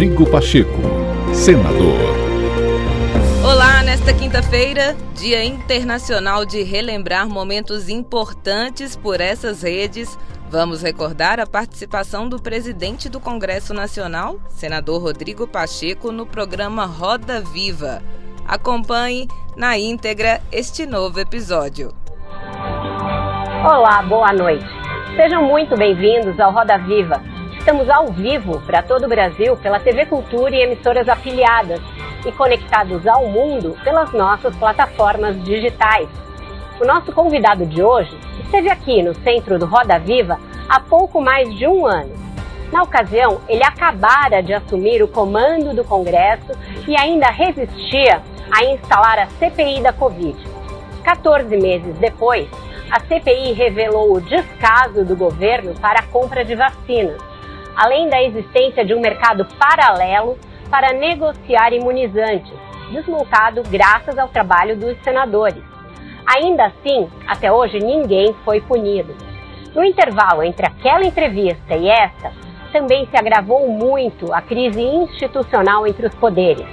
[0.00, 0.80] Rodrigo Pacheco,
[1.34, 2.00] senador.
[3.44, 10.18] Olá, nesta quinta-feira, Dia Internacional de relembrar momentos importantes por essas redes.
[10.48, 17.42] Vamos recordar a participação do presidente do Congresso Nacional, senador Rodrigo Pacheco, no programa Roda
[17.42, 18.00] Viva.
[18.48, 21.92] Acompanhe na íntegra este novo episódio.
[23.66, 24.64] Olá, boa noite.
[25.14, 27.22] Sejam muito bem-vindos ao Roda Viva
[27.60, 31.78] Estamos ao vivo para todo o Brasil pela TV Cultura e emissoras afiliadas
[32.24, 36.08] e conectados ao mundo pelas nossas plataformas digitais.
[36.80, 41.54] O nosso convidado de hoje esteve aqui no centro do Roda Viva há pouco mais
[41.58, 42.10] de um ano.
[42.72, 46.52] Na ocasião, ele acabara de assumir o comando do Congresso
[46.88, 50.34] e ainda resistia a instalar a CPI da Covid.
[51.04, 52.48] 14 meses depois,
[52.90, 57.29] a CPI revelou o descaso do governo para a compra de vacinas
[57.76, 60.38] além da existência de um mercado paralelo
[60.70, 62.52] para negociar imunizantes,
[62.92, 65.62] desmontado graças ao trabalho dos senadores.
[66.26, 69.14] Ainda assim, até hoje ninguém foi punido.
[69.74, 72.32] No intervalo entre aquela entrevista e esta,
[72.72, 76.66] também se agravou muito a crise institucional entre os poderes,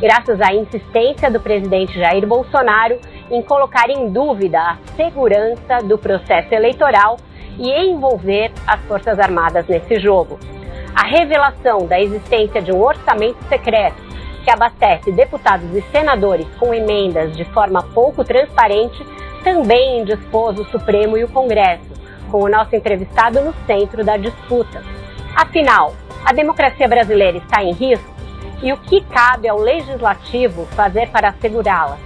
[0.00, 2.98] graças à insistência do presidente Jair Bolsonaro
[3.30, 7.16] em colocar em dúvida a segurança do processo eleitoral
[7.58, 10.38] e envolver as Forças Armadas nesse jogo.
[10.94, 14.06] A revelação da existência de um orçamento secreto
[14.44, 19.04] que abastece deputados e senadores com emendas de forma pouco transparente
[19.42, 21.84] também indispôs o Supremo e o Congresso,
[22.30, 24.82] com o nosso entrevistado no centro da disputa.
[25.34, 28.14] Afinal, a democracia brasileira está em risco
[28.62, 31.98] e o que cabe ao legislativo fazer para assegurá-la?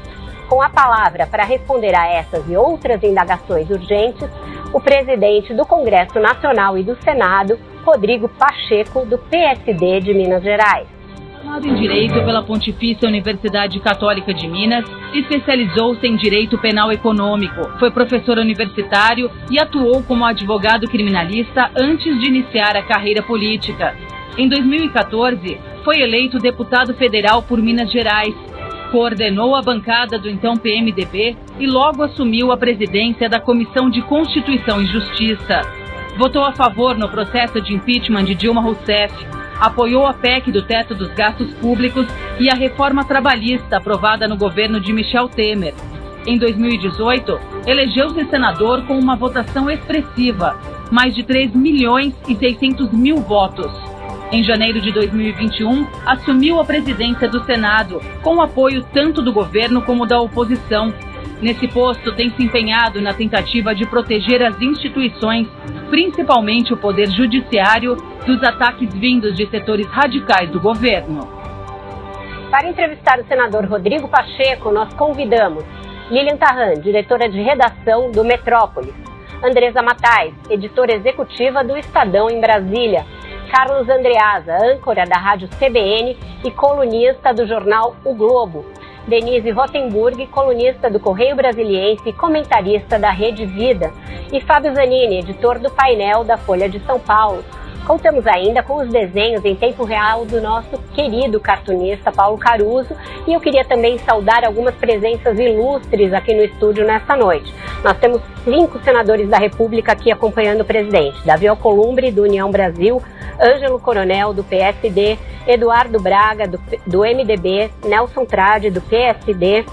[0.51, 4.29] Com a palavra para responder a essas e outras indagações urgentes,
[4.75, 10.89] o presidente do Congresso Nacional e do Senado, Rodrigo Pacheco, do PSD de Minas Gerais.
[11.37, 14.85] Formado em Direito pela Pontifícia Universidade Católica de Minas,
[15.15, 22.27] especializou-se em Direito Penal Econômico, foi professor universitário e atuou como advogado criminalista antes de
[22.27, 23.95] iniciar a carreira política.
[24.37, 28.35] Em 2014, foi eleito deputado federal por Minas Gerais
[28.91, 34.83] coordenou a bancada do então PMDB e logo assumiu a presidência da Comissão de Constituição
[34.83, 35.63] e Justiça.
[36.17, 39.15] Votou a favor no processo de impeachment de Dilma Rousseff,
[39.61, 42.07] apoiou a PEC do teto dos gastos públicos
[42.39, 45.75] e a reforma trabalhista aprovada no governo de Michel Temer.
[46.27, 50.59] Em 2018, elegeu-se senador com uma votação expressiva,
[50.91, 53.90] mais de 3 milhões e 600 mil votos.
[54.33, 60.07] Em janeiro de 2021, assumiu a presidência do Senado, com apoio tanto do governo como
[60.07, 60.95] da oposição.
[61.43, 65.49] Nesse posto, tem se empenhado na tentativa de proteger as instituições,
[65.89, 71.27] principalmente o Poder Judiciário, dos ataques vindos de setores radicais do governo.
[72.53, 75.65] Para entrevistar o senador Rodrigo Pacheco, nós convidamos
[76.09, 78.95] Lilian Tarran, diretora de redação do Metrópolis,
[79.43, 83.05] Andresa Matais, editora executiva do Estadão em Brasília,
[83.51, 88.65] Carlos Andreasa, âncora da rádio CBN e colunista do jornal O Globo.
[89.09, 93.93] Denise Rottenburg, colunista do Correio Brasiliense e comentarista da Rede Vida.
[94.33, 97.45] E Fábio Zanini, editor do painel da Folha de São Paulo.
[97.87, 102.95] Contamos ainda com os desenhos em tempo real do nosso querido cartunista Paulo Caruso.
[103.27, 107.53] E eu queria também saudar algumas presenças ilustres aqui no estúdio nesta noite.
[107.83, 113.03] Nós temos cinco senadores da República aqui acompanhando o presidente: Davi Alcolumbre, do União Brasil,
[113.41, 119.65] Ângelo Coronel, do PSD, Eduardo Braga, do, do MDB, Nelson Trade, do PSD,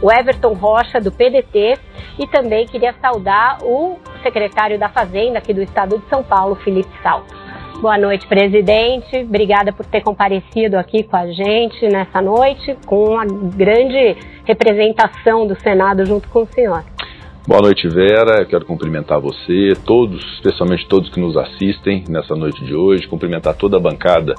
[0.00, 1.78] o Everton Rocha, do PDT,
[2.18, 6.90] e também queria saudar o secretário da Fazenda aqui do estado de São Paulo, Felipe
[7.02, 7.41] Salto.
[7.80, 9.16] Boa noite, presidente.
[9.16, 15.58] Obrigada por ter comparecido aqui com a gente nessa noite, com a grande representação do
[15.60, 16.84] Senado junto com o senhor.
[17.44, 18.44] Boa noite, Vera.
[18.44, 23.78] Quero cumprimentar você, todos, especialmente todos que nos assistem nessa noite de hoje, cumprimentar toda
[23.78, 24.36] a bancada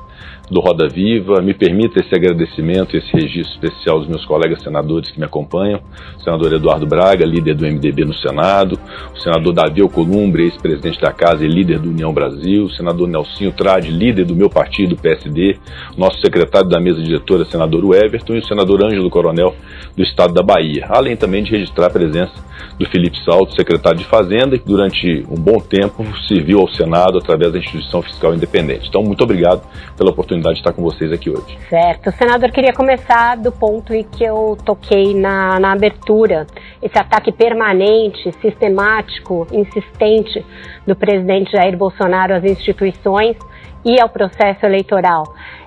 [0.50, 1.42] do Roda Viva.
[1.42, 5.80] Me permita esse agradecimento, esse registro especial dos meus colegas senadores que me acompanham,
[6.18, 8.80] o senador Eduardo Braga, líder do MDB no Senado,
[9.14, 13.52] o senador Davi Alcolumbre, ex-presidente da Casa e líder do União Brasil, o senador Nelsinho
[13.52, 15.58] Trade, líder do meu partido, PSD,
[15.98, 19.56] nosso secretário da mesa diretora, senador Everton, e o senador Ângelo Coronel,
[19.96, 24.06] do estado da Bahia, além também de registrar a presença do Felipe Salto, secretário de
[24.06, 28.88] Fazenda, que durante um bom tempo serviu ao Senado através da instituição fiscal independente.
[28.88, 29.62] Então, muito obrigado
[29.98, 31.58] pela oportunidade de estar com vocês aqui hoje.
[31.70, 32.12] Certo.
[32.12, 36.46] Senador, queria começar do ponto em que eu toquei na, na abertura.
[36.82, 40.46] Esse ataque permanente, sistemático, insistente
[40.86, 43.38] do presidente Jair Bolsonaro às instituições
[43.86, 45.24] e ao processo eleitoral.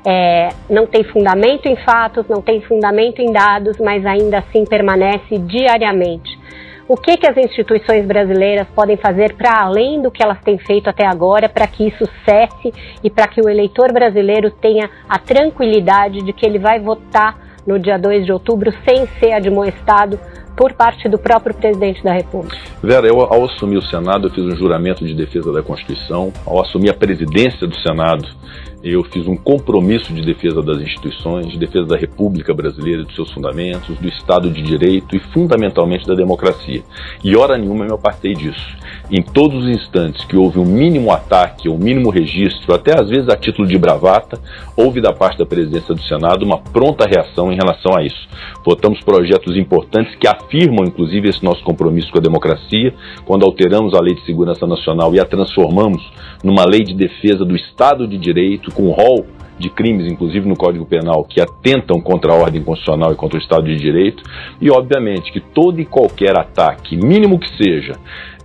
[0.06, 5.36] é, não tem fundamento em fatos, não tem fundamento em dados, mas ainda assim permanece
[5.36, 6.38] diariamente.
[6.88, 10.88] O que, que as instituições brasileiras podem fazer para além do que elas têm feito
[10.88, 12.72] até agora para que isso cesse
[13.02, 17.36] e para que o eleitor brasileiro tenha a tranquilidade de que ele vai votar
[17.66, 20.16] no dia 2 de outubro sem ser admoestado
[20.56, 22.56] por parte do próprio presidente da República.
[22.80, 26.32] Vera, eu, ao assumir o Senado, eu fiz um juramento de defesa da Constituição.
[26.46, 28.26] Ao assumir a presidência do Senado,
[28.92, 33.32] eu fiz um compromisso de defesa das instituições, de defesa da República Brasileira, dos seus
[33.32, 36.82] fundamentos, do Estado de Direito e, fundamentalmente, da democracia.
[37.24, 38.76] E, hora nenhuma, eu me apartei disso.
[39.10, 43.28] Em todos os instantes que houve um mínimo ataque, um mínimo registro, até às vezes
[43.28, 44.38] a título de bravata,
[44.76, 48.28] houve da parte da presidência do Senado uma pronta reação em relação a isso.
[48.64, 52.94] Votamos projetos importantes que afirmam, inclusive, esse nosso compromisso com a democracia,
[53.24, 56.02] quando alteramos a Lei de Segurança Nacional e a transformamos
[56.42, 59.26] numa lei de defesa do Estado de Direito, com rol
[59.58, 63.40] de crimes, inclusive no Código Penal, que atentam contra a ordem constitucional e contra o
[63.40, 64.22] Estado de Direito,
[64.60, 67.94] e obviamente que todo e qualquer ataque, mínimo que seja,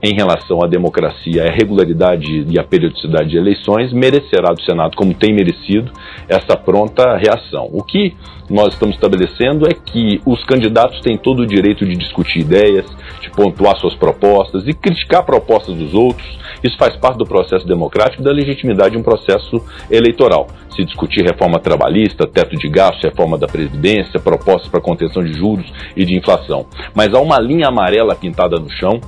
[0.04, 5.14] em relação à democracia, à regularidade e à periodicidade de eleições, merecerá do Senado, como
[5.14, 5.92] tem merecido,
[6.28, 7.70] essa pronta reação.
[7.72, 8.16] O que
[8.50, 12.86] nós estamos estabelecendo é que os candidatos têm todo o direito de discutir ideias,
[13.22, 16.40] de pontuar suas propostas e criticar propostas dos outros.
[16.64, 20.48] Isso faz parte do processo democrático e da legitimidade de um processo eleitoral.
[20.76, 25.72] Se discutir reforma trabalhista, teto de gastos, reforma da Previdência, propostas para contenção de juros
[25.96, 26.66] e de inflação.
[26.96, 29.00] Mas há uma linha amarela pintada no chão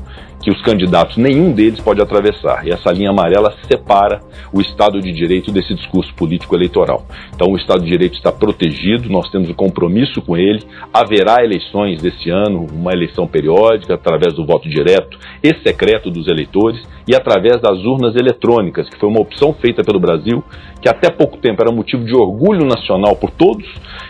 [0.44, 2.68] que os candidatos, nenhum deles pode atravessar.
[2.68, 4.20] E essa linha amarela separa
[4.52, 7.06] o Estado de Direito desse discurso político eleitoral.
[7.34, 10.62] Então o Estado de Direito está protegido, nós temos um compromisso com ele.
[10.94, 16.82] Haverá eleições desse ano, uma eleição periódica, através do voto direto e secreto dos eleitores
[17.08, 20.44] e através das urnas eletrônicas, que foi uma opção feita pelo Brasil,
[20.82, 23.66] que até pouco tempo era motivo de orgulho nacional por todos,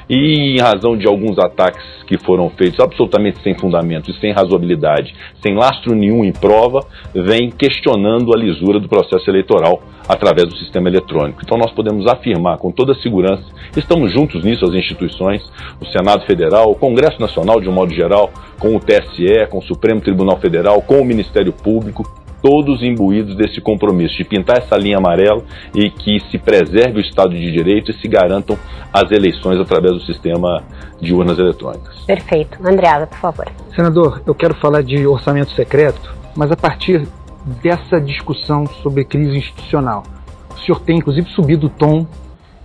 [0.10, 5.16] e em razão de alguns ataques que foram feitos absolutamente sem fundamento e sem razoabilidade,
[5.42, 6.80] sem lastro nenhum em prova,
[7.14, 11.42] vem questionando a lisura do processo eleitoral através do sistema eletrônico.
[11.44, 13.44] Então nós podemos afirmar com toda segurança,
[13.76, 15.42] estamos juntos nisso, as instituições,
[15.82, 19.64] o Senado Federal, o Congresso Nacional de um modo geral, com o TSE, com o
[19.64, 24.98] Supremo Tribunal Federal, com o Ministério Público, todos imbuídos desse compromisso de pintar essa linha
[24.98, 25.42] amarela
[25.74, 28.58] e que se preserve o Estado de Direito e se garantam
[28.92, 30.62] as eleições através do sistema
[31.00, 32.04] de urnas eletrônicas.
[32.06, 32.58] Perfeito.
[32.62, 33.48] Andreada, por favor.
[33.74, 37.08] Senador, eu quero falar de orçamento secreto, mas a partir
[37.64, 40.04] dessa discussão sobre crise institucional.
[40.54, 42.06] O senhor tem, inclusive, subido o tom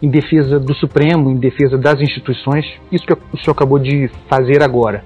[0.03, 4.63] em defesa do Supremo, em defesa das instituições, isso que o senhor acabou de fazer
[4.63, 5.05] agora.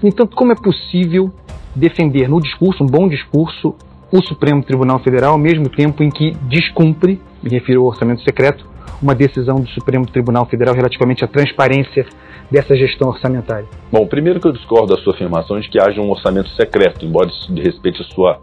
[0.00, 1.32] No entanto, como é possível
[1.74, 3.74] defender no discurso, um bom discurso,
[4.12, 8.66] o Supremo Tribunal Federal, ao mesmo tempo em que descumpre, me refiro ao orçamento secreto,
[9.02, 12.06] uma decisão do Supremo Tribunal Federal relativamente à transparência
[12.50, 13.66] dessa gestão orçamentária?
[13.90, 17.28] Bom, primeiro que eu discordo da sua afirmação de que haja um orçamento secreto, embora
[17.28, 18.40] isso respeite a sua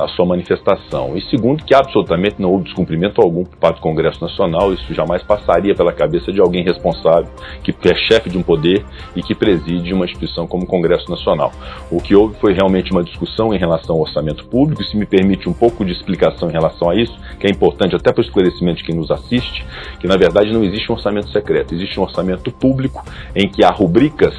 [0.00, 1.16] a sua manifestação.
[1.16, 5.22] E segundo, que absolutamente não houve descumprimento algum por parte do Congresso Nacional, isso jamais
[5.22, 7.30] passaria pela cabeça de alguém responsável,
[7.62, 11.52] que é chefe de um poder e que preside uma instituição como o Congresso Nacional.
[11.90, 15.06] O que houve foi realmente uma discussão em relação ao orçamento público, e se me
[15.06, 18.24] permite um pouco de explicação em relação a isso, que é importante até para o
[18.24, 19.64] esclarecimento de quem nos assiste,
[19.98, 23.04] que na verdade não existe um orçamento secreto, existe um orçamento público
[23.34, 24.34] em que há rubricas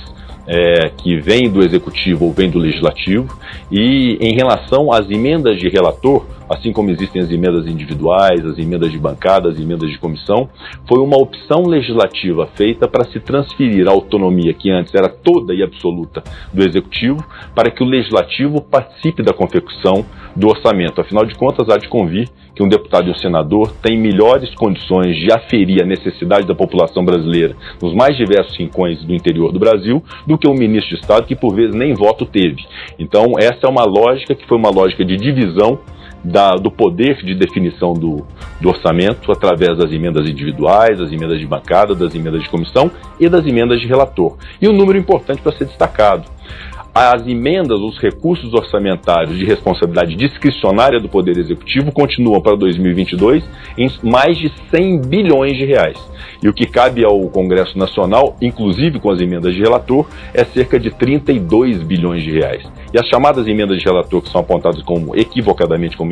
[0.51, 3.34] é, que vem do executivo ou vem do legislativo,
[3.72, 8.91] e em relação às emendas de relator, assim como existem as emendas individuais, as emendas
[8.91, 10.50] de bancada, as emendas de comissão,
[10.89, 15.63] foi uma opção legislativa feita para se transferir a autonomia que antes era toda e
[15.63, 16.22] absoluta
[16.53, 20.05] do executivo, para que o legislativo participe da confecção
[20.36, 21.00] do orçamento.
[21.00, 25.15] Afinal de contas, há de convir que um deputado e um senador têm melhores condições
[25.15, 30.03] de aferir a necessidade da população brasileira nos mais diversos rincões do interior do Brasil
[30.25, 32.63] do que um ministro de Estado que, por vezes, nem voto teve.
[33.00, 35.79] Então, essa é uma lógica que foi uma lógica de divisão
[36.24, 38.25] da, do poder de definição do,
[38.60, 43.27] do, orçamento através das emendas individuais, das emendas de bancada, das emendas de comissão e
[43.27, 44.38] das emendas de relator.
[44.62, 46.25] E um número importante para ser destacado
[46.93, 53.43] as emendas, os recursos orçamentários de responsabilidade discricionária do Poder Executivo continuam para 2022
[53.77, 55.98] em mais de 100 bilhões de reais.
[56.43, 60.79] E o que cabe ao Congresso Nacional, inclusive com as emendas de relator, é cerca
[60.79, 62.63] de 32 bilhões de reais.
[62.93, 66.12] E as chamadas emendas de relator, que são apontadas como equivocadamente como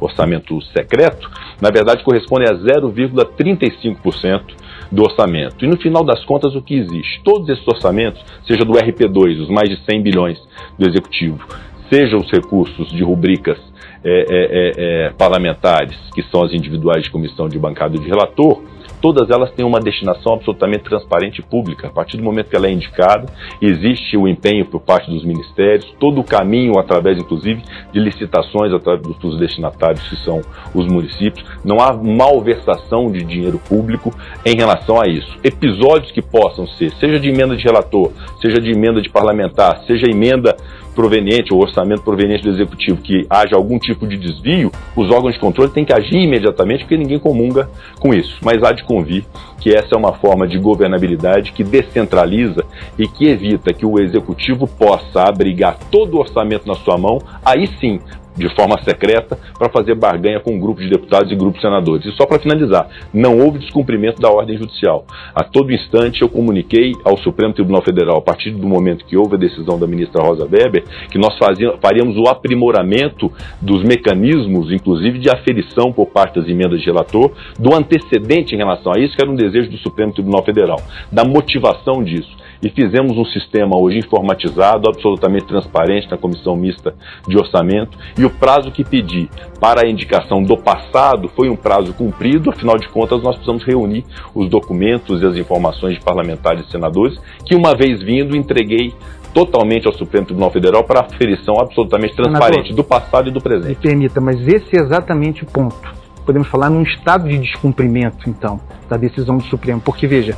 [0.00, 1.30] orçamento secreto,
[1.60, 4.42] na verdade correspondem a 0,35%
[4.90, 5.64] do orçamento.
[5.64, 7.20] E no final das contas, o que existe?
[7.22, 10.38] Todos esses orçamentos, seja do RP2, os mais de 100 bilhões
[10.78, 11.46] do Executivo,
[11.90, 13.58] seja os recursos de rubricas
[14.04, 18.62] é, é, é, parlamentares, que são as individuais de comissão de bancada e de relator,
[19.00, 21.88] todas elas têm uma destinação absolutamente transparente e pública.
[21.88, 23.26] A partir do momento que ela é indicada,
[23.60, 27.62] existe o empenho por parte dos ministérios, todo o caminho através, inclusive,
[27.92, 30.40] de licitações através dos destinatários, que são
[30.74, 31.44] os municípios.
[31.64, 34.12] Não há malversação de dinheiro público
[34.44, 35.38] em relação a isso.
[35.42, 38.10] Episódios que possam ser, seja de emenda de relator,
[38.40, 40.56] seja de emenda de parlamentar, seja emenda
[40.96, 45.38] proveniente, ou orçamento proveniente do executivo, que haja algum tipo de desvio, os órgãos de
[45.38, 47.68] controle têm que agir imediatamente, porque ninguém comunga
[48.00, 48.38] com isso.
[48.42, 49.24] Mas há de convir
[49.60, 52.64] que essa é uma forma de governabilidade que descentraliza
[52.98, 57.68] e que evita que o executivo possa abrigar todo o orçamento na sua mão, aí
[57.78, 58.00] sim
[58.36, 62.06] de forma secreta para fazer barganha com um grupo de deputados e grupos de senadores.
[62.06, 65.04] E só para finalizar, não houve descumprimento da ordem judicial.
[65.34, 69.36] A todo instante eu comuniquei ao Supremo Tribunal Federal, a partir do momento que houve
[69.36, 75.18] a decisão da ministra Rosa Weber, que nós fazíamos, faríamos o aprimoramento dos mecanismos, inclusive
[75.18, 79.22] de aferição por parte das emendas de relator, do antecedente em relação a isso, que
[79.22, 83.98] era um desejo do Supremo Tribunal Federal, da motivação disso e fizemos um sistema hoje
[83.98, 86.94] informatizado, absolutamente transparente na comissão mista
[87.26, 89.28] de orçamento e o prazo que pedi
[89.60, 94.04] para a indicação do passado foi um prazo cumprido, afinal de contas nós precisamos reunir
[94.34, 98.92] os documentos e as informações de parlamentares e senadores que uma vez vindo entreguei
[99.36, 103.68] totalmente ao Supremo Tribunal Federal para aferição absolutamente transparente Senador, do passado e do presente.
[103.68, 105.94] Me permita, mas esse é exatamente o ponto.
[106.24, 108.58] Podemos falar num estado de descumprimento, então,
[108.88, 110.34] da decisão do Supremo, porque veja,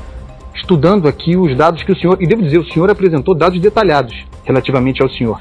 [0.59, 4.15] estudando aqui os dados que o senhor, e devo dizer, o senhor apresentou dados detalhados
[4.45, 5.41] relativamente ao senhor.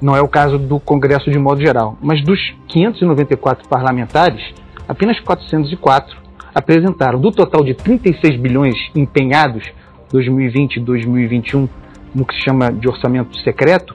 [0.00, 4.42] Não é o caso do Congresso de modo geral, mas dos 594 parlamentares,
[4.88, 6.16] apenas 404
[6.54, 7.20] apresentaram.
[7.20, 9.64] Do total de 36 bilhões empenhados
[10.10, 11.68] 2020 e 2021
[12.14, 13.94] no que se chama de orçamento secreto,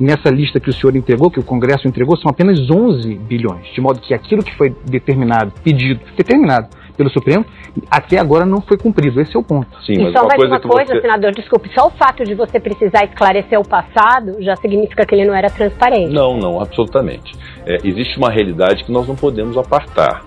[0.00, 3.80] nessa lista que o senhor entregou, que o Congresso entregou, são apenas 11 bilhões, de
[3.80, 7.46] modo que aquilo que foi determinado, pedido, determinado pelo Supremo,
[7.88, 9.20] até agora não foi cumprido.
[9.20, 9.68] Esse é o ponto.
[9.84, 11.00] Sim, e só mais uma coisa, você...
[11.00, 15.24] senador, desculpe, só o fato de você precisar esclarecer o passado já significa que ele
[15.24, 16.12] não era transparente.
[16.12, 17.32] Não, não, absolutamente.
[17.64, 20.24] É, existe uma realidade que nós não podemos apartar.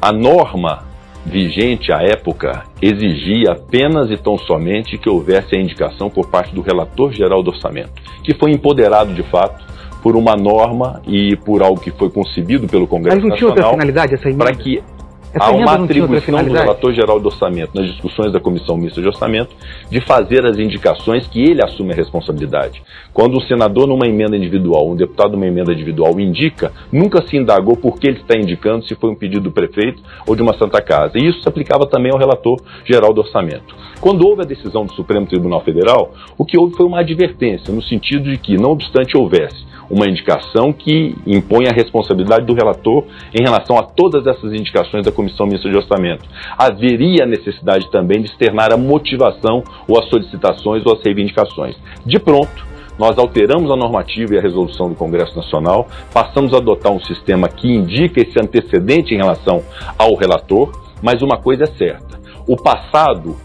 [0.00, 0.84] A norma
[1.24, 6.60] vigente à época exigia apenas e tão somente que houvesse a indicação por parte do
[6.60, 9.64] relator geral do orçamento, que foi empoderado de fato
[10.02, 13.70] por uma norma e por algo que foi concebido pelo Congresso Mas não tinha outra
[13.70, 14.82] finalidade essa Para que
[15.34, 19.06] Essa Há uma atribuição do relator geral do orçamento, nas discussões da comissão mista de
[19.06, 19.56] orçamento,
[19.90, 22.82] de fazer as indicações que ele assume a responsabilidade.
[23.14, 27.76] Quando um senador, numa emenda individual, um deputado, numa emenda individual, indica, nunca se indagou
[27.76, 30.82] por que ele está indicando, se foi um pedido do prefeito ou de uma Santa
[30.82, 31.12] Casa.
[31.16, 33.74] E isso se aplicava também ao relator geral do orçamento.
[34.02, 37.82] Quando houve a decisão do Supremo Tribunal Federal, o que houve foi uma advertência, no
[37.82, 43.42] sentido de que, não obstante houvesse uma indicação que impõe a responsabilidade do relator em
[43.42, 46.24] relação a todas essas indicações da Comissão Mista de Orçamento.
[46.56, 51.76] Haveria necessidade também de externar a motivação ou as solicitações ou as reivindicações.
[52.06, 56.90] De pronto, nós alteramos a normativa e a resolução do Congresso Nacional, passamos a adotar
[56.90, 59.62] um sistema que indica esse antecedente em relação
[59.98, 60.72] ao relator,
[61.02, 63.36] mas uma coisa é certa: o passado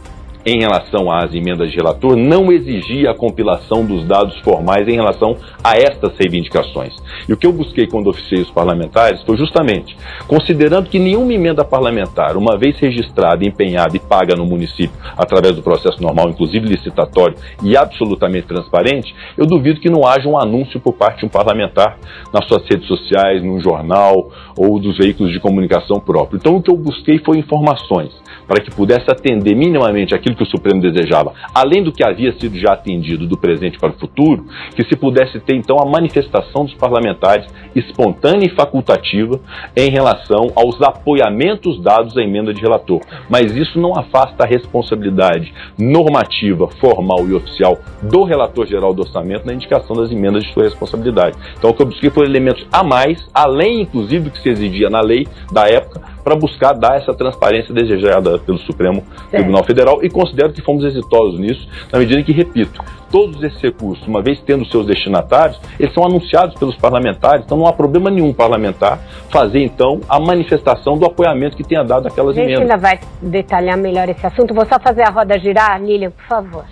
[0.48, 5.36] em relação às emendas de relator, não exigia a compilação dos dados formais em relação
[5.62, 6.96] a estas reivindicações.
[7.28, 11.66] E o que eu busquei quando oficiei os parlamentares foi justamente, considerando que nenhuma emenda
[11.66, 17.36] parlamentar, uma vez registrada, empenhada e paga no município através do processo normal, inclusive licitatório
[17.62, 21.98] e absolutamente transparente, eu duvido que não haja um anúncio por parte de um parlamentar
[22.34, 26.38] nas suas redes sociais, num jornal ou dos veículos de comunicação próprio.
[26.38, 30.48] Então o que eu busquei foi informações para que pudesse atender minimamente aquilo que o
[30.48, 34.84] Supremo desejava, além do que havia sido já atendido do presente para o futuro, que
[34.86, 39.40] se pudesse ter então a manifestação dos parlamentares espontânea e facultativa
[39.76, 43.02] em relação aos apoiamentos dados à emenda de relator.
[43.30, 49.46] Mas isso não afasta a responsabilidade normativa, formal e oficial do relator geral do orçamento
[49.46, 51.38] na indicação das emendas de sua responsabilidade.
[51.58, 54.90] Então o que eu busquei foram elementos a mais, além inclusive do que se exigia
[54.90, 60.10] na lei da época, para buscar dar essa transparência desejada pelo Supremo Tribunal Federal e
[60.10, 64.38] considero que fomos exitosos nisso, na medida em que, repito, todos esses recursos, uma vez
[64.42, 69.64] tendo seus destinatários, eles são anunciados pelos parlamentares, então não há problema nenhum parlamentar fazer
[69.64, 72.58] então a manifestação do apoiamento que tenha dado aquelas emendas.
[72.58, 74.54] A gente ainda vai detalhar melhor esse assunto.
[74.54, 76.66] Vou só fazer a roda girar, Lilian, por favor.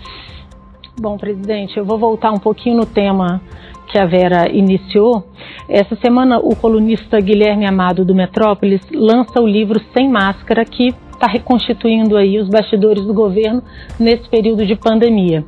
[1.00, 3.40] Bom, presidente, eu vou voltar um pouquinho no tema
[3.86, 5.24] que a Vera iniciou,
[5.68, 11.26] essa semana o colunista Guilherme Amado do Metrópolis lança o livro Sem Máscara, que está
[11.26, 13.62] reconstituindo aí os bastidores do governo
[13.98, 15.44] nesse período de pandemia.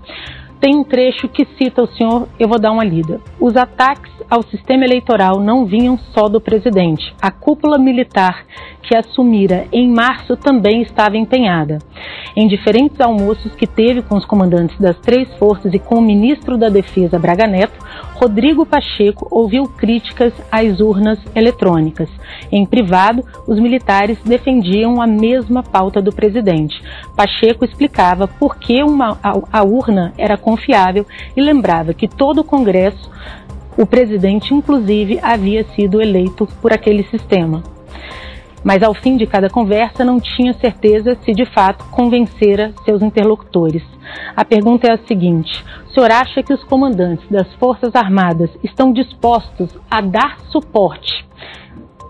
[0.60, 3.20] Tem um trecho que cita o senhor, eu vou dar uma lida.
[3.40, 7.14] Os ataques ao sistema eleitoral não vinham só do presidente.
[7.20, 8.44] A cúpula militar
[8.82, 11.78] que assumira em março também estava empenhada.
[12.34, 16.56] Em diferentes almoços que teve com os comandantes das três forças e com o ministro
[16.56, 17.78] da Defesa Braga Neto,
[18.14, 22.08] Rodrigo Pacheco ouviu críticas às urnas eletrônicas.
[22.50, 26.82] Em privado, os militares defendiam a mesma pauta do presidente.
[27.16, 31.04] Pacheco explicava por que uma, a, a urna era confiável
[31.36, 33.10] e lembrava que todo o Congresso,
[33.76, 37.62] o presidente inclusive, havia sido eleito por aquele sistema.
[38.64, 43.82] Mas ao fim de cada conversa não tinha certeza se de fato convencera seus interlocutores.
[44.34, 48.90] A pergunta é a seguinte: o senhor acha que os comandantes das Forças Armadas estão
[48.90, 51.28] dispostos a dar suporte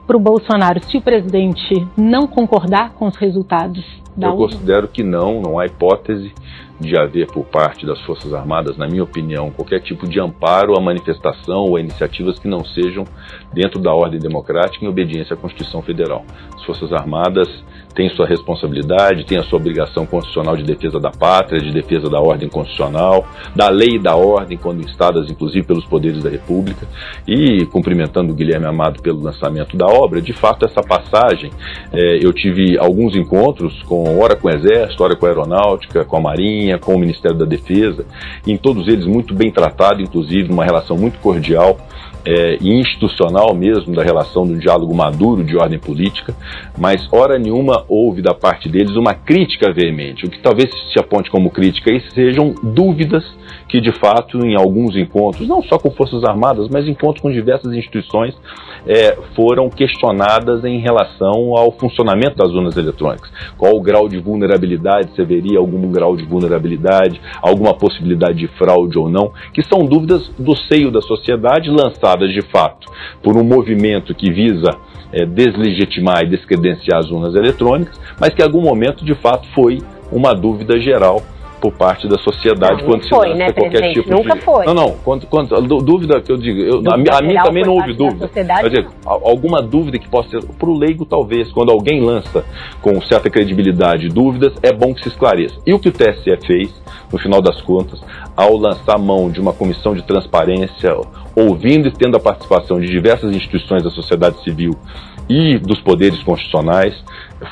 [0.06, 3.84] para o Bolsonaro se o presidente não concordar com os resultados?
[4.16, 6.32] Da Eu considero que não, não há hipótese
[6.80, 10.80] de haver por parte das Forças Armadas, na minha opinião, qualquer tipo de amparo à
[10.80, 13.04] manifestação ou a iniciativas que não sejam
[13.52, 16.24] dentro da ordem democrática em obediência à Constituição Federal.
[16.54, 17.48] As Forças Armadas
[17.98, 22.20] têm sua responsabilidade, têm a sua obrigação constitucional de defesa da pátria, de defesa da
[22.20, 23.26] ordem constitucional,
[23.56, 26.86] da lei e da ordem, quando instadas inclusive pelos poderes da República.
[27.26, 31.50] E cumprimentando o Guilherme Amado pelo lançamento da obra, de fato, essa passagem,
[31.92, 36.18] é, eu tive alguns encontros com, ora com o Exército, ora com a Aeronáutica, com
[36.18, 38.06] a Marinha, com o Ministério da Defesa,
[38.46, 41.76] em todos eles muito bem tratado, inclusive, uma relação muito cordial
[42.24, 46.34] é, institucional mesmo da relação do diálogo maduro de ordem política,
[46.76, 50.24] mas hora nenhuma houve da parte deles uma crítica veemente.
[50.24, 53.24] O que talvez se aponte como crítica aí sejam dúvidas
[53.68, 57.72] que de fato em alguns encontros, não só com forças armadas, mas encontros com diversas
[57.72, 58.34] instituições,
[58.86, 63.30] é, foram questionadas em relação ao funcionamento das urnas eletrônicas.
[63.56, 65.10] Qual o grau de vulnerabilidade?
[65.14, 69.32] Se haveria algum grau de vulnerabilidade, alguma possibilidade de fraude ou não?
[69.52, 72.90] Que são dúvidas do seio da sociedade lançadas de fato
[73.22, 74.70] por um movimento que visa
[75.12, 79.78] é, deslegitimar e descredenciar as urnas eletrônicas, mas que em algum momento de fato foi
[80.10, 81.22] uma dúvida geral
[81.60, 83.94] por parte da sociedade não, quando se foi, né, qualquer presidente?
[84.02, 84.40] tipo Nunca de...
[84.40, 84.66] foi.
[84.66, 84.96] Não, não,
[85.82, 88.28] dúvida que eu digo, eu, a, a mim também não houve dúvida.
[88.28, 92.44] Quer dizer, alguma dúvida que possa ser, para o leigo talvez, quando alguém lança
[92.80, 95.56] com certa credibilidade dúvidas, é bom que se esclareça.
[95.66, 96.72] E o que o TSE fez,
[97.12, 98.00] no final das contas,
[98.36, 100.96] ao lançar mão de uma comissão de transparência,
[101.34, 104.72] ouvindo e tendo a participação de diversas instituições da sociedade civil
[105.28, 106.94] e dos poderes constitucionais,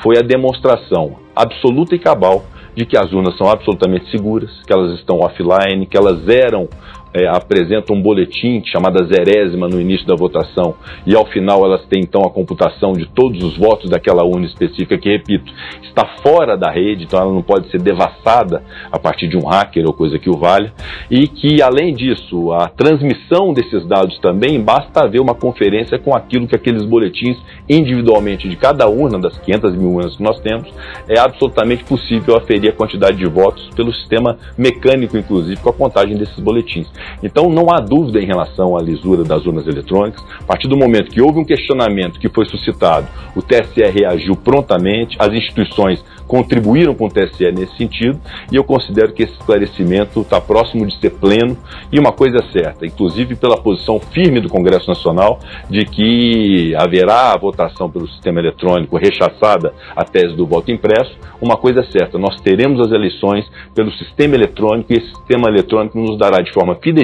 [0.01, 2.43] foi a demonstração absoluta e cabal
[2.77, 6.69] de que as urnas são absolutamente seguras, que elas estão offline, que elas eram
[7.17, 10.75] é, apresentam um boletim chamada zerésima no início da votação
[11.05, 14.97] e ao final elas têm então a computação de todos os votos daquela urna específica
[14.97, 15.51] que, repito,
[15.83, 19.85] está fora da rede, então ela não pode ser devassada a partir de um hacker
[19.85, 20.71] ou coisa que o valha
[21.09, 26.47] e que, além disso, a transmissão desses dados também basta haver uma conferência com aquilo
[26.47, 27.37] que aqueles boletins
[27.69, 30.71] individualmente de cada urna das 500 mil urnas que nós temos
[31.07, 36.17] é absolutamente possível aferir a quantidade de votos pelo sistema mecânico, inclusive, com a contagem
[36.17, 36.87] desses boletins.
[37.21, 40.23] Então não há dúvida em relação à lisura das urnas eletrônicas.
[40.39, 45.17] A partir do momento que houve um questionamento que foi suscitado, o TSE reagiu prontamente,
[45.19, 48.19] as instituições contribuíram com o TSE nesse sentido,
[48.51, 51.57] e eu considero que esse esclarecimento está próximo de ser pleno,
[51.91, 55.39] e uma coisa é certa, inclusive pela posição firme do Congresso Nacional,
[55.69, 61.55] de que haverá a votação pelo sistema eletrônico rechaçada a tese do voto impresso, uma
[61.55, 66.17] coisa é certa, nós teremos as eleições pelo sistema eletrônico, e esse sistema eletrônico nos
[66.17, 66.96] dará de forma fidedigna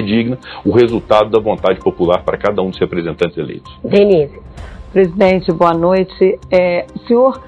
[0.64, 3.72] o resultado da vontade popular para cada um dos representantes eleitos.
[3.84, 4.40] Denise.
[4.92, 6.38] Presidente, boa noite.
[6.50, 7.40] É, o senhor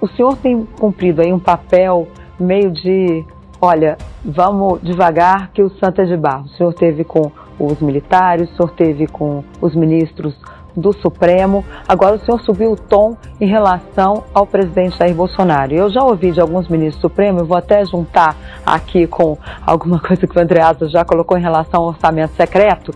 [0.00, 2.06] o senhor tem cumprido aí um papel
[2.38, 3.24] meio de,
[3.60, 6.44] olha, vamos devagar que o santo é de barro.
[6.44, 10.34] O senhor teve com os militares, o senhor teve com os ministros
[10.78, 11.64] do Supremo.
[11.86, 15.72] Agora o senhor subiu o tom em relação ao presidente Jair Bolsonaro.
[15.74, 19.36] Eu já ouvi de alguns ministros do Supremo, eu vou até juntar aqui com
[19.66, 22.94] alguma coisa que o Andreasa já colocou em relação ao orçamento secreto,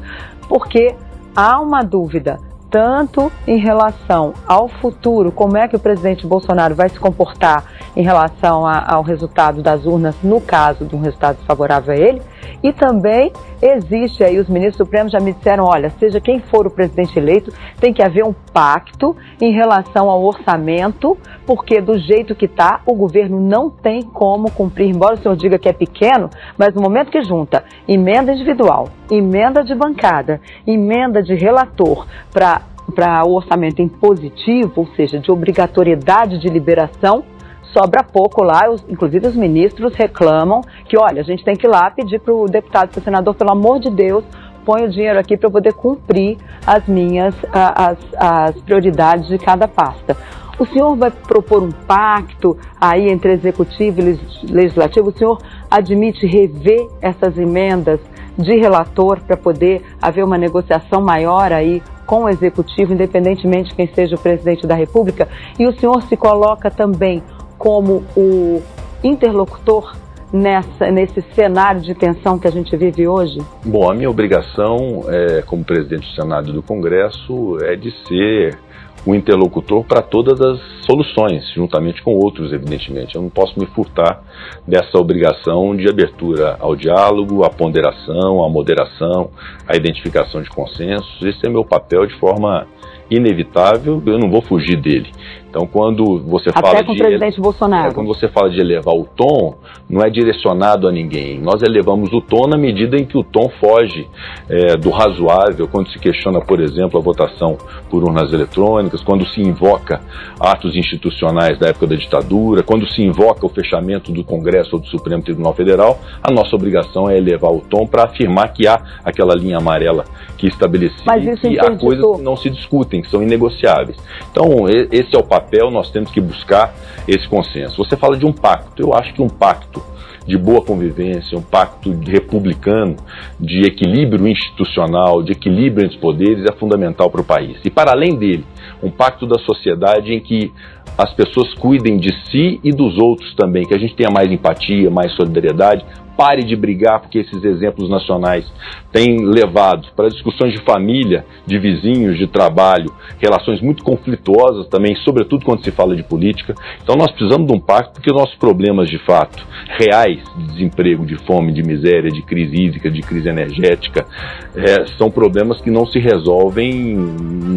[0.48, 0.94] porque
[1.34, 2.38] há uma dúvida
[2.72, 7.64] tanto em relação ao futuro, como é que o presidente Bolsonaro vai se comportar
[7.94, 12.22] em relação a, ao resultado das urnas, no caso de um resultado favorável a ele,
[12.62, 16.70] e também existe aí, os ministros supremos já me disseram, olha, seja quem for o
[16.70, 22.46] presidente eleito, tem que haver um pacto em relação ao orçamento, porque do jeito que
[22.46, 26.74] está, o governo não tem como cumprir, embora o senhor diga que é pequeno, mas
[26.74, 32.62] no momento que junta emenda individual, emenda de bancada, emenda de relator para
[32.94, 37.24] para o orçamento em positivo, ou seja, de obrigatoriedade de liberação,
[37.72, 41.70] sobra pouco lá, os, inclusive os ministros reclamam que, olha, a gente tem que ir
[41.70, 44.24] lá pedir para o deputado, para o senador, pelo amor de Deus,
[44.64, 50.16] põe o dinheiro aqui para poder cumprir as minhas as, as prioridades de cada pasta.
[50.58, 55.08] O senhor vai propor um pacto aí entre executivo e legislativo?
[55.08, 55.38] O senhor
[55.70, 57.98] admite rever essas emendas
[58.38, 63.86] de relator para poder haver uma negociação maior aí com o executivo, independentemente de quem
[63.88, 65.26] seja o presidente da República?
[65.58, 67.22] E o senhor se coloca também
[67.62, 68.60] como o
[69.04, 69.94] interlocutor
[70.32, 73.38] nessa, nesse cenário de tensão que a gente vive hoje?
[73.64, 78.58] Bom, a minha obrigação é, como presidente do Senado e do Congresso é de ser
[79.06, 83.14] o interlocutor para todas as soluções, juntamente com outros, evidentemente.
[83.14, 84.22] Eu não posso me furtar
[84.66, 89.30] dessa obrigação de abertura ao diálogo, à ponderação, à moderação,
[89.68, 91.22] à identificação de consensos.
[91.22, 92.66] Esse é meu papel de forma
[93.08, 95.10] inevitável, eu não vou fugir dele.
[95.52, 97.90] Então, quando você Até fala com de o presidente Bolsonaro.
[97.90, 99.54] É, quando você fala de elevar o tom,
[99.88, 101.38] não é direcionado a ninguém.
[101.38, 104.08] Nós elevamos o tom na medida em que o tom foge
[104.48, 107.58] é, do razoável, quando se questiona, por exemplo, a votação
[107.90, 110.00] por urnas eletrônicas, quando se invoca
[110.40, 114.86] atos institucionais da época da ditadura, quando se invoca o fechamento do Congresso ou do
[114.86, 119.34] Supremo Tribunal Federal, a nossa obrigação é elevar o tom para afirmar que há aquela
[119.34, 120.04] linha amarela
[120.38, 121.04] que estabelecia
[121.38, 123.98] que há coisas que não se discutem, que são inegociáveis.
[124.30, 126.74] Então, esse é o papel papel, nós temos que buscar
[127.06, 127.76] esse consenso.
[127.76, 128.82] Você fala de um pacto.
[128.82, 129.82] Eu acho que um pacto
[130.26, 132.96] de boa convivência, um pacto republicano,
[133.40, 137.56] de equilíbrio institucional, de equilíbrio entre os poderes é fundamental para o país.
[137.64, 138.44] E para além dele,
[138.82, 140.52] um pacto da sociedade em que
[140.96, 144.90] as pessoas cuidem de si e dos outros também, que a gente tenha mais empatia,
[144.90, 145.84] mais solidariedade,
[146.22, 148.46] pare de brigar, porque esses exemplos nacionais
[148.92, 155.44] têm levado para discussões de família, de vizinhos, de trabalho, relações muito conflituosas também, sobretudo
[155.44, 156.54] quando se fala de política.
[156.80, 159.44] Então nós precisamos de um pacto, porque nossos problemas de fato
[159.80, 164.06] reais de desemprego, de fome, de miséria, de crise hídrica, de crise energética,
[164.54, 166.94] é, são problemas que não se resolvem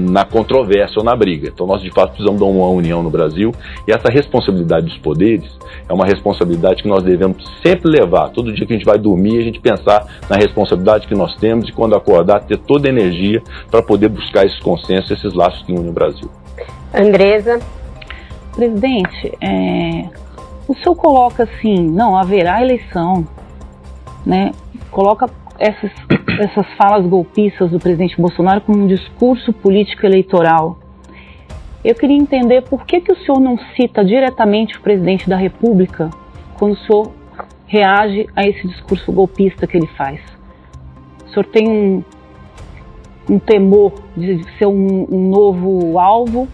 [0.10, 1.52] na controvérsia ou na briga.
[1.54, 3.52] Então nós de fato precisamos de uma união no Brasil
[3.88, 5.56] e essa responsabilidade dos poderes
[5.88, 8.30] é uma responsabilidade que nós devemos sempre levar.
[8.30, 11.70] Todo dia que a gente vai dormir, a gente pensar na responsabilidade que nós temos
[11.70, 15.72] e quando acordar, ter toda a energia para poder buscar esses consensos, esses laços que
[15.72, 16.30] unem o Brasil.
[16.94, 17.60] Andresa.
[18.56, 20.08] Presidente, é,
[20.68, 23.28] o senhor coloca assim, não, haverá eleição,
[24.26, 24.52] né?
[24.90, 25.92] Coloca essas,
[26.40, 30.78] essas falas golpistas do presidente Bolsonaro como um discurso político eleitoral.
[31.84, 36.10] Eu queria entender por que, que o senhor não cita diretamente o presidente da República
[36.58, 37.12] quando o senhor
[37.68, 40.20] reage a esse discurso golpista que ele faz.
[41.26, 42.04] O senhor tem um,
[43.30, 46.48] um temor de ser um, um, novo alvo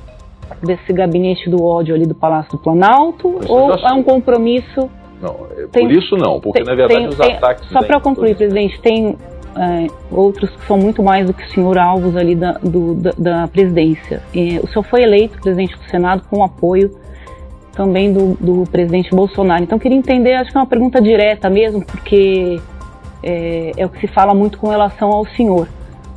[0.63, 3.39] desse gabinete do ódio ali do Palácio do Planalto?
[3.47, 4.89] ou é um compromisso?
[5.21, 7.69] Não, é tem, por isso não, porque tem, na verdade tem, os ataques.
[7.69, 9.15] Só para concluir, presidente, tem
[9.55, 13.11] é, outros que são muito mais do que o senhor alvos ali da, do, da,
[13.17, 14.23] da presidência.
[14.63, 16.91] O senhor foi eleito presidente do Senado com o apoio
[17.73, 19.63] também do, do presidente Bolsonaro.
[19.63, 22.59] Então, queria entender, acho que é uma pergunta direta mesmo, porque
[23.23, 25.67] é, é o que se fala muito com relação ao senhor.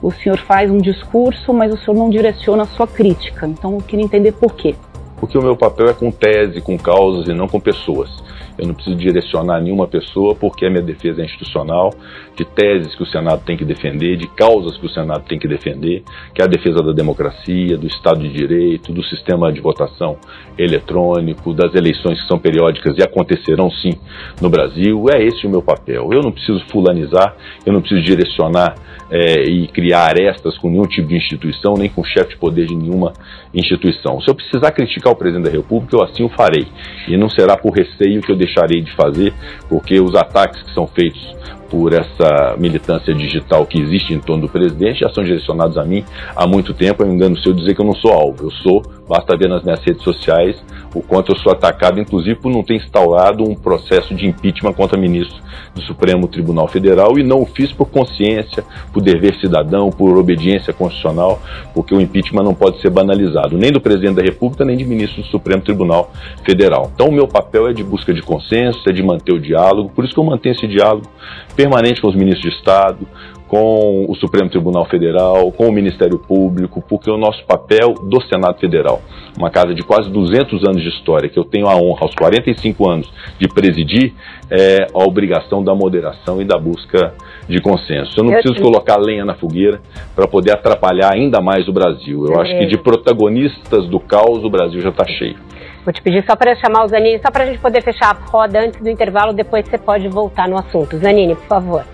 [0.02, 3.46] O senhor faz um discurso, mas o senhor não direciona a sua crítica.
[3.46, 4.74] Então, eu queria entender por quê.
[5.16, 8.10] Porque o meu papel é com tese, com causas e não com pessoas.
[8.58, 11.90] Eu não preciso direcionar nenhuma pessoa porque a minha defesa é institucional,
[12.36, 15.48] de teses que o Senado tem que defender, de causas que o Senado tem que
[15.48, 16.02] defender,
[16.34, 20.16] que é a defesa da democracia, do Estado de Direito, do sistema de votação
[20.58, 23.92] eletrônico, das eleições que são periódicas e acontecerão sim
[24.40, 25.06] no Brasil.
[25.12, 26.10] É esse o meu papel.
[26.12, 27.36] Eu não preciso fulanizar,
[27.66, 28.74] eu não preciso direcionar
[29.10, 32.74] é, e criar arestas com nenhum tipo de instituição, nem com chefe de poder de
[32.74, 33.12] nenhuma
[33.52, 34.20] instituição.
[34.20, 36.66] Se eu precisar criticar o presidente da República, eu assim o farei.
[37.08, 39.33] E não será por receio que eu deixarei de fazer,
[39.68, 41.35] porque os ataques que são feitos
[41.74, 46.04] por essa militância digital que existe em torno do presidente já são direcionados a mim
[46.37, 47.02] há muito tempo.
[47.02, 48.44] Eu engano se eu dizer que eu não sou alvo.
[48.44, 50.56] Eu sou, basta ver nas minhas redes sociais
[50.94, 54.96] o quanto eu sou atacado, inclusive por não ter instaurado um processo de impeachment contra
[54.96, 55.42] ministro
[55.74, 60.72] do Supremo Tribunal Federal e não o fiz por consciência, por dever cidadão, por obediência
[60.72, 61.42] constitucional,
[61.74, 65.22] porque o impeachment não pode ser banalizado, nem do presidente da República, nem de ministro
[65.22, 66.12] do Supremo Tribunal
[66.44, 66.92] Federal.
[66.94, 70.04] Então, o meu papel é de busca de consenso, é de manter o diálogo, por
[70.04, 71.08] isso que eu mantenho esse diálogo
[71.56, 73.06] permanente com os ministros de Estado,
[73.46, 78.58] com o Supremo Tribunal Federal, com o Ministério Público, porque o nosso papel do Senado
[78.58, 79.00] Federal,
[79.38, 82.90] uma casa de quase 200 anos de história, que eu tenho a honra aos 45
[82.90, 84.12] anos de presidir,
[84.50, 87.14] é a obrigação da moderação e da busca
[87.48, 88.18] de consenso.
[88.18, 89.80] Eu não preciso colocar lenha na fogueira
[90.16, 92.26] para poder atrapalhar ainda mais o Brasil.
[92.26, 95.36] Eu acho que de protagonistas do caos o Brasil já está cheio.
[95.84, 98.30] Vou te pedir só para chamar o Zanini, só para a gente poder fechar a
[98.30, 100.96] roda antes do intervalo, depois você pode voltar no assunto.
[100.96, 101.84] Zanini, por favor.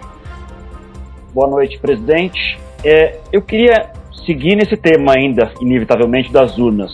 [1.35, 2.57] Boa noite, presidente.
[2.85, 3.91] É, eu queria
[4.25, 6.93] seguir nesse tema ainda, inevitavelmente, das urnas.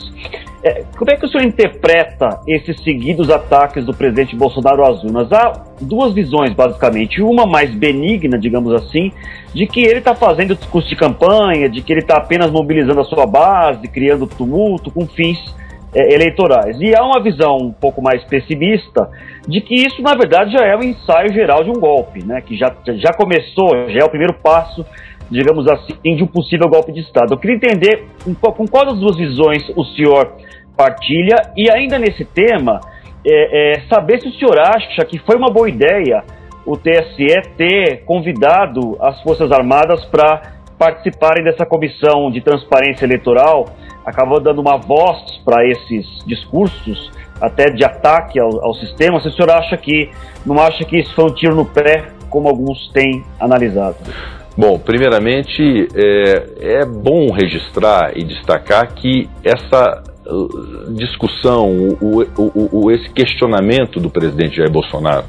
[0.62, 5.30] É, como é que o senhor interpreta esses seguidos ataques do presidente Bolsonaro às urnas?
[5.30, 7.20] Há duas visões, basicamente.
[7.20, 9.12] Uma mais benigna, digamos assim,
[9.52, 13.04] de que ele está fazendo discurso de campanha, de que ele está apenas mobilizando a
[13.04, 15.54] sua base, criando tumulto com fins
[16.12, 16.76] eleitorais.
[16.80, 19.08] E há uma visão um pouco mais pessimista
[19.48, 22.40] de que isso, na verdade, já é o um ensaio geral de um golpe, né?
[22.40, 24.84] que já, já começou, já é o primeiro passo
[25.30, 27.34] digamos assim, de um possível golpe de Estado.
[27.34, 30.36] Eu queria entender com qual das duas visões o senhor
[30.76, 32.80] partilha e ainda nesse tema,
[33.26, 36.22] é, é, saber se o senhor acha que foi uma boa ideia
[36.64, 40.42] o TSE ter convidado as Forças Armadas para
[40.76, 43.66] participarem dessa comissão de transparência eleitoral,
[44.06, 49.20] acabou dando uma voz para esses discursos, até de ataque ao, ao sistema.
[49.20, 50.10] Se o senhor acha que
[50.46, 53.96] não acha que isso foi um tiro no pé, como alguns têm analisado?
[54.56, 61.68] Bom, primeiramente é, é bom registrar e destacar que essa uh, discussão,
[62.00, 65.24] o, o, o, esse questionamento do presidente Jair Bolsonaro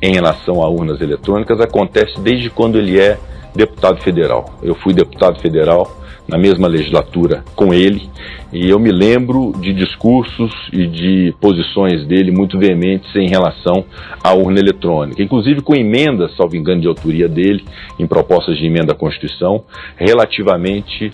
[0.00, 3.18] em relação a urnas eletrônicas acontece desde quando ele é
[3.54, 4.52] deputado federal.
[4.62, 8.08] Eu fui deputado federal na mesma legislatura com ele,
[8.52, 13.84] e eu me lembro de discursos e de posições dele muito veementes em relação
[14.22, 17.64] à urna eletrônica, inclusive com emendas, salvo engano, de autoria dele,
[17.98, 19.64] em propostas de emenda à Constituição,
[19.96, 21.10] relativamente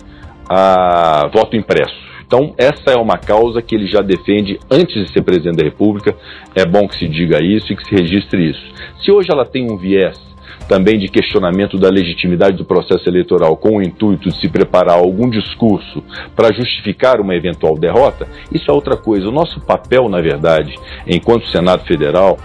[0.47, 2.09] a voto impresso.
[2.25, 6.15] Então, essa é uma causa que ele já defende antes de ser presidente da República.
[6.53, 8.61] É bom que se diga isso e que se registre isso.
[9.03, 10.28] Se hoje ela tem um viés
[10.69, 15.27] também de questionamento da legitimidade do processo eleitoral com o intuito de se preparar algum
[15.27, 16.03] discurso
[16.35, 19.27] para justificar uma eventual derrota, isso é outra coisa.
[19.27, 20.75] O nosso papel, na verdade,
[21.07, 22.37] enquanto Senado Federal,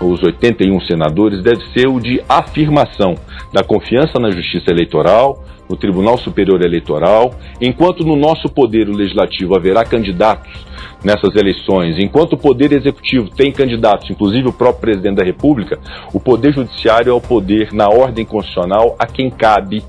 [0.00, 3.14] os 81 senadores, deve ser o de afirmação
[3.52, 9.84] da confiança na justiça eleitoral, no Tribunal Superior Eleitoral, enquanto no nosso poder legislativo haverá
[9.84, 10.66] candidatos
[11.04, 15.78] nessas eleições, enquanto o Poder Executivo tem candidatos, inclusive o próprio presidente da República,
[16.12, 19.84] o Poder Judiciário é o poder, na ordem constitucional, a quem cabe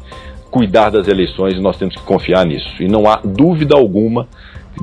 [0.51, 2.69] cuidar das eleições e nós temos que confiar nisso.
[2.79, 4.27] E não há dúvida alguma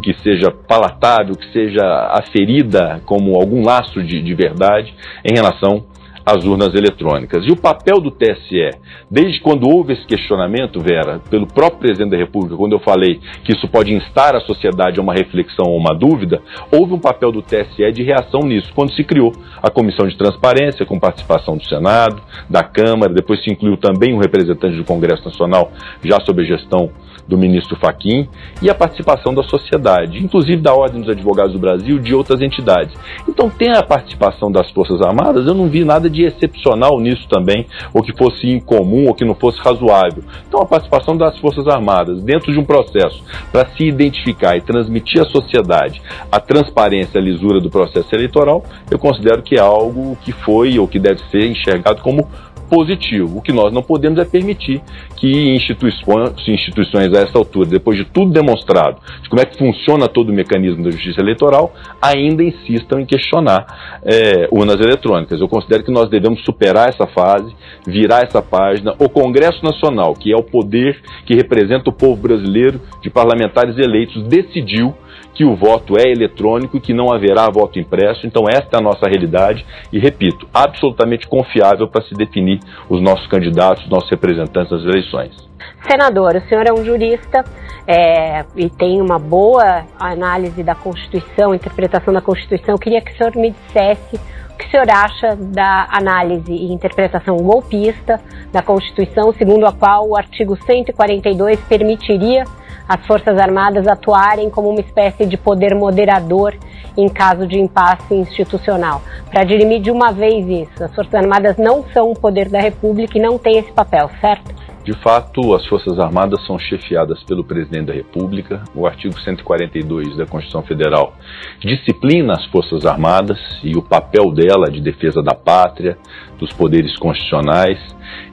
[0.02, 5.84] que seja palatável, que seja aferida como algum laço de, de verdade em relação
[6.26, 7.46] as urnas eletrônicas.
[7.46, 8.70] E o papel do TSE,
[9.08, 13.52] desde quando houve esse questionamento, Vera, pelo próprio presidente da República, quando eu falei que
[13.52, 17.42] isso pode instar a sociedade a uma reflexão ou uma dúvida, houve um papel do
[17.42, 22.20] TSE de reação nisso, quando se criou a Comissão de Transparência, com participação do Senado,
[22.50, 25.70] da Câmara, depois se incluiu também um representante do Congresso Nacional,
[26.04, 26.90] já sob a gestão
[27.28, 28.28] do ministro Faquim
[28.62, 32.40] e a participação da sociedade, inclusive da Ordem dos Advogados do Brasil e de outras
[32.40, 32.94] entidades.
[33.28, 37.66] Então tem a participação das Forças Armadas, eu não vi nada de excepcional nisso também,
[37.92, 40.22] ou que fosse incomum, ou que não fosse razoável.
[40.46, 45.20] Então a participação das Forças Armadas dentro de um processo para se identificar e transmitir
[45.20, 50.16] à sociedade a transparência e a lisura do processo eleitoral, eu considero que é algo
[50.22, 52.28] que foi ou que deve ser enxergado como
[52.68, 53.38] positivo.
[53.38, 54.80] O que nós não podemos é permitir
[55.16, 60.08] que instituições, instituições a essa altura, depois de tudo demonstrado, de como é que funciona
[60.08, 63.66] todo o mecanismo da justiça eleitoral, ainda insistam em questionar
[64.04, 65.40] é, urnas eletrônicas.
[65.40, 67.54] Eu considero que nós devemos superar essa fase,
[67.86, 68.94] virar essa página.
[68.98, 74.22] O Congresso Nacional, que é o poder que representa o povo brasileiro de parlamentares eleitos,
[74.24, 74.94] decidiu
[75.36, 78.26] que o voto é eletrônico que não haverá voto impresso.
[78.26, 83.26] Então, esta é a nossa realidade e, repito, absolutamente confiável para se definir os nossos
[83.26, 85.46] candidatos, os nossos representantes nas eleições.
[85.88, 87.44] Senador, o senhor é um jurista
[87.86, 92.74] é, e tem uma boa análise da Constituição, interpretação da Constituição.
[92.74, 96.72] Eu queria que o senhor me dissesse o que o senhor acha da análise e
[96.72, 98.18] interpretação golpista
[98.50, 102.44] da Constituição, segundo a qual o artigo 142 permitiria
[102.88, 106.54] as Forças Armadas atuarem como uma espécie de poder moderador
[106.96, 109.02] em caso de impasse institucional.
[109.30, 113.18] Para dirimir de uma vez isso, as Forças Armadas não são o poder da República
[113.18, 114.55] e não têm esse papel, certo?
[114.86, 118.62] De fato, as Forças Armadas são chefiadas pelo Presidente da República.
[118.72, 121.16] O artigo 142 da Constituição Federal
[121.58, 125.98] disciplina as Forças Armadas e o papel dela de defesa da pátria,
[126.38, 127.80] dos poderes constitucionais.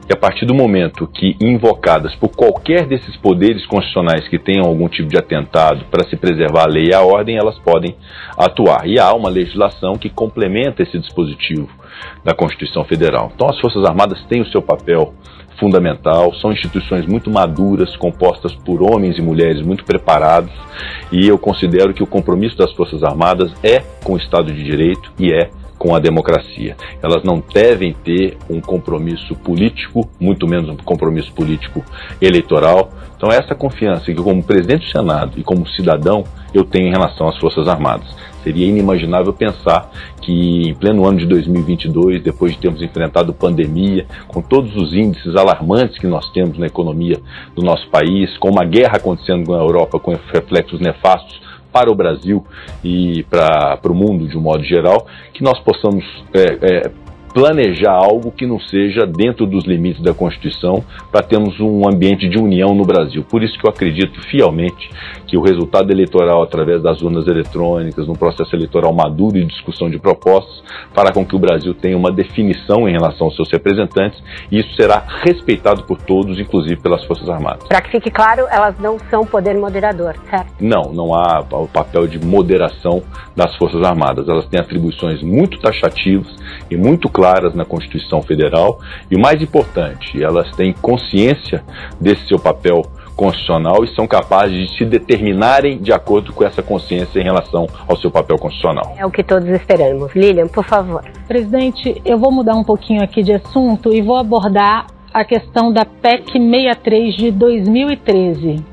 [0.08, 4.88] E a partir do momento que invocadas por qualquer desses poderes constitucionais que tenham algum
[4.88, 7.96] tipo de atentado para se preservar a lei e a ordem, elas podem
[8.38, 8.88] atuar.
[8.88, 11.68] E há uma legislação que complementa esse dispositivo
[12.24, 13.32] da Constituição Federal.
[13.34, 15.16] Então, as Forças Armadas têm o seu papel
[15.64, 20.52] fundamental, são instituições muito maduras, compostas por homens e mulheres muito preparados,
[21.10, 25.10] e eu considero que o compromisso das Forças Armadas é com o Estado de Direito
[25.18, 26.76] e é com a democracia.
[27.02, 31.82] Elas não devem ter um compromisso político, muito menos um compromisso político
[32.22, 32.90] eleitoral.
[33.16, 37.30] Então, essa confiança que, como presidente do Senado e como cidadão, eu tenho em relação
[37.30, 38.08] às Forças Armadas.
[38.44, 39.90] Seria inimaginável pensar
[40.22, 45.36] que em pleno ano de 2022, depois de termos enfrentado pandemia, com todos os índices
[45.36, 47.20] alarmantes que nós temos na economia
[47.56, 52.46] do nosso país, com uma guerra acontecendo na Europa com reflexos nefastos para o Brasil
[52.84, 56.92] e para o mundo de um modo geral, que nós possamos é, é,
[57.34, 62.38] planejar algo que não seja dentro dos limites da Constituição para termos um ambiente de
[62.38, 63.24] união no Brasil.
[63.24, 64.90] Por isso que eu acredito fielmente
[65.28, 69.98] que o resultado eleitoral através das urnas eletrônicas, no processo eleitoral maduro e discussão de
[69.98, 74.60] propostas, fará com que o Brasil tenha uma definição em relação aos seus representantes e
[74.60, 77.68] isso será respeitado por todos, inclusive pelas Forças Armadas.
[77.68, 80.54] Para que fique claro, elas não são poder moderador, certo?
[80.60, 83.02] Não, não há o papel de moderação
[83.36, 84.30] das Forças Armadas.
[84.30, 86.36] Elas têm atribuições muito taxativas
[86.70, 91.64] e muito claras claras na Constituição Federal e o mais importante, elas têm consciência
[92.02, 92.82] desse seu papel
[93.16, 97.96] constitucional e são capazes de se determinarem de acordo com essa consciência em relação ao
[97.96, 98.94] seu papel constitucional.
[98.98, 100.14] É o que todos esperamos.
[100.14, 101.02] Lilian, por favor.
[101.26, 105.86] Presidente, eu vou mudar um pouquinho aqui de assunto e vou abordar a questão da
[105.86, 108.66] PEC 63 de 2013.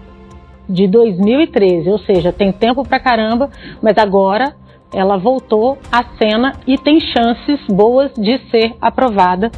[0.69, 3.49] De 2013, ou seja, tem tempo pra caramba,
[3.81, 4.57] mas agora
[4.93, 9.51] ela voltou à cena e tem chances boas de ser aprovada.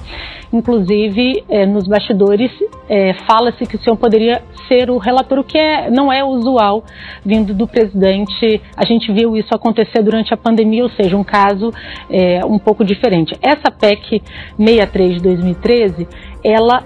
[0.53, 2.51] Inclusive, é, nos bastidores,
[2.87, 6.85] é, fala-se que o senhor poderia ser o relator, o que é, não é usual
[7.25, 8.61] vindo do presidente.
[8.77, 11.71] A gente viu isso acontecer durante a pandemia, ou seja, um caso
[12.11, 13.35] é, um pouco diferente.
[13.41, 14.23] Essa PEC
[14.59, 16.07] 63 de 2013,
[16.45, 16.85] ela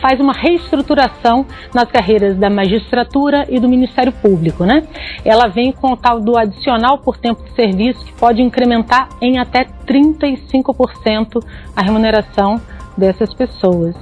[0.00, 4.82] faz uma reestruturação nas carreiras da magistratura e do Ministério Público, né?
[5.24, 9.38] Ela vem com o tal do adicional por tempo de serviço que pode incrementar em
[9.38, 11.44] até 35%
[11.76, 12.60] a remuneração
[12.96, 13.94] dessas pessoas.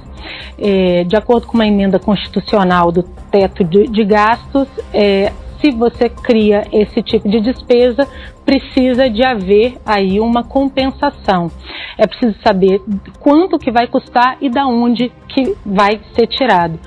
[0.57, 5.31] É, de acordo com uma emenda constitucional do teto de, de gastos, é,
[5.61, 8.07] se você cria esse tipo de despesa,
[8.45, 11.51] precisa de haver aí uma compensação.
[11.99, 12.81] É preciso saber
[13.19, 16.79] quanto que vai custar e da onde que vai ser tirado.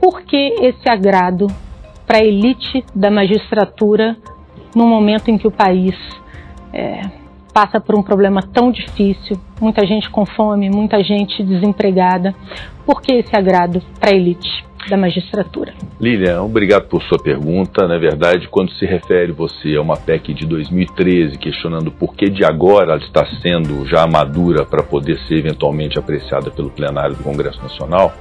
[0.00, 1.46] Por que esse agrado
[2.04, 4.16] para a elite da magistratura
[4.74, 5.94] no momento em que o país
[6.72, 7.02] é,
[7.52, 12.34] passa por um problema tão difícil, muita gente com fome, muita gente desempregada?
[12.84, 14.64] Por que esse agrado para a elite?
[14.88, 15.72] Da magistratura.
[16.00, 17.86] Lilian, obrigado por sua pergunta.
[17.88, 22.44] Na verdade, quando se refere você a uma PEC de 2013, questionando por que de
[22.44, 27.62] agora ela está sendo já madura para poder ser eventualmente apreciada pelo plenário do Congresso
[27.62, 28.12] Nacional,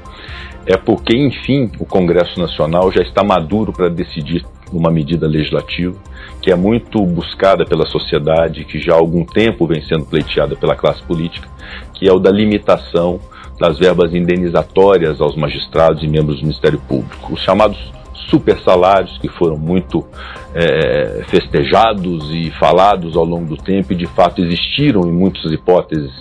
[0.66, 5.96] é porque, enfim, o Congresso Nacional já está maduro para decidir uma medida legislativa
[6.42, 10.76] que é muito buscada pela sociedade, que já há algum tempo vem sendo pleiteada pela
[10.76, 11.48] classe política,
[11.94, 13.20] que é o da limitação
[13.64, 17.78] das verbas indenizatórias aos magistrados e membros do Ministério Público, os chamados
[18.30, 20.06] super salários que foram muito
[20.54, 26.12] é, festejados e falados ao longo do tempo e de fato existiram em muitas hipóteses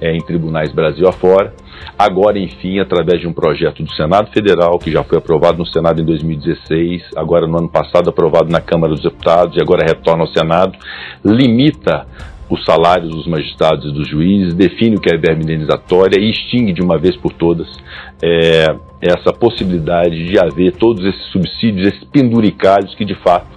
[0.00, 1.52] é, em tribunais Brasil afora.
[1.98, 6.00] Agora, enfim, através de um projeto do Senado Federal, que já foi aprovado no Senado
[6.00, 10.28] em 2016, agora no ano passado aprovado na Câmara dos Deputados e agora retorna ao
[10.28, 10.78] Senado,
[11.22, 12.06] limita
[12.48, 16.72] os salários dos magistrados e dos juízes, define o que é verba indenizatória e extingue
[16.72, 17.66] de uma vez por todas
[18.22, 23.48] é, essa possibilidade de haver todos esses subsídios, esses penduricalhos que de fato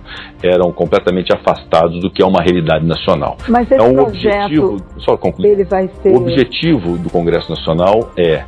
[0.42, 3.38] eram completamente afastados do que é uma realidade nacional.
[3.48, 6.10] Mas esse então, o objetivo, só concluir, ele vai ser...
[6.10, 8.44] o objetivo do Congresso Nacional é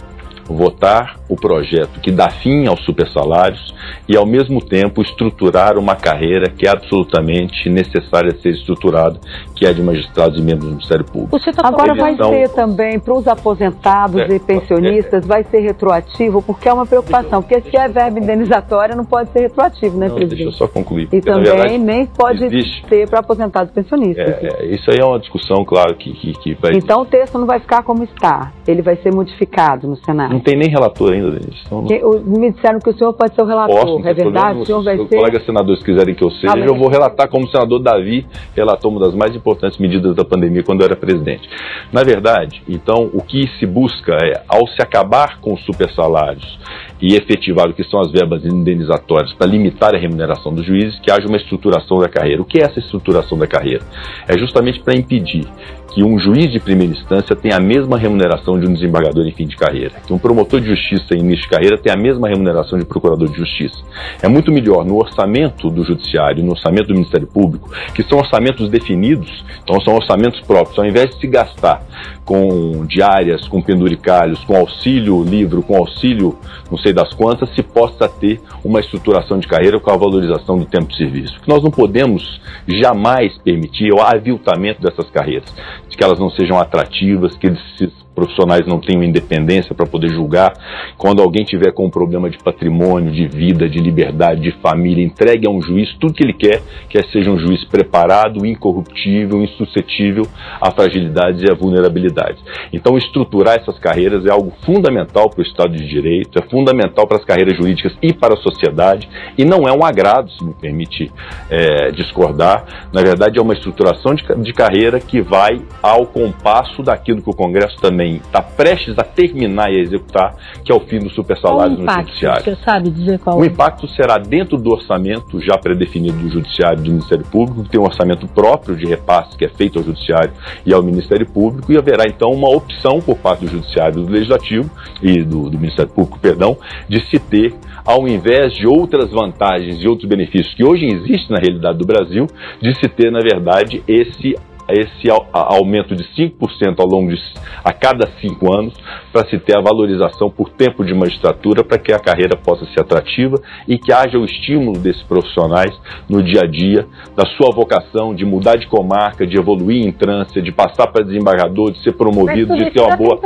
[0.51, 3.73] votar o projeto que dá fim aos supersalários
[4.07, 9.19] e, ao mesmo tempo, estruturar uma carreira que é absolutamente necessária ser estruturada,
[9.61, 11.39] que é de magistrados e membros do Ministério Público.
[11.39, 16.41] Tá Agora vai ser também para os aposentados é, e pensionistas, é, vai ser retroativo,
[16.41, 20.15] porque é uma preocupação, porque se é verba indenizatória não pode ser retroativo, né, não,
[20.15, 20.45] presidente?
[20.45, 21.07] Deixa eu só concluir.
[21.13, 22.83] E também verdade, nem pode existe.
[22.89, 24.27] ser para aposentados e pensionistas.
[24.27, 26.71] É, é, isso aí é uma discussão, claro, que, que, que vai...
[26.73, 30.33] Então o texto não vai ficar como está, ele vai ser modificado no Senado.
[30.33, 31.61] Não tem nem relator ainda, Denise.
[31.67, 32.19] Então, não...
[32.19, 34.59] Me disseram que o senhor pode ser o relator, Posso, é verdade?
[34.59, 35.17] O senhor vai ser...
[35.17, 38.89] colegas senadores quiserem que eu seja, ah, eu vou relatar como o senador Davi relatou
[38.89, 41.49] uma das mais importantes medidas da pandemia quando eu era presidente.
[41.91, 46.59] Na verdade, então, o que se busca é, ao se acabar com os supersalários
[47.01, 51.11] e efetivar o que são as verbas indenizatórias para limitar a remuneração dos juízes, que
[51.11, 52.41] haja uma estruturação da carreira.
[52.41, 53.83] O que é essa estruturação da carreira?
[54.27, 55.47] É justamente para impedir
[55.93, 59.45] que um juiz de primeira instância tem a mesma remuneração de um desembargador em fim
[59.45, 62.79] de carreira, que um promotor de justiça em início de carreira tem a mesma remuneração
[62.79, 63.77] de procurador de justiça.
[64.21, 68.69] É muito melhor no orçamento do judiciário, no orçamento do Ministério Público, que são orçamentos
[68.69, 71.83] definidos, então são orçamentos próprios, ao invés de se gastar
[72.23, 76.37] com diárias, com penduricalhos, com auxílio livro, com auxílio
[76.71, 80.65] não sei das quantas, se possa ter uma estruturação de carreira com a valorização do
[80.65, 81.39] tempo de serviço.
[81.45, 85.53] Nós não podemos jamais permitir o aviltamento dessas carreiras,
[85.95, 90.53] que elas não sejam atrativas, que esses profissionais não tenham independência para poder julgar.
[90.95, 95.47] Quando alguém tiver com um problema de patrimônio, de vida, de liberdade, de família, entregue
[95.47, 100.27] a um juiz tudo que ele quer, que seja um juiz preparado, incorruptível, insuscetível
[100.61, 102.43] a fragilidades e a vulnerabilidades.
[102.71, 107.17] Então, estruturar essas carreiras é algo fundamental para o Estado de Direito, é fundamental para
[107.17, 111.11] as carreiras jurídicas e para a sociedade, e não é um agrado, se me permite
[111.49, 112.87] é, discordar.
[112.93, 117.33] Na verdade, é uma estruturação de, de carreira que vai ao compasso daquilo que o
[117.33, 121.37] Congresso também está prestes a terminar e a executar, que é o fim do super
[121.37, 122.43] salário no judiciário.
[122.43, 126.83] Você sabe dizer qual O impacto será dentro do orçamento já predefinido do judiciário e
[126.83, 130.31] do Ministério Público, que tem um orçamento próprio de repasse que é feito ao judiciário
[130.65, 134.69] e ao Ministério Público, e haverá então uma opção por parte do judiciário do legislativo
[135.01, 136.57] e do, do Ministério Público, perdão,
[136.87, 137.53] de se ter
[137.85, 142.27] ao invés de outras vantagens e outros benefícios que hoje existem na realidade do Brasil,
[142.61, 144.35] de se ter, na verdade, esse
[144.69, 147.17] esse aumento de 5% ao longo de
[147.63, 148.73] a cada cinco anos
[149.11, 152.81] para se ter a valorização por tempo de magistratura para que a carreira possa ser
[152.81, 153.35] atrativa
[153.67, 155.71] e que haja o estímulo desses profissionais
[156.09, 160.41] no dia a dia da sua vocação de mudar de comarca, de evoluir em trânsito,
[160.41, 163.17] de passar para desembargador, de ser promovido, de ter uma boa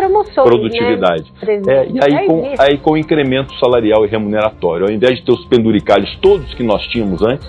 [0.43, 1.31] produtividade.
[1.41, 1.61] Né?
[1.67, 5.45] É, e aí com, aí com incremento salarial e remuneratório, ao invés de ter os
[5.45, 7.47] penduricalhos todos que nós tínhamos antes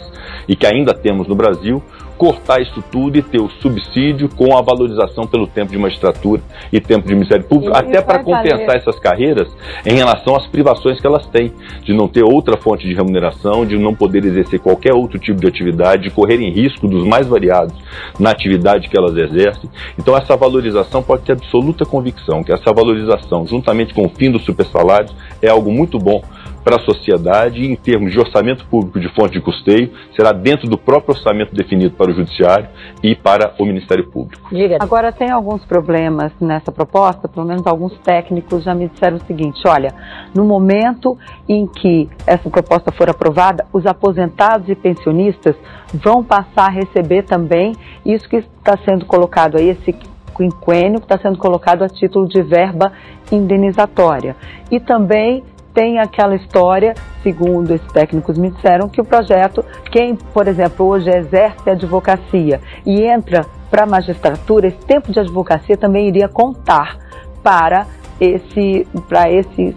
[0.49, 1.83] e que ainda temos no Brasil,
[2.17, 6.43] cortar isso tudo e ter o subsídio com a valorização pelo tempo de magistratura
[6.73, 8.77] e tempo de Ministério Público, e até para compensar valer.
[8.77, 9.49] essas carreiras
[9.85, 11.53] em relação às privações que elas têm,
[11.83, 15.47] de não ter outra fonte de remuneração, de não poder exercer qualquer outro tipo de
[15.47, 17.75] atividade, de correrem risco dos mais variados
[18.19, 19.69] na atividade que elas exercem.
[19.99, 24.45] Então essa valorização pode ter absoluta convicção que essa valorização, juntamente com o fim dos
[24.45, 26.23] supersalários, é algo muito bom
[26.67, 30.69] para a sociedade e em termos de orçamento público de fonte de custeio, será dentro
[30.69, 32.67] do próprio orçamento definido para o Judiciário
[33.05, 34.51] e para o Ministério Público.
[34.81, 39.63] Agora, tem alguns problemas nessa proposta, pelo menos alguns técnicos já me disseram o seguinte:
[39.65, 39.95] olha,
[40.35, 41.17] no momento
[41.49, 45.55] em que essa proposta for aprovada, os aposentados e pensionistas
[45.95, 49.95] vão passar a receber também isso que está sendo colocado aí, esse
[50.37, 52.93] quinquênio que está sendo colocado a título de verba
[53.31, 54.35] indenizatória.
[54.69, 55.45] E também
[55.77, 59.63] tem aquela história, segundo esses técnicos me disseram, que o projeto,
[59.93, 65.77] quem, por exemplo, hoje exerce advocacia e entra para a magistratura, esse tempo de advocacia
[65.77, 66.97] também iria contar
[67.43, 67.87] para,
[68.19, 69.75] esse, para esses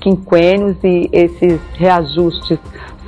[0.00, 2.58] quinquênios e esses reajustes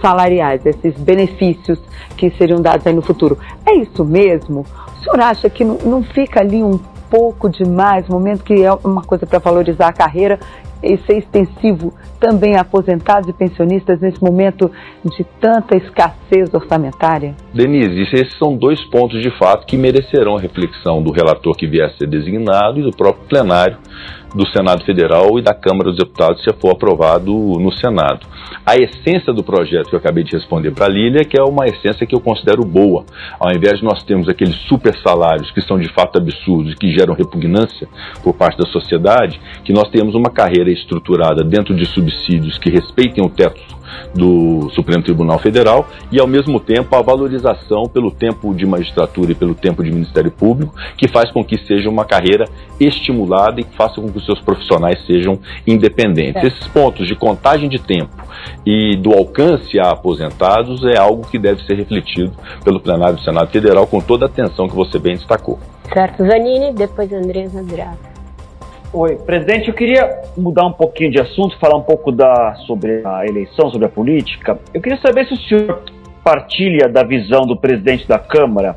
[0.03, 1.81] salariais, esses benefícios
[2.15, 3.39] que seriam dados aí no futuro.
[3.65, 4.67] É isso mesmo?
[4.99, 6.79] O senhor acha que não, não fica ali um
[7.11, 10.39] pouco demais, momento que é uma coisa para valorizar a carreira
[10.83, 14.71] e ser extensivo também a aposentados e pensionistas nesse momento
[15.05, 17.35] de tanta escassez orçamentária?
[17.53, 21.87] Denise, esses são dois pontos de fato que merecerão a reflexão do relator que vier
[21.87, 23.79] a ser designado e do próprio plenário
[24.35, 28.27] do Senado Federal e da Câmara dos Deputados se for aprovado no Senado.
[28.67, 31.43] A essência do projeto que eu acabei de responder para a Lília é que é
[31.43, 33.05] uma essência que eu considero boa.
[33.39, 36.93] Ao invés de nós termos aqueles super salários que são de fato absurdos e que
[36.93, 37.89] geram repugnância
[38.23, 43.25] por parte da sociedade, que nós tenhamos uma carreira estruturada dentro de subsídios que respeitem
[43.25, 43.74] o teto
[44.15, 49.35] do Supremo Tribunal Federal e, ao mesmo tempo, a valorização pelo tempo de magistratura e
[49.35, 52.45] pelo tempo de Ministério Público, que faz com que seja uma carreira
[52.79, 56.43] estimulada e que faça com que os seus profissionais sejam independentes.
[56.43, 56.47] É.
[56.47, 58.25] Esses pontos de contagem de tempo
[58.67, 62.33] e do alcance a aposentados é algo que deve ser refletido
[62.63, 65.59] pelo plenário do Senado Federal com toda a atenção que você bem destacou.
[65.93, 68.14] Certo, Zanini, depois Andresa Drago.
[68.97, 73.27] Oi, presidente, eu queria mudar um pouquinho de assunto, falar um pouco da, sobre a
[73.27, 74.57] eleição, sobre a política.
[74.73, 75.83] Eu queria saber se o senhor
[76.23, 78.77] partilha da visão do presidente da Câmara,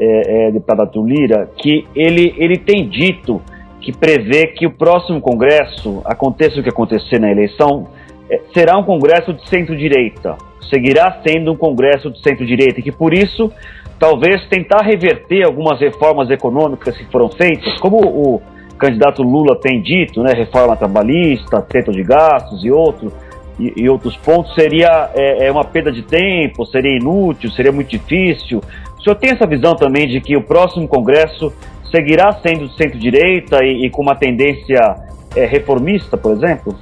[0.00, 3.42] é, é, deputado Lira, que ele, ele tem dito
[3.82, 7.86] que prevê que o próximo Congresso, aconteça o que acontecer na eleição,
[8.30, 10.38] é, será um Congresso de centro-direita,
[10.70, 13.52] seguirá sendo um Congresso de centro-direita, e que por isso
[13.98, 20.22] talvez tentar reverter algumas reformas econômicas que foram feitas, como o candidato Lula tem dito,
[20.22, 23.12] né, reforma trabalhista, teto de gastos e outros,
[23.58, 27.88] e, e outros pontos, seria é, é, uma perda de tempo, seria inútil, seria muito
[27.88, 28.60] difícil.
[28.98, 31.52] O senhor tem essa visão também de que o próximo Congresso
[31.90, 34.96] seguirá sendo centro-direita e, e, com uma tendência
[35.36, 36.74] é, reformista, por exemplo?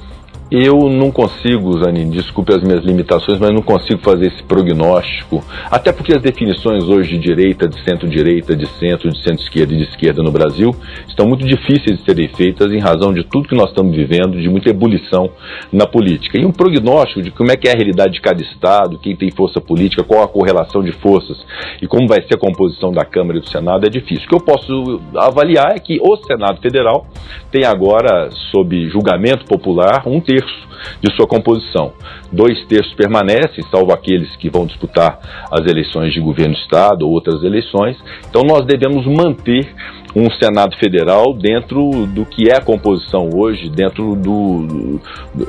[0.54, 5.42] Eu não consigo, Zanin, desculpe as minhas limitações, mas não consigo fazer esse prognóstico.
[5.70, 9.84] Até porque as definições hoje de direita, de centro-direita, de centro, de centro-esquerda e de
[9.84, 10.76] esquerda no Brasil
[11.08, 14.50] estão muito difíceis de serem feitas em razão de tudo que nós estamos vivendo, de
[14.50, 15.30] muita ebulição
[15.72, 16.38] na política.
[16.38, 19.30] E um prognóstico de como é que é a realidade de cada Estado, quem tem
[19.30, 21.38] força política, qual a correlação de forças
[21.80, 24.26] e como vai ser a composição da Câmara e do Senado é difícil.
[24.26, 27.06] O que eu posso avaliar é que o Senado Federal
[27.50, 31.92] tem agora, sob julgamento popular, um terço terço de sua composição.
[32.30, 35.18] Dois terços permanecem, salvo aqueles que vão disputar
[35.50, 37.96] as eleições de governo Estado ou outras eleições.
[38.28, 39.72] Então nós devemos manter
[40.14, 45.00] um Senado Federal dentro do que é a composição hoje, dentro do, do,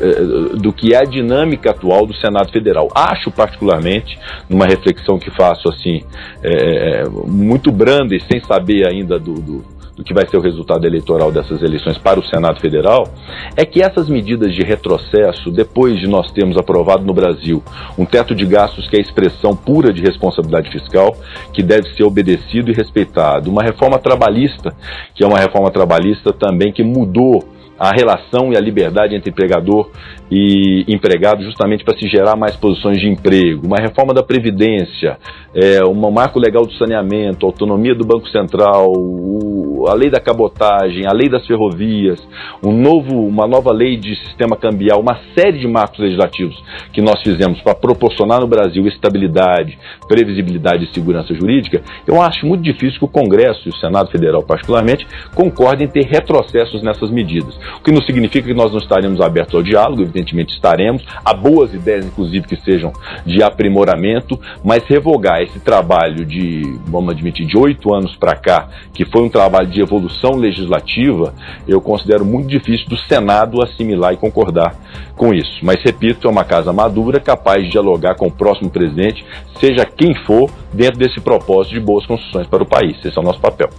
[0.02, 2.88] eh, do, que é a dinâmica atual do Senado Federal.
[2.96, 4.18] Acho particularmente,
[4.50, 6.04] numa reflexão que faço assim,
[6.42, 9.66] é, muito branda e sem saber ainda do, do
[9.96, 13.08] do que vai ser o resultado eleitoral dessas eleições para o Senado Federal,
[13.56, 17.62] é que essas medidas de retrocesso, depois de nós termos aprovado no Brasil
[17.98, 21.16] um teto de gastos que é expressão pura de responsabilidade fiscal,
[21.54, 24.74] que deve ser obedecido e respeitado, uma reforma trabalhista,
[25.14, 27.44] que é uma reforma trabalhista também que mudou
[27.78, 29.90] a relação e a liberdade entre empregador
[30.32, 35.18] e empregado, justamente para se gerar mais posições de emprego, uma reforma da Previdência,
[35.54, 41.06] é, um marco legal do saneamento, autonomia do Banco Central, o, a lei da cabotagem,
[41.06, 42.20] a lei das ferrovias,
[42.64, 46.56] um novo, uma nova lei de sistema cambial, uma série de marcos legislativos
[46.92, 52.64] que nós fizemos para proporcionar no Brasil estabilidade, previsibilidade e segurança jurídica, eu acho muito
[52.64, 55.06] difícil que o Congresso e o Senado Federal, particularmente,
[55.36, 57.56] concordem em ter retrocessos nessas medidas.
[57.78, 61.74] O que não significa que nós não estaremos abertos ao diálogo, evidentemente estaremos, a boas
[61.74, 62.92] ideias, inclusive, que sejam
[63.26, 69.06] de aprimoramento, mas revogar esse trabalho de, vamos admitir, de oito anos para cá, que
[69.06, 71.34] foi um trabalho de evolução legislativa,
[71.68, 74.76] eu considero muito difícil do Senado assimilar e concordar
[75.16, 75.60] com isso.
[75.62, 79.26] Mas, repito, é uma casa madura, capaz de dialogar com o próximo presidente,
[79.60, 82.98] seja quem for, dentro desse propósito de boas construções para o país.
[83.04, 83.70] Esse é o nosso papel.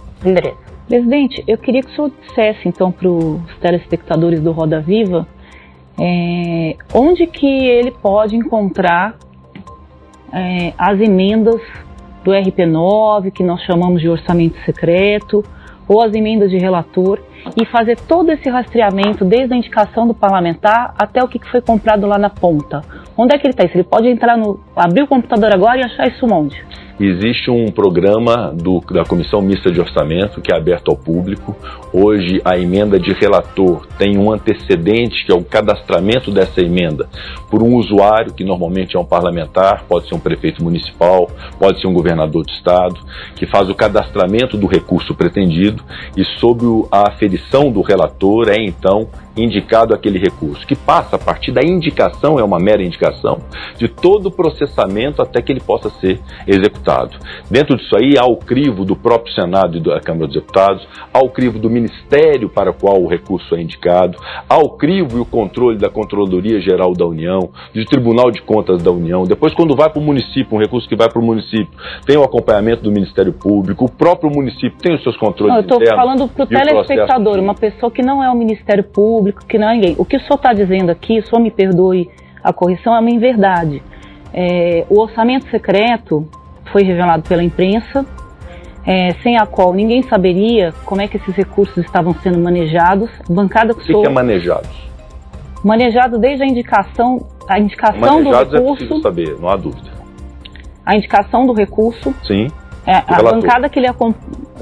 [0.87, 5.27] Presidente, eu queria que o senhor dissesse, então, para os telespectadores do Roda Viva,
[5.99, 9.15] é, onde que ele pode encontrar
[10.31, 11.61] é, as emendas
[12.23, 15.43] do RP9, que nós chamamos de orçamento secreto,
[15.87, 17.19] ou as emendas de relator,
[17.59, 22.07] e fazer todo esse rastreamento, desde a indicação do parlamentar até o que foi comprado
[22.07, 22.81] lá na ponta.
[23.15, 23.63] Onde é que ele está?
[23.63, 24.59] Ele pode entrar no.
[24.75, 26.63] abrir o computador agora e achar isso onde?
[26.97, 31.53] Existe um programa do, da Comissão Mista de Orçamento que é aberto ao público.
[31.91, 37.09] Hoje, a emenda de relator tem um antecedente, que é o cadastramento dessa emenda
[37.49, 41.29] por um usuário, que normalmente é um parlamentar, pode ser um prefeito municipal,
[41.59, 42.97] pode ser um governador de estado,
[43.35, 45.83] que faz o cadastramento do recurso pretendido
[46.15, 51.51] e, sob a aferição do relator, é então indicado aquele recurso, que passa a partir
[51.51, 53.39] da indicação, é uma mera indicação,
[53.77, 57.17] de todo o processamento até que ele possa ser executado.
[57.49, 61.19] Dentro disso aí há o crivo do próprio Senado e da Câmara dos Deputados, há
[61.19, 64.17] o crivo do Ministério para o qual o recurso é indicado,
[64.49, 68.81] há o crivo e o controle da Controladoria Geral da União, do Tribunal de Contas
[68.81, 69.23] da União.
[69.23, 71.69] Depois, quando vai para o município, um recurso que vai para o município,
[72.05, 75.61] tem o acompanhamento do Ministério Público, o próprio município tem os seus controles não, eu
[75.61, 79.57] estou falando para o telespectador, uma pessoa que não é o Ministério Público, público que
[79.57, 79.95] não é ninguém.
[79.97, 82.09] O que o senhor está dizendo aqui, o senhor me perdoe
[82.43, 83.81] a correção, é uma inverdade.
[84.31, 86.27] É, o orçamento secreto
[86.71, 88.05] foi revelado pela imprensa,
[88.85, 93.09] é, sem a qual ninguém saberia como é que esses recursos estavam sendo manejados.
[93.27, 94.85] Bancada que o que, que é manejados?
[95.63, 98.93] Manejado desde a indicação, a indicação do recurso.
[98.93, 99.89] É saber, não há dúvida.
[100.85, 102.13] A indicação do recurso.
[102.23, 102.47] Sim.
[102.85, 103.87] É, a bancada que ele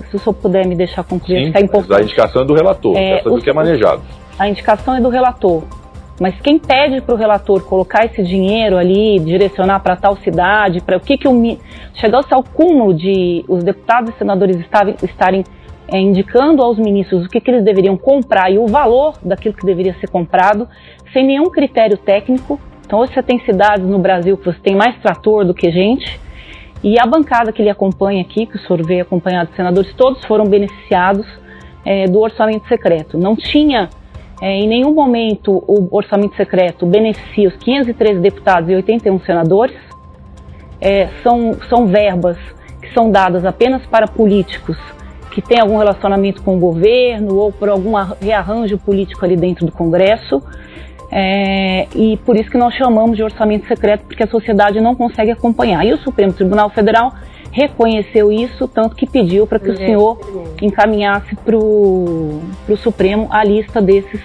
[0.10, 1.54] se o senhor puder me deixar concluir, Sim,
[1.94, 4.02] A indicação é do relator, é, o, que é manejado
[4.38, 5.64] a indicação é do relator.
[6.20, 10.98] Mas quem pede para o relator colocar esse dinheiro ali, direcionar para tal cidade, para
[10.98, 11.58] o que que o
[11.96, 15.44] chegou-se ao cúmulo de os deputados e senadores estarem, estarem
[15.88, 19.66] é, indicando aos ministros o que, que eles deveriam comprar e o valor daquilo que
[19.66, 20.68] deveria ser comprado,
[21.12, 22.60] sem nenhum critério técnico.
[22.86, 26.20] Então, hoje você tem cidades no Brasil que você tem mais trator do que gente,
[26.84, 30.24] e a bancada que ele acompanha aqui, que o senhor veio acompanhado de senadores, todos
[30.26, 31.26] foram beneficiados
[31.86, 33.18] é, do orçamento secreto.
[33.18, 33.90] Não tinha
[34.42, 39.76] é, em nenhum momento o orçamento secreto beneficia os 513 deputados e 81 senadores.
[40.82, 42.38] É, são, são verbas
[42.82, 44.78] que são dadas apenas para políticos
[45.32, 49.72] que têm algum relacionamento com o governo ou por algum rearranjo político ali dentro do
[49.72, 50.42] Congresso.
[51.12, 55.32] É, e por isso que nós chamamos de orçamento secreto, porque a sociedade não consegue
[55.32, 55.86] acompanhar.
[55.86, 57.14] E o Supremo Tribunal Federal
[57.52, 60.20] reconheceu isso, tanto que pediu para que o senhor
[60.60, 62.42] encaminhasse para o
[62.78, 64.20] Supremo a lista desses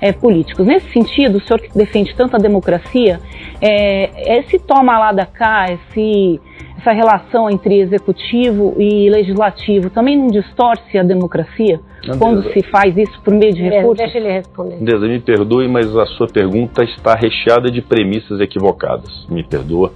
[0.00, 0.64] é, políticos.
[0.64, 3.20] Nesse sentido, o senhor que defende tanto a democracia,
[3.60, 6.40] é, esse toma lá da cá, esse,
[6.78, 12.96] essa relação entre executivo e legislativo, também não distorce a democracia Andresa, quando se faz
[12.96, 13.98] isso por meio de recursos?
[13.98, 14.76] Deixa ele responder.
[14.76, 19.26] Andresa, me perdoe, mas a sua pergunta está recheada de premissas equivocadas.
[19.28, 19.92] Me perdoa.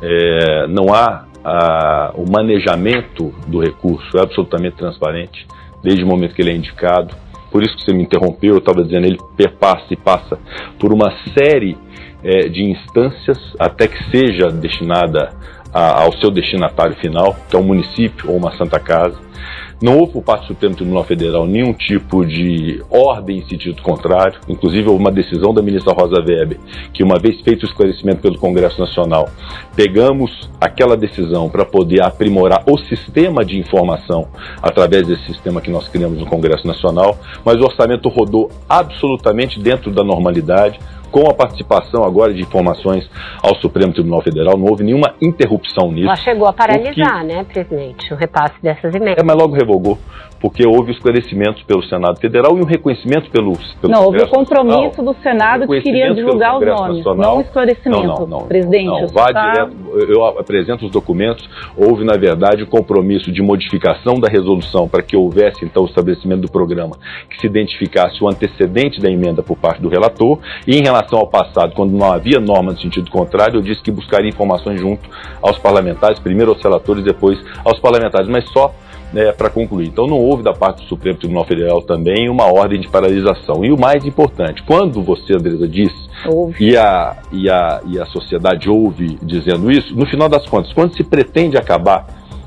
[0.00, 5.46] É, não há a, o manejamento do recurso é absolutamente transparente,
[5.82, 7.14] desde o momento que ele é indicado.
[7.50, 10.38] Por isso que você me interrompeu, eu estava dizendo, ele perpassa e passa
[10.78, 11.76] por uma série
[12.22, 15.30] é, de instâncias até que seja destinada
[15.72, 19.30] a, ao seu destinatário final, que é um município ou uma Santa Casa.
[19.82, 24.38] Não houve por parte do Supremo Tribunal Federal nenhum tipo de ordem em sentido contrário.
[24.46, 26.58] Inclusive, houve uma decisão da ministra Rosa Weber,
[26.92, 29.30] que, uma vez feito o esclarecimento pelo Congresso Nacional,
[29.74, 34.28] pegamos aquela decisão para poder aprimorar o sistema de informação
[34.62, 37.18] através desse sistema que nós criamos no Congresso Nacional.
[37.42, 40.78] Mas o orçamento rodou absolutamente dentro da normalidade
[41.10, 43.08] com a participação agora de informações
[43.42, 46.06] ao Supremo Tribunal Federal, não houve nenhuma interrupção nisso.
[46.06, 49.18] Mas chegou a paralisar, né, presidente, o repasse dessas emendas.
[49.18, 49.98] É, mas logo revogou,
[50.40, 55.02] porque houve esclarecimentos pelo Senado Federal e um reconhecimento pelo, pelo Não, houve o compromisso
[55.02, 57.16] Nacional, do Senado que queria divulgar os nomes, Nacional.
[57.16, 58.86] não o esclarecimento, não, não, não, presidente.
[58.86, 59.52] Não, vá tá...
[59.52, 59.76] direto,
[60.08, 65.02] eu apresento os documentos, houve, na verdade, o um compromisso de modificação da resolução para
[65.02, 66.96] que houvesse, então, o estabelecimento do programa
[67.28, 70.38] que se identificasse o antecedente da emenda por parte do relator.
[70.66, 73.82] E em relação relação ao passado, quando não havia norma no sentido contrário, eu disse
[73.82, 75.08] que buscaria informações junto
[75.42, 78.72] aos parlamentares, primeiro aos relatores, depois aos parlamentares, mas só
[79.12, 79.88] né, para concluir.
[79.88, 83.64] Então não houve da parte do Supremo Tribunal Federal também uma ordem de paralisação.
[83.64, 86.10] E o mais importante, quando você, Andresa, disse
[86.58, 90.94] e a, e, a, e a sociedade ouve dizendo isso, no final das contas, quando
[90.96, 92.06] se pretende acabar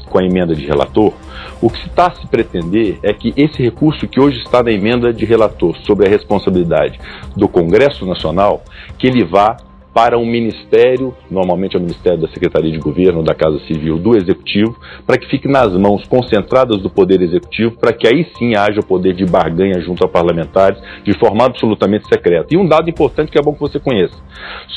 [0.10, 1.12] com a emenda de relator,
[1.60, 5.12] o que está a se pretender é que esse recurso que hoje está na emenda
[5.12, 7.00] de relator sobre a responsabilidade
[7.36, 8.64] do Congresso Nacional,
[8.98, 9.58] que ele vá
[9.94, 14.18] para um ministério, normalmente é o Ministério da Secretaria de Governo, da Casa Civil, do
[14.18, 14.76] Executivo,
[15.06, 18.86] para que fique nas mãos concentradas do Poder Executivo, para que aí sim haja o
[18.86, 22.48] poder de barganha junto a parlamentares, de forma absolutamente secreta.
[22.52, 24.16] E um dado importante que é bom que você conheça: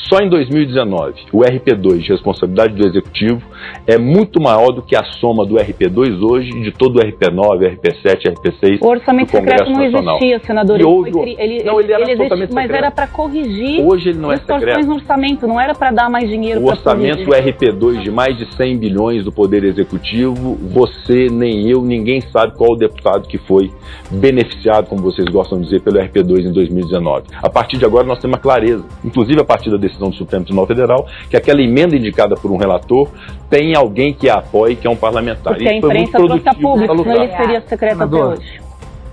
[0.07, 3.41] só em 2019, o RP2 de responsabilidade do Executivo
[3.87, 7.77] é muito maior do que a soma do RP2 hoje e de todo o RP9,
[7.77, 8.79] RP7, RP6.
[8.81, 10.17] O orçamento secreto não Nacional.
[10.17, 10.79] existia, senador.
[10.79, 13.83] E houve, ele, não, ele era ele existe, Mas era para corrigir.
[13.83, 16.61] Hoje ele não é secreto orçamento, não era para dar mais dinheiro.
[16.61, 22.21] O orçamento RP2 de mais de 100 bilhões do Poder Executivo, você, nem eu, ninguém
[22.21, 23.71] sabe qual o deputado que foi
[24.11, 27.27] beneficiado, como vocês gostam de dizer, pelo RP2 em 2019.
[27.41, 30.43] A partir de agora nós temos uma clareza, inclusive a partir da decisão do Supremo
[30.43, 33.09] Tribunal Federal, que aquela emenda indicada por um relator
[33.49, 35.53] tem alguém que a apoie, que é um parlamentar.
[35.53, 38.61] Porque Isso a imprensa trouxe a público, senão ele seria secreto até hoje.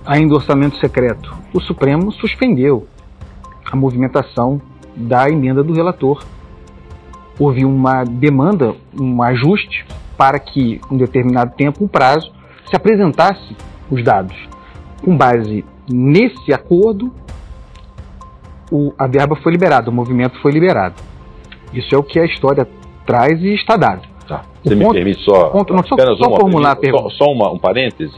[0.05, 1.33] Ainda orçamento secreto.
[1.53, 2.85] O Supremo suspendeu
[3.71, 4.61] a movimentação
[4.95, 6.23] da emenda do relator.
[7.37, 9.85] Houve uma demanda, um ajuste
[10.17, 12.31] para que, em um determinado tempo, um prazo,
[12.69, 13.55] se apresentasse
[13.91, 14.35] os dados.
[15.03, 17.11] Com base nesse acordo,
[18.71, 20.95] o, a verba foi liberada, o movimento foi liberado.
[21.73, 22.67] Isso é o que a história
[23.05, 24.01] traz e está dado.
[24.27, 24.43] Tá.
[24.63, 27.59] Você me permite só, ponto, não, só, apenas só uma, formular só, só uma, um
[27.59, 28.13] parêntese?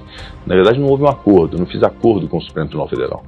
[0.45, 3.23] Na verdade, não houve um acordo, não fiz acordo com o Supremo Tribunal Federal.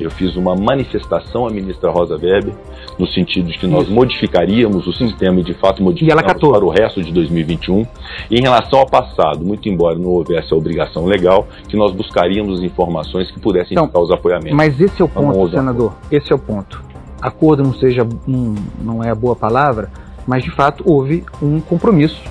[0.00, 2.54] Eu fiz uma manifestação à ministra Rosa Weber,
[2.98, 3.92] no sentido de que nós Isso.
[3.92, 7.86] modificaríamos o sistema e de fato modificamos para o resto de 2021.
[8.30, 12.62] E em relação ao passado, muito embora não houvesse a obrigação legal, que nós buscaríamos
[12.62, 14.56] informações que pudessem então, indicar os apoiamentos.
[14.56, 15.92] Mas esse é o ponto, senador.
[16.10, 16.82] Esse é o ponto.
[17.20, 19.90] Acordo não seja um, não é a boa palavra,
[20.26, 22.22] mas de fato houve um compromisso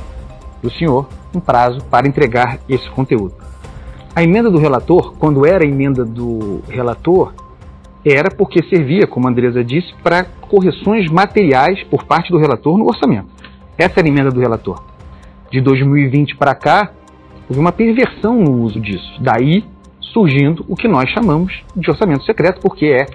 [0.63, 3.33] do senhor, um prazo para entregar esse conteúdo.
[4.15, 7.31] A emenda do relator, quando era a emenda do relator,
[8.11, 12.85] era porque servia, como a Andresa disse, para correções materiais por parte do relator no
[12.85, 13.27] orçamento.
[13.77, 14.83] Essa era a emenda do relator.
[15.51, 16.91] De 2020 para cá,
[17.47, 19.19] houve uma perversão no uso disso.
[19.19, 19.63] Daí
[20.13, 23.05] surgindo o que nós chamamos de orçamento secreto, porque é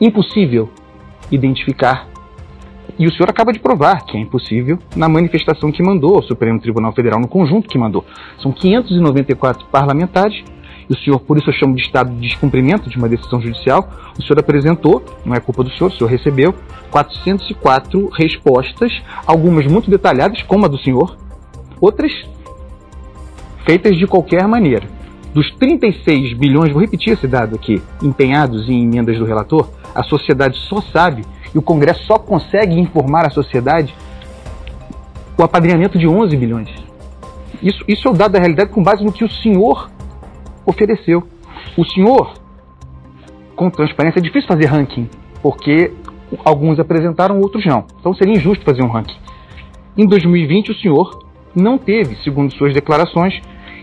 [0.00, 0.70] impossível
[1.30, 2.08] identificar.
[2.98, 6.60] E o senhor acaba de provar que é impossível na manifestação que mandou ao Supremo
[6.60, 8.04] Tribunal Federal, no conjunto que mandou.
[8.42, 10.42] São 594 parlamentares
[10.92, 13.88] o senhor, por isso eu chamo de estado de descumprimento de uma decisão judicial,
[14.18, 16.54] o senhor apresentou, não é culpa do senhor, o senhor recebeu
[16.90, 21.16] 404 respostas, algumas muito detalhadas, como a do senhor,
[21.80, 22.12] outras
[23.64, 24.86] feitas de qualquer maneira.
[25.32, 30.58] Dos 36 bilhões, vou repetir esse dado aqui, empenhados em emendas do relator, a sociedade
[30.58, 31.24] só sabe
[31.54, 33.94] e o Congresso só consegue informar a sociedade
[35.38, 36.68] o apadrinhamento de 11 bilhões.
[37.62, 39.90] Isso, isso é o dado da realidade com base no que o senhor
[40.66, 41.22] ofereceu.
[41.76, 42.34] O senhor,
[43.54, 45.08] com transparência, é difícil fazer ranking,
[45.42, 45.92] porque
[46.44, 47.84] alguns apresentaram, outros não.
[47.98, 49.16] Então seria injusto fazer um ranking.
[49.96, 53.40] Em 2020, o senhor não teve, segundo suas declarações,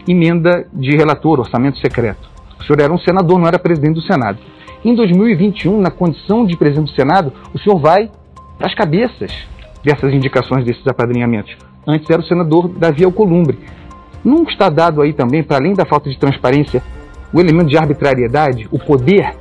[0.08, 2.28] emenda de relator, orçamento secreto.
[2.60, 4.40] O senhor era um senador, não era presidente do Senado.
[4.84, 8.10] Em 2021, na condição de presidente do Senado, o senhor vai
[8.58, 9.32] para as cabeças
[9.84, 11.56] dessas indicações, desses apadrinhamentos.
[11.86, 13.58] Antes era o senador Davi Alcolumbre.
[14.28, 16.84] Não está dado aí também, para além da falta de transparência,
[17.32, 19.34] o elemento de arbitrariedade, o poder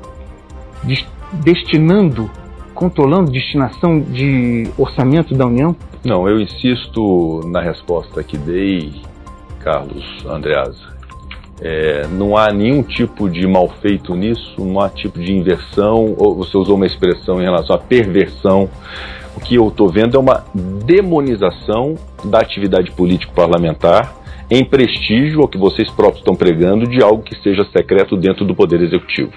[0.85, 2.31] de, destinando,
[2.73, 5.75] controlando destinação de orçamento da União?
[6.05, 8.93] Não, eu insisto na resposta que dei,
[9.59, 10.95] Carlos Andreasa.
[11.61, 16.33] É, não há nenhum tipo de mal feito nisso, não há tipo de inversão, ou
[16.33, 18.71] você usou uma expressão em relação à perversão.
[19.37, 25.59] O que eu estou vendo é uma demonização da atividade político-parlamentar em prestígio ao que
[25.59, 29.33] vocês próprios estão pregando de algo que seja secreto dentro do Poder Executivo.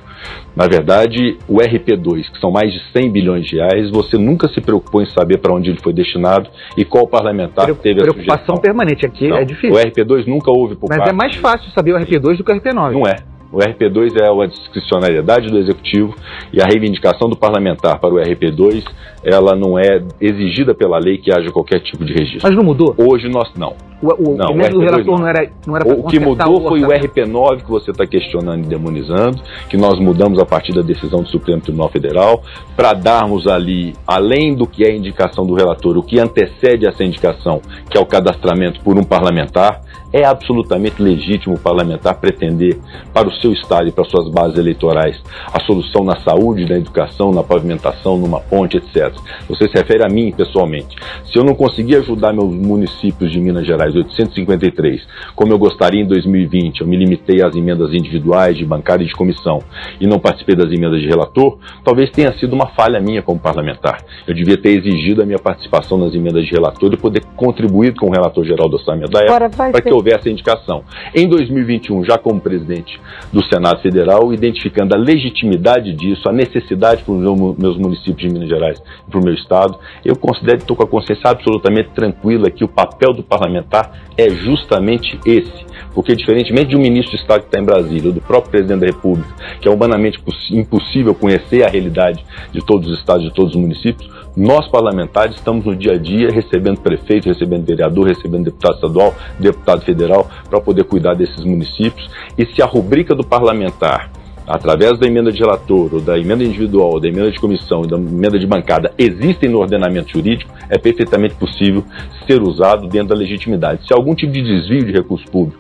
[0.56, 4.62] Na verdade, o RP2, que são mais de 100 bilhões de reais, você nunca se
[4.62, 8.58] preocupou em saber para onde ele foi destinado e qual parlamentar Pre teve a Preocupação
[8.58, 9.76] permanente aqui Não, é difícil.
[9.76, 11.10] O RP2 nunca houve por Mas parte.
[11.10, 12.92] é mais fácil saber o RP2 do que o RP9.
[12.92, 13.16] Não é.
[13.52, 16.16] O RP2 é a discricionariedade do executivo
[16.54, 18.84] e a reivindicação do parlamentar para o RP2,
[19.24, 22.42] ela não é exigida pela lei que haja qualquer tipo de registro.
[22.44, 22.94] Mas não mudou?
[22.98, 23.76] Hoje nós não.
[24.02, 25.18] O, o, Não, o do RP2 relator não.
[25.18, 27.14] não era, não era O que mudou foi o orçamento?
[27.14, 31.28] RP9 que você está questionando e demonizando, que nós mudamos a partir da decisão do
[31.28, 32.42] Supremo Tribunal Federal,
[32.78, 37.04] para darmos ali, além do que é a indicação do relator, o que antecede essa
[37.04, 39.82] indicação, que é o cadastramento por um parlamentar,
[40.12, 42.78] é absolutamente legítimo o parlamentar pretender
[43.14, 45.22] para o seu estado e para suas bases eleitorais
[45.54, 49.14] a solução na saúde, na educação, na pavimentação, numa ponte, etc.
[49.48, 50.96] Você se refere a mim pessoalmente.
[51.32, 55.02] Se eu não conseguir ajudar meus municípios de Minas Gerais, 853,
[55.36, 59.14] como eu gostaria em 2020, eu me limitei às emendas individuais, de bancária e de
[59.14, 59.60] comissão,
[60.00, 64.04] e não participei das emendas de relator, talvez tenha sido uma falha minha como parlamentar.
[64.28, 68.08] Eu devia ter exigido a minha participação nas emendas de relator e poder contribuir com
[68.08, 70.84] o relator geral do orçamento da Agora época para que ser- houvesse a indicação.
[71.14, 73.00] Em 2021, já como presidente
[73.32, 78.30] do Senado Federal, identificando a legitimidade disso, a necessidade para os meu- meus municípios de
[78.30, 81.90] Minas Gerais e para o meu estado, eu considero que estou com a consciência absolutamente
[81.94, 85.70] tranquila que o papel do parlamentar é justamente esse.
[85.94, 88.80] Porque, diferentemente de um ministro de Estado que está em Brasília, ou do próprio presidente
[88.82, 89.30] da República,
[89.62, 93.60] que é humanamente poss- impossível conhecer a realidade de todos os estados, de todos os
[93.62, 94.10] municípios,
[94.40, 99.82] nós parlamentares estamos no dia a dia recebendo prefeito, recebendo vereador, recebendo deputado estadual, deputado
[99.82, 102.10] federal, para poder cuidar desses municípios.
[102.38, 104.10] E se a rubrica do parlamentar
[104.48, 107.88] através da emenda de relator, ou da emenda individual, ou da emenda de comissão e
[107.88, 111.84] da emenda de bancada, existem no ordenamento jurídico, é perfeitamente possível
[112.26, 113.86] ser usado dentro da legitimidade.
[113.86, 115.60] Se algum tipo de desvio de recurso público,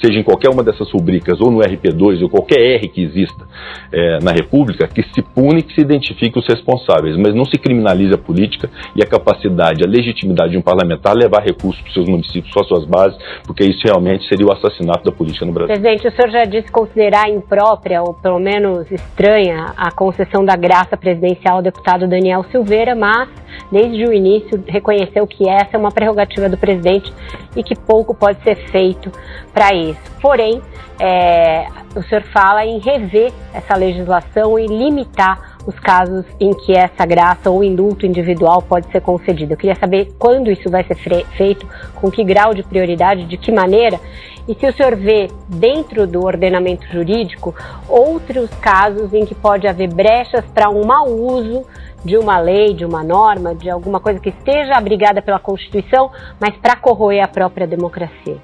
[0.00, 3.46] seja em qualquer uma dessas rubricas, ou no RP2, ou qualquer R que exista
[3.92, 8.14] eh, na República, que se pune, que se identifique os responsáveis, mas não se criminalize
[8.14, 12.08] a política e a capacidade, a legitimidade de um parlamentar levar recursos para os seus
[12.08, 15.74] municípios, para as suas bases, porque isso realmente seria o assassinato da política no Brasil.
[15.74, 20.96] Presidente, o senhor já disse considerar imprópria, ou pelo menos estranha, a concessão da graça
[20.96, 23.28] presidencial ao deputado Daniel Silveira, mas
[23.70, 27.12] desde o início reconheceu que essa é uma prerrogativa do presidente
[27.56, 29.10] e que pouco pode ser feito
[29.56, 29.98] para isso.
[30.20, 30.60] Porém,
[31.00, 37.06] é, o senhor fala em rever essa legislação e limitar os casos em que essa
[37.06, 39.54] graça ou indulto individual pode ser concedido.
[39.54, 40.94] Eu queria saber quando isso vai ser
[41.38, 43.98] feito, com que grau de prioridade, de que maneira,
[44.46, 47.54] e se o senhor vê dentro do ordenamento jurídico
[47.88, 51.64] outros casos em que pode haver brechas para um mau uso
[52.04, 56.54] de uma lei, de uma norma, de alguma coisa que esteja abrigada pela Constituição, mas
[56.56, 58.36] para corroer a própria democracia.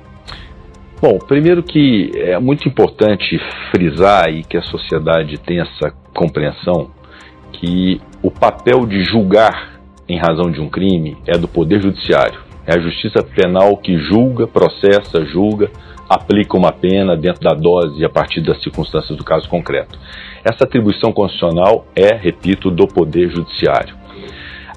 [1.03, 3.36] Bom, primeiro que é muito importante
[3.72, 6.92] frisar e que a sociedade tenha essa compreensão
[7.55, 12.38] que o papel de julgar em razão de um crime é do Poder Judiciário.
[12.64, 15.72] É a Justiça Penal que julga, processa, julga,
[16.09, 19.98] aplica uma pena dentro da dose a partir das circunstâncias do caso concreto.
[20.44, 23.96] Essa atribuição constitucional é, repito, do Poder Judiciário.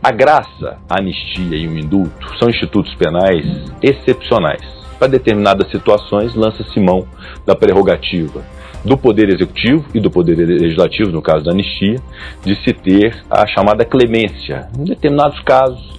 [0.02, 3.46] A graça, a anistia e o indulto são institutos penais
[3.80, 4.75] excepcionais.
[4.98, 7.08] Para determinadas situações, lança-se mão
[7.46, 8.44] da prerrogativa
[8.86, 12.00] do Poder Executivo e do Poder Legislativo, no caso da anistia,
[12.44, 14.70] de se ter a chamada clemência.
[14.78, 15.96] Em determinados casos,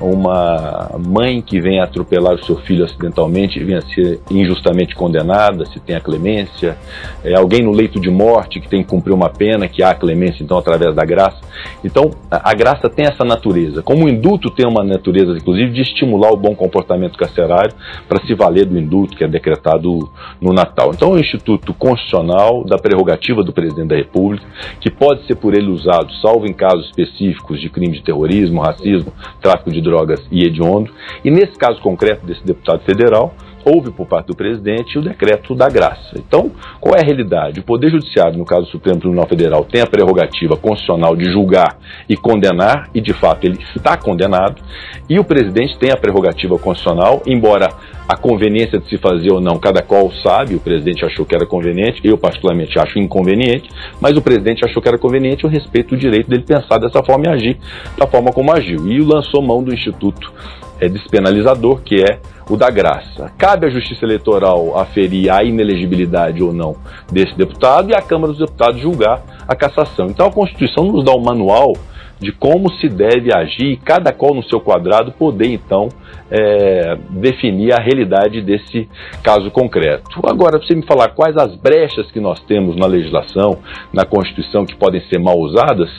[0.00, 5.66] uma mãe que vem atropelar o seu filho acidentalmente e venha a ser injustamente condenada,
[5.66, 6.76] se tem a clemência,
[7.24, 10.42] é, alguém no leito de morte que tem que cumprir uma pena, que há clemência,
[10.42, 11.38] então, através da graça.
[11.84, 13.82] Então, a, a graça tem essa natureza.
[13.82, 17.74] Como o indulto tem uma natureza, inclusive, de estimular o bom comportamento carcerário
[18.08, 20.08] para se valer do indulto que é decretado
[20.40, 20.92] no Natal.
[20.94, 24.46] Então, é um instituto constitucional da prerrogativa do presidente da República,
[24.80, 29.12] que pode ser por ele usado, salvo em casos específicos de crime de terrorismo, racismo,
[29.40, 30.90] tráfico de drogas e hediondo.
[31.24, 33.34] E nesse caso concreto desse deputado federal,
[33.64, 36.14] houve por parte do presidente o decreto da graça.
[36.16, 37.60] Então, qual é a realidade?
[37.60, 41.76] O Poder Judiciário, no caso do Supremo Tribunal Federal, tem a prerrogativa constitucional de julgar
[42.08, 44.62] e condenar, e de fato ele está condenado,
[45.08, 47.68] e o presidente tem a prerrogativa constitucional, embora
[48.08, 51.44] a conveniência de se fazer ou não, cada qual sabe, o presidente achou que era
[51.44, 53.68] conveniente, eu particularmente acho inconveniente,
[54.00, 57.26] mas o presidente achou que era conveniente, eu respeito o direito dele pensar dessa forma
[57.26, 57.58] e agir
[57.98, 58.88] da forma como agiu.
[58.88, 60.32] E lançou mão do Instituto
[60.80, 63.30] é, despenalizador, que é o da graça.
[63.36, 66.76] Cabe à Justiça Eleitoral aferir a inelegibilidade ou não
[67.12, 70.06] desse deputado e à Câmara dos Deputados julgar a cassação.
[70.06, 71.74] Então a Constituição nos dá um manual
[72.20, 75.88] de como se deve agir cada qual no seu quadrado poder então
[76.30, 78.88] é, definir a realidade desse
[79.22, 80.20] caso concreto.
[80.24, 83.58] Agora, você me falar quais as brechas que nós temos na legislação,
[83.92, 85.90] na Constituição que podem ser mal usadas,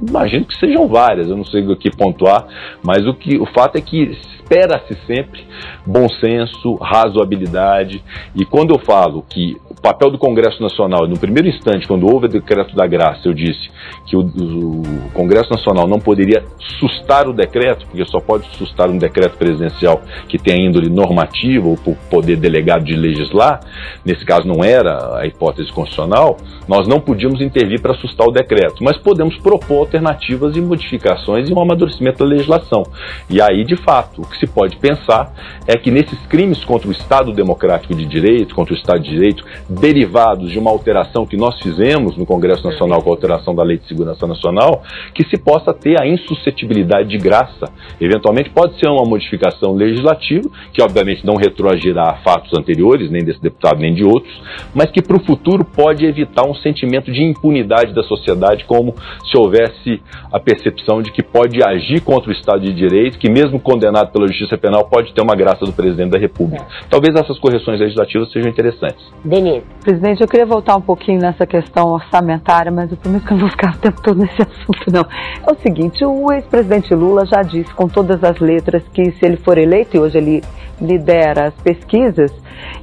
[0.00, 2.46] imagino que sejam várias, eu não sei o que pontuar,
[2.82, 5.44] mas o, que, o fato é que espera-se sempre
[5.86, 8.02] bom senso, razoabilidade,
[8.34, 12.28] e quando eu falo que papel do Congresso Nacional, no primeiro instante, quando houve o
[12.28, 13.68] decreto da graça, eu disse
[14.06, 14.82] que o, o
[15.12, 16.42] Congresso Nacional não poderia
[16.80, 21.76] sustar o decreto, porque só pode sustar um decreto presidencial que tenha índole normativa ou
[21.76, 23.60] por poder delegado de legislar,
[24.02, 28.82] nesse caso não era a hipótese constitucional, nós não podíamos intervir para sustar o decreto,
[28.82, 32.84] mas podemos propor alternativas e modificações e um amadurecimento da legislação.
[33.28, 35.30] E aí, de fato, o que se pode pensar
[35.66, 39.44] é que nesses crimes contra o Estado Democrático de Direito, contra o Estado de Direito,
[39.74, 43.78] derivados de uma alteração que nós fizemos no Congresso Nacional com a alteração da Lei
[43.78, 44.82] de Segurança Nacional,
[45.14, 47.66] que se possa ter a insuscetibilidade de graça.
[48.00, 53.40] Eventualmente pode ser uma modificação legislativa, que obviamente não retroagirá a fatos anteriores, nem desse
[53.40, 54.32] deputado nem de outros,
[54.74, 58.94] mas que para o futuro pode evitar um sentimento de impunidade da sociedade, como
[59.30, 60.00] se houvesse
[60.32, 64.26] a percepção de que pode agir contra o Estado de Direito, que mesmo condenado pela
[64.26, 66.64] Justiça Penal pode ter uma graça do presidente da República.
[66.64, 66.84] É.
[66.90, 69.04] Talvez essas correções legislativas sejam interessantes.
[69.24, 69.53] Denise.
[69.80, 73.40] Presidente, eu queria voltar um pouquinho nessa questão orçamentária, mas eu prometo que eu não
[73.42, 75.06] vou ficar o tempo todo nesse assunto, não.
[75.46, 79.36] É o seguinte, o ex-presidente Lula já disse com todas as letras que se ele
[79.36, 80.42] for eleito, e hoje ele
[80.80, 82.32] lidera as pesquisas,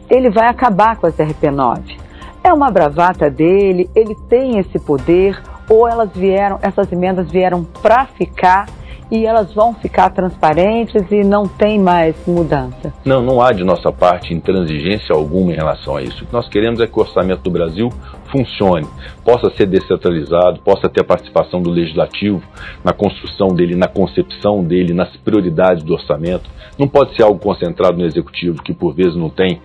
[0.10, 1.98] ele vai acabar com as RP9.
[2.44, 8.06] É uma bravata dele, ele tem esse poder, ou elas vieram, essas emendas vieram para
[8.06, 8.68] ficar
[9.12, 12.94] e elas vão ficar transparentes e não tem mais mudança?
[13.04, 16.24] Não, não há de nossa parte intransigência alguma em relação a isso.
[16.24, 17.90] O que nós queremos é que o orçamento do Brasil
[18.32, 18.88] funcione,
[19.26, 22.42] possa ser descentralizado, possa ter a participação do legislativo
[22.84, 26.50] na construção dele, na concepção dele, nas prioridades do orçamento.
[26.80, 29.62] Não pode ser algo concentrado no executivo que por vezes não tem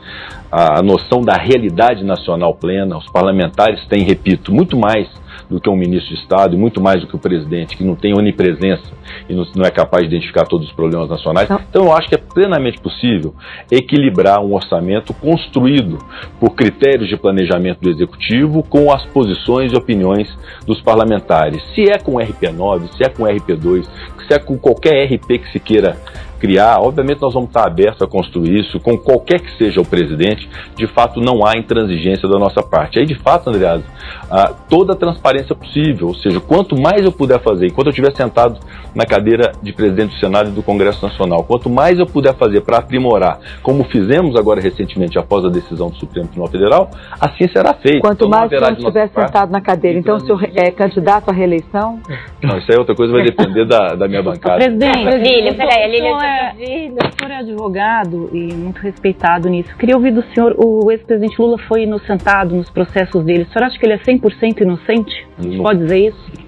[0.51, 2.99] a noção da realidade nacional plena.
[2.99, 5.09] Os parlamentares têm, repito, muito mais
[5.49, 7.95] do que um ministro de Estado e muito mais do que o presidente, que não
[7.95, 8.93] tem onipresença
[9.29, 11.49] e não é capaz de identificar todos os problemas nacionais.
[11.49, 11.61] Não.
[11.69, 13.35] Então, eu acho que é plenamente possível
[13.71, 15.99] equilibrar um orçamento construído
[16.41, 20.29] por critérios de planejamento do executivo com as posições e opiniões
[20.67, 21.63] dos parlamentares.
[21.75, 23.87] Se é com RP9, se é com RP2,
[24.27, 25.97] se é com qualquer RP que se queira
[26.37, 30.49] criar, obviamente nós vamos estar abertos a construir isso com qualquer que seja o presidente,
[30.77, 32.99] de fato não há intransigência da nossa parte.
[32.99, 33.83] Aí de fato, Andreas,
[34.31, 38.15] ah, toda a transparência possível, ou seja, quanto mais eu puder fazer, enquanto eu estiver
[38.15, 38.59] sentado
[38.95, 42.63] na cadeira de presidente do Senado e do Congresso Nacional, quanto mais eu puder fazer
[42.63, 47.75] para aprimorar, como fizemos agora recentemente após a decisão do Supremo Tribunal Federal, assim será
[47.75, 48.01] feito.
[48.01, 52.01] Quanto então, mais eu estiver sentado na cadeira, então o senhor é candidato à reeleição?
[52.43, 54.57] Não, isso aí é outra coisa, vai depender da, da minha bancada.
[54.57, 59.77] Presidente, Lília, peraí, a Lília é, o senhor é advogado e muito respeitado nisso.
[59.77, 63.45] Queria ouvir do senhor, o ex-presidente Lula foi inocentado nos processos dele.
[63.45, 65.27] O senhor acha que ele é 100% inocente?
[65.39, 65.63] Não.
[65.63, 66.47] Pode dizer isso?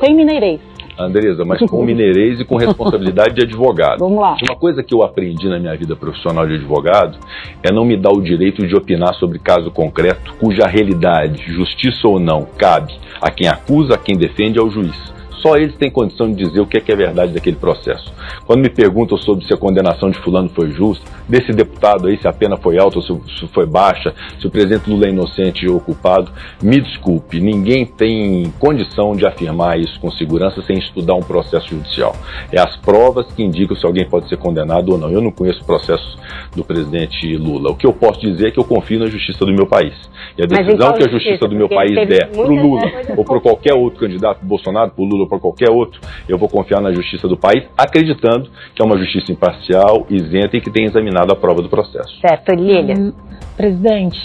[0.00, 0.60] Sem mineirês.
[0.98, 4.00] Andresa, mas com mineirês e com responsabilidade de advogado.
[4.02, 4.36] Vamos lá.
[4.48, 7.18] Uma coisa que eu aprendi na minha vida profissional de advogado
[7.62, 12.18] é não me dar o direito de opinar sobre caso concreto cuja realidade, justiça ou
[12.18, 15.17] não, cabe a quem acusa, a quem defende, ao juiz.
[15.40, 18.12] Só eles têm condição de dizer o que é, que é verdade daquele processo.
[18.46, 22.26] Quando me perguntam sobre se a condenação de fulano foi justa, desse deputado aí se
[22.26, 25.80] a pena foi alta ou se, foi baixa, se o presidente Lula é inocente ou
[25.80, 26.30] culpado.
[26.62, 32.14] Me desculpe, ninguém tem condição de afirmar isso com segurança sem estudar um processo judicial.
[32.52, 35.10] É as provas que indicam se alguém pode ser condenado ou não.
[35.10, 36.18] Eu não conheço o processo
[36.54, 37.70] do presidente Lula.
[37.70, 39.94] O que eu posso dizer é que eu confio na justiça do meu país.
[40.36, 43.40] E a decisão que a justiça do meu país der para o Lula ou para
[43.40, 46.92] qualquer outro candidato, Bolsonaro, para o Lula ou para qualquer outro, eu vou confiar na
[46.92, 51.36] justiça do país, acreditando que é uma justiça imparcial, isenta e que tem examinado a
[51.36, 52.18] prova do processo.
[52.20, 52.94] Certo, Lília.
[52.98, 53.12] Hum,
[53.56, 54.18] presidente,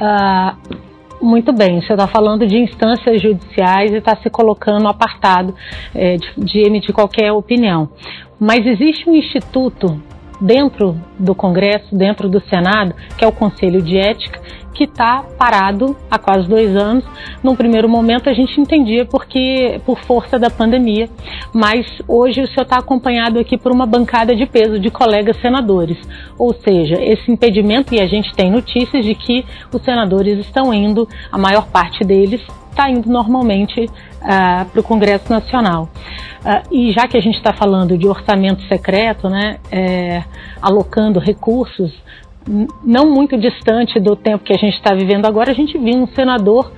[0.00, 0.90] uh,
[1.22, 5.54] muito bem, o senhor está falando de instâncias judiciais e está se colocando apartado
[5.94, 7.90] é, de, de emitir qualquer opinião.
[8.38, 10.00] Mas existe um instituto
[10.40, 14.40] dentro do Congresso, dentro do Senado, que é o Conselho de Ética,
[14.74, 17.04] que está parado há quase dois anos.
[17.42, 21.08] Num primeiro momento a gente entendia porque por força da pandemia,
[21.52, 25.98] mas hoje o senhor está acompanhado aqui por uma bancada de peso de colegas senadores.
[26.38, 31.08] Ou seja, esse impedimento, e a gente tem notícias de que os senadores estão indo,
[31.30, 32.40] a maior parte deles
[32.70, 33.90] está indo normalmente uh,
[34.22, 35.88] ah, para o Congresso Nacional.
[36.40, 40.24] Uh, e já que a gente está falando de orçamento secreto, né, é,
[40.62, 41.92] alocando recursos,
[42.82, 46.06] não muito distante do tempo que a gente está vivendo agora, a gente viu um
[46.08, 46.72] senador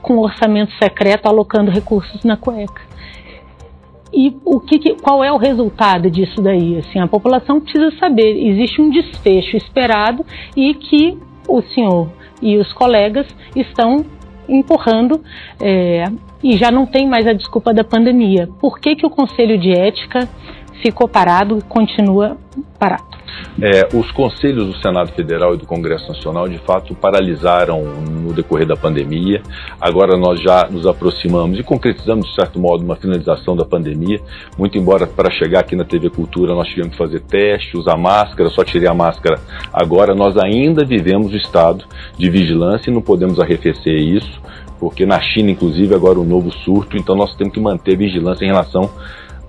[0.00, 2.82] com orçamento secreto alocando recursos na cueca.
[4.12, 6.78] E o que, qual é o resultado disso daí?
[6.78, 8.44] Assim, a população precisa saber.
[8.48, 10.24] Existe um desfecho esperado
[10.56, 11.16] e que
[11.48, 12.08] o senhor
[12.42, 14.04] e os colegas estão
[14.48, 15.20] empurrando
[15.60, 16.04] é,
[16.42, 18.48] e já não tem mais a desculpa da pandemia.
[18.60, 20.28] Por que, que o Conselho de Ética
[20.80, 22.36] ficou parado e continua
[22.78, 23.20] parado?
[23.60, 28.66] É, os conselhos do Senado Federal e do Congresso Nacional, de fato, paralisaram no decorrer
[28.66, 29.42] da pandemia.
[29.80, 34.20] Agora nós já nos aproximamos e concretizamos, de certo modo, uma finalização da pandemia.
[34.56, 38.48] Muito embora para chegar aqui na TV Cultura nós tivemos que fazer testes, usar máscara,
[38.50, 39.38] só tirei a máscara
[39.72, 41.84] agora, nós ainda vivemos o estado
[42.16, 44.40] de vigilância e não podemos arrefecer isso,
[44.78, 48.44] porque na China, inclusive, agora o um novo surto, então nós temos que manter vigilância
[48.44, 48.90] em relação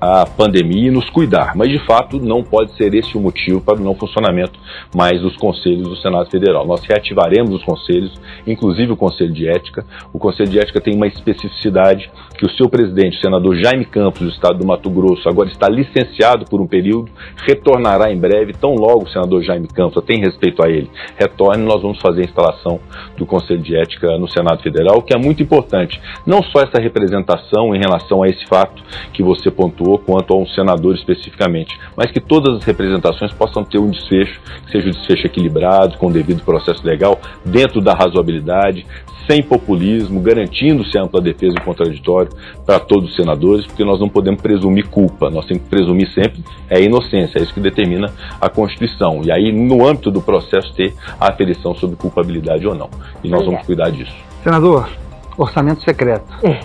[0.02, 1.56] a pandemia e nos cuidar.
[1.56, 4.60] Mas, de fato, não pode ser esse o motivo para o não funcionamento
[4.96, 6.66] mais dos conselhos do Senado Federal.
[6.66, 8.12] Nós reativaremos os conselhos,
[8.48, 9.86] inclusive o Conselho de Ética.
[10.12, 14.22] O Conselho de Ética tem uma especificidade que o seu presidente, o senador Jaime Campos,
[14.22, 17.12] do estado do Mato Grosso, agora está licenciado por um período,
[17.46, 21.82] retornará em breve, tão logo o senador Jaime Campos, tem respeito a ele, retorne, nós
[21.84, 22.80] vamos fazer a instalação
[23.16, 26.02] do Conselho de Ética no Senado Federal, que é muito importante.
[26.26, 28.82] Não só essa representação em relação a esse fato
[29.14, 33.80] que você pontuou, quanto a um senador especificamente, mas que todas as representações possam ter
[33.80, 38.86] um desfecho, que seja um desfecho equilibrado, com o devido processo legal, dentro da razoabilidade,
[39.30, 42.32] sem populismo, garantindo-se a ampla defesa e contraditório
[42.66, 46.44] para todos os senadores, porque nós não podemos presumir culpa, nós temos que presumir sempre
[46.70, 49.22] é a inocência, é isso que determina a Constituição.
[49.24, 52.90] E aí, no âmbito do processo, ter a aferição sobre culpabilidade ou não.
[53.24, 54.14] E nós vamos cuidar disso.
[54.44, 54.90] Senador,
[55.38, 56.26] orçamento secreto.
[56.44, 56.60] É.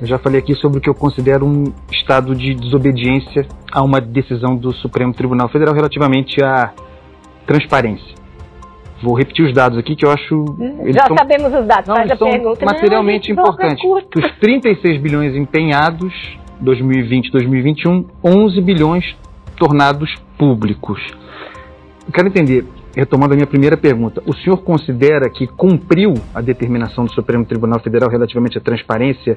[0.00, 4.00] Eu já falei aqui sobre o que eu considero um estado de desobediência a uma
[4.00, 6.72] decisão do Supremo Tribunal Federal relativamente à
[7.46, 8.14] transparência.
[9.02, 10.44] Vou repetir os dados aqui que eu acho.
[10.86, 13.84] Já são, sabemos os dados, não, eles são pergunta, materialmente não, importantes.
[13.84, 16.12] Os 36 bilhões empenhados,
[16.60, 19.16] 2020 2021, 11 bilhões
[19.56, 21.00] tornados públicos.
[22.06, 22.64] Eu quero entender,
[22.94, 27.80] retomando a minha primeira pergunta, o senhor considera que cumpriu a determinação do Supremo Tribunal
[27.80, 29.36] Federal relativamente à transparência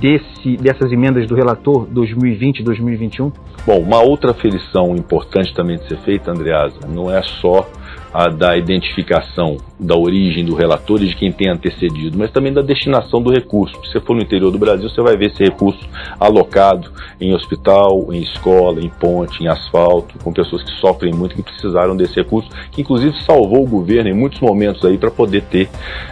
[0.00, 3.32] desse, dessas emendas do relator 2020 e 2021?
[3.66, 7.68] Bom, uma outra aferição importante também de ser feita, Andreasa, não é só
[8.12, 12.62] a da identificação da origem do relator e de quem tem antecedido, mas também da
[12.62, 13.74] destinação do recurso.
[13.84, 15.78] Se você for no interior do Brasil, você vai ver esse recurso
[16.18, 16.90] alocado
[17.20, 21.96] em hospital, em escola, em ponte, em asfalto, com pessoas que sofrem muito, que precisaram
[21.96, 25.68] desse recurso, que inclusive salvou o governo em muitos momentos aí para poder ter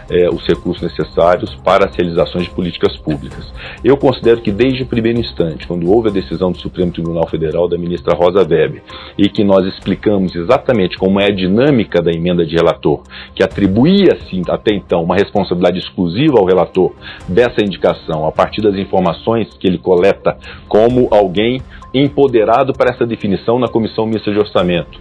[0.08, 3.52] é, os recursos necessários para as realizações de políticas públicas.
[3.82, 7.68] Eu considero que desde o primeiro instante, quando houve a decisão do Supremo Tribunal Federal
[7.68, 8.82] da ministra Rosa Weber,
[9.18, 13.02] e que nós explicamos exatamente como é a dinâmica da emenda de relator,
[13.34, 16.92] que atribuía, sim, até então, uma responsabilidade exclusiva ao relator
[17.28, 20.36] dessa indicação, a partir das informações que ele coleta
[20.68, 21.62] como alguém
[21.92, 24.98] empoderado para essa definição na Comissão Mista de Orçamento.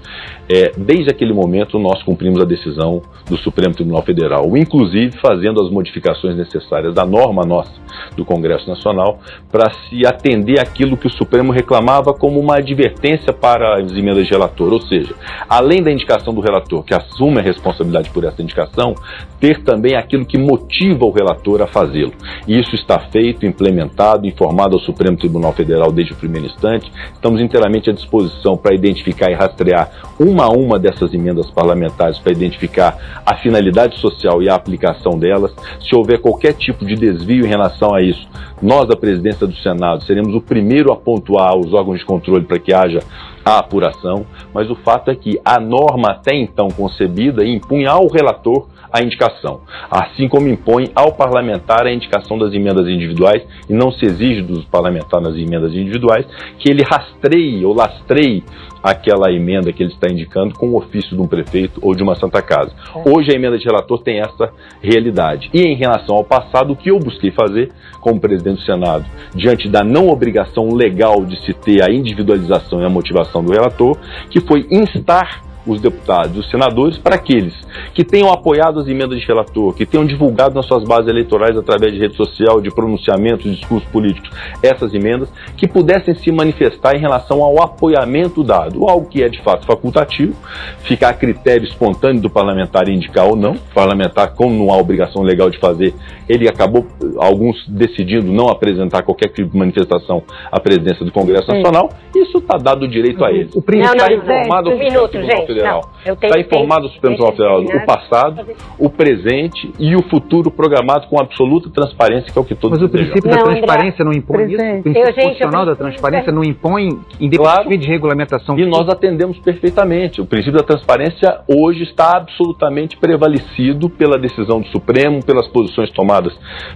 [0.47, 5.69] É, desde aquele momento, nós cumprimos a decisão do Supremo Tribunal Federal, inclusive fazendo as
[5.71, 7.71] modificações necessárias da norma nossa
[8.15, 9.19] do Congresso Nacional
[9.51, 14.31] para se atender aquilo que o Supremo reclamava como uma advertência para as emendas de
[14.31, 15.15] relator, ou seja,
[15.49, 18.93] além da indicação do relator, que assume a responsabilidade por essa indicação,
[19.39, 22.13] ter também aquilo que motiva o relator a fazê-lo.
[22.47, 27.41] E isso está feito, implementado, informado ao Supremo Tribunal Federal desde o primeiro instante Estamos
[27.41, 33.21] inteiramente à disposição para identificar e rastrear uma a uma dessas emendas parlamentares, para identificar
[33.25, 35.53] a finalidade social e a aplicação delas.
[35.81, 38.27] Se houver qualquer tipo de desvio em relação a isso,
[38.61, 42.59] nós, da presidência do Senado, seremos o primeiro a pontuar os órgãos de controle para
[42.59, 42.99] que haja
[43.45, 48.67] a apuração, mas o fato é que a norma até então concebida impunha ao relator
[48.91, 54.05] a indicação, assim como impõe ao parlamentar a indicação das emendas individuais e não se
[54.05, 56.25] exige dos parlamentares nas emendas individuais
[56.59, 58.43] que ele rastreie ou lastreie
[58.85, 62.15] aquela emenda que ele está indicando com o ofício de um prefeito ou de uma
[62.15, 62.71] Santa Casa.
[62.95, 63.09] É.
[63.09, 65.49] Hoje a emenda de relator tem essa realidade.
[65.51, 69.67] E em relação ao passado, o que eu busquei fazer como presidente do Senado, diante
[69.67, 73.97] da não obrigação legal de se ter a individualização e a motivação do relator,
[74.29, 77.53] que foi instar os deputados, os senadores, para aqueles
[77.93, 81.93] que tenham apoiado as emendas de relator, que tenham divulgado nas suas bases eleitorais através
[81.93, 84.29] de rede social, de pronunciamentos, de discursos políticos,
[84.61, 89.41] essas emendas, que pudessem se manifestar em relação ao apoiamento dado, algo que é de
[89.41, 90.35] fato facultativo,
[90.83, 93.53] ficar a critério espontâneo do parlamentar indicar ou não.
[93.53, 95.93] O parlamentar, como não há obrigação legal de fazer,
[96.27, 96.85] ele acabou,
[97.17, 101.51] alguns decidindo não apresentar qualquer tipo de manifestação à presidência do Congresso.
[101.51, 101.89] Nacional.
[102.15, 103.55] Isso está dado direito a eles.
[103.55, 105.54] O príncipe está informado minuto, gente.
[105.63, 105.89] Federal.
[106.05, 108.45] Está informado o Supremo Tribunal Federal o passado,
[108.77, 112.87] o presente e o futuro programado com absoluta transparência, que é o que todos Mas
[112.87, 114.55] o princípio da transparência não impõe isso?
[114.55, 116.89] O princípio constitucional da transparência não impõe,
[117.19, 118.57] independente claro, de regulamentação.
[118.59, 120.21] E nós atendemos perfeitamente.
[120.21, 126.33] O princípio da transparência hoje está absolutamente prevalecido pela decisão do Supremo, pelas posições tomadas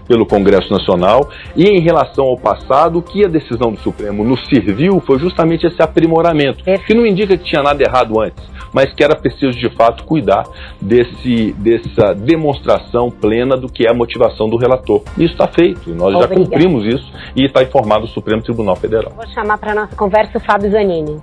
[0.07, 1.29] pelo Congresso Nacional.
[1.55, 5.67] E em relação ao passado, o que a decisão do Supremo nos serviu foi justamente
[5.67, 9.69] esse aprimoramento, que não indica que tinha nada errado antes mas que era preciso de
[9.75, 10.43] fato cuidar
[10.81, 15.01] desse, dessa demonstração plena do que é a motivação do relator.
[15.17, 16.27] Isso está feito, nós Obrigada.
[16.27, 19.11] já cumprimos isso e está informado o Supremo Tribunal Federal.
[19.15, 21.21] Vou chamar para nossa conversa o Fábio Zanini.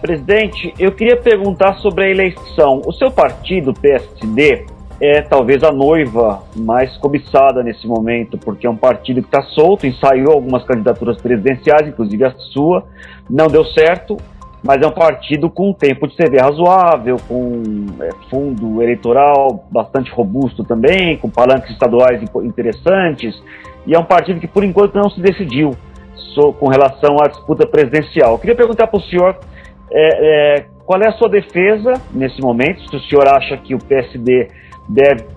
[0.00, 2.82] Presidente, eu queria perguntar sobre a eleição.
[2.84, 4.66] O seu partido, PSD,
[5.00, 9.86] é talvez a noiva mais cobiçada nesse momento, porque é um partido que está solto,
[9.86, 12.84] ensaiou algumas candidaturas presidenciais, inclusive a sua,
[13.28, 14.16] não deu certo
[14.64, 17.62] mas é um partido com tempo de CV razoável, com
[18.00, 23.34] é, fundo eleitoral bastante robusto também, com palanques estaduais interessantes,
[23.86, 25.72] e é um partido que por enquanto não se decidiu
[26.58, 28.32] com relação à disputa presidencial.
[28.32, 29.38] Eu queria perguntar para o senhor
[29.92, 33.78] é, é, qual é a sua defesa nesse momento, se o senhor acha que o
[33.78, 34.48] PSD
[34.88, 35.33] deve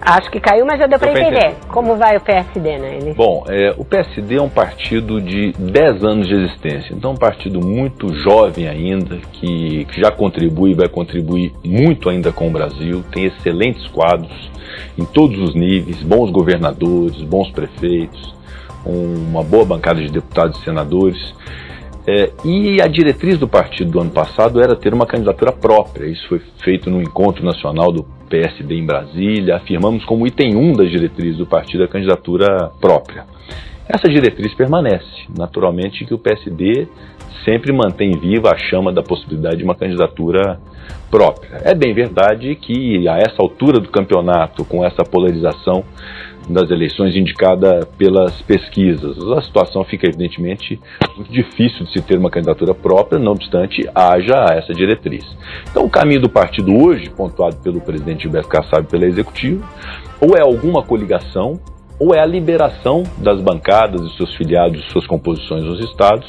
[0.00, 1.56] Acho que caiu, mas já deu para entender.
[1.68, 2.98] Como vai o PSD, né?
[3.16, 7.18] Bom, é, o PSD é um partido de 10 anos de existência, então é um
[7.18, 12.50] partido muito jovem ainda, que, que já contribui e vai contribuir muito ainda com o
[12.50, 14.50] Brasil, tem excelentes quadros
[14.96, 18.34] em todos os níveis, bons governadores, bons prefeitos,
[18.84, 21.34] uma boa bancada de deputados e senadores.
[22.06, 26.06] É, e a diretriz do partido do ano passado era ter uma candidatura própria.
[26.06, 29.56] Isso foi feito no encontro nacional do PSD em Brasília.
[29.56, 33.24] Afirmamos como item 1 das diretrizes do partido a candidatura própria.
[33.88, 35.26] Essa diretriz permanece.
[35.36, 36.86] Naturalmente que o PSD
[37.44, 40.60] sempre mantém viva a chama da possibilidade de uma candidatura
[41.10, 41.60] própria.
[41.64, 45.84] É bem verdade que a essa altura do campeonato, com essa polarização
[46.48, 49.18] das eleições indicada pelas pesquisas.
[49.32, 50.80] A situação fica, evidentemente,
[51.16, 55.24] muito difícil de se ter uma candidatura própria, não obstante, haja essa diretriz.
[55.70, 59.66] Então, o caminho do partido hoje, pontuado pelo presidente Gilberto Kassab e pela executiva,
[60.20, 61.60] ou é alguma coligação
[61.98, 66.26] ou é a liberação das bancadas e seus filiados, suas composições nos estados,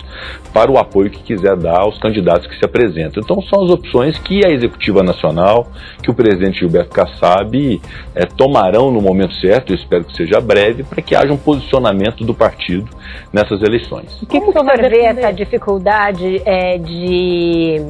[0.53, 3.22] para o apoio que quiser dar aos candidatos que se apresentam.
[3.24, 5.68] Então são as opções que a Executiva Nacional,
[6.01, 7.82] que o presidente Gilberto Kassab
[8.15, 12.24] é, tomarão no momento certo, eu espero que seja breve, para que haja um posicionamento
[12.24, 12.89] do partido
[13.34, 14.22] nessas eleições.
[14.22, 17.82] O que, que o senhor vê essa dificuldade é, de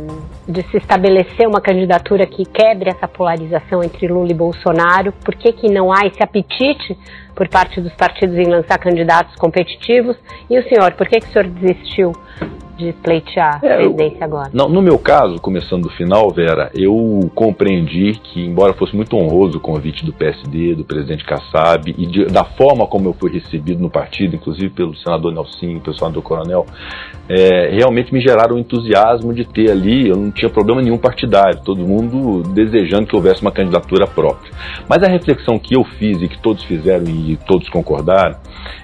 [0.48, 5.12] de se estabelecer uma candidatura que quebre essa polarização entre Lula e Bolsonaro?
[5.12, 6.98] Por que, que não há esse apetite
[7.38, 10.18] por parte dos partidos em lançar candidatos competitivos?
[10.50, 12.12] E o senhor, por que, que o senhor desistiu
[12.78, 14.50] de pleitear a é, presidência agora?
[14.54, 19.58] Não, no meu caso, começando do final, Vera, eu compreendi que, embora fosse muito honroso
[19.58, 23.82] o convite do PSD, do presidente Kassab, e de, da forma como eu fui recebido
[23.82, 26.66] no partido, inclusive pelo senador Nelson, pelo senador Coronel,
[27.28, 31.86] é, realmente me geraram entusiasmo de ter ali, eu não tinha problema nenhum partidário, todo
[31.86, 34.52] mundo desejando que houvesse uma candidatura própria.
[34.88, 38.38] Mas a reflexão que eu fiz e que todos fizeram e todos concordaram,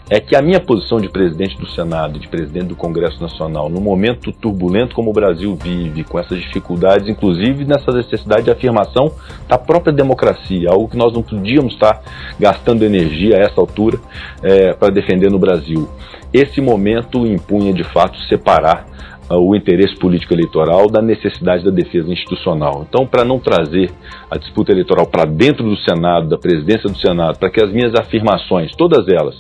[0.10, 3.70] é que a minha posição de presidente do Senado e de presidente do Congresso Nacional,
[3.70, 9.12] no momento turbulento como o Brasil vive, com essas dificuldades, inclusive nessa necessidade de afirmação
[9.48, 12.02] da própria democracia, algo que nós não podíamos estar
[12.40, 14.00] gastando energia a essa altura
[14.42, 15.88] é, para defender no Brasil.
[16.34, 18.88] Esse momento impunha de fato separar
[19.30, 22.86] o interesse político eleitoral da necessidade da defesa institucional.
[22.88, 23.91] Então, para não trazer
[24.30, 27.94] a disputa eleitoral para dentro do Senado, da presidência do Senado, para que as minhas
[27.95, 29.36] afirmações, todas elas,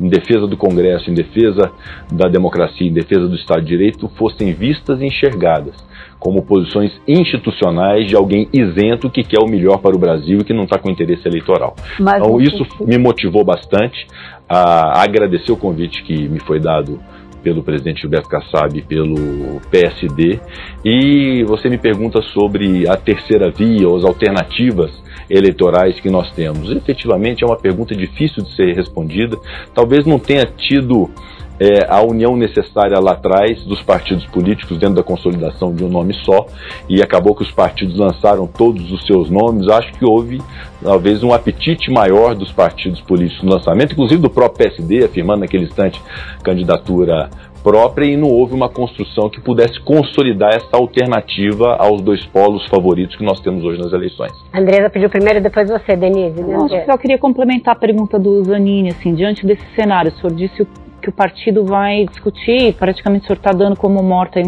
[0.00, 1.70] em defesa do Congresso, em defesa
[2.10, 5.74] da democracia, em defesa do Estado de Direito, fossem vistas e enxergadas
[6.18, 10.52] como posições institucionais de alguém isento que quer o melhor para o Brasil e que
[10.52, 11.76] não está com interesse eleitoral.
[12.00, 14.06] Mas então, isso me motivou bastante
[14.48, 16.98] a agradecer o convite que me foi dado
[17.46, 20.40] pelo presidente Gilberto Kassab e pelo PSD.
[20.84, 24.90] E você me pergunta sobre a terceira via, ou as alternativas
[25.30, 26.72] eleitorais que nós temos.
[26.72, 29.38] Efetivamente é uma pergunta difícil de ser respondida.
[29.72, 31.08] Talvez não tenha tido
[31.58, 36.14] é, a união necessária lá atrás dos partidos políticos dentro da consolidação de um nome
[36.24, 36.46] só
[36.88, 39.68] e acabou que os partidos lançaram todos os seus nomes.
[39.68, 40.40] Acho que houve
[40.82, 45.64] talvez um apetite maior dos partidos políticos no lançamento, inclusive do próprio PSD, afirmando naquele
[45.64, 46.00] instante
[46.42, 47.30] candidatura
[47.66, 53.16] própria e não houve uma construção que pudesse consolidar essa alternativa aos dois polos favoritos
[53.16, 54.32] que nós temos hoje nas eleições.
[54.54, 56.40] Andresa pediu primeiro, depois você, Denise.
[56.44, 60.32] Né, eu só queria complementar a pergunta do Zanini, assim, diante desse cenário, o senhor
[60.32, 60.66] disse o
[61.06, 64.40] que o partido vai discutir, praticamente o senhor está dando como morta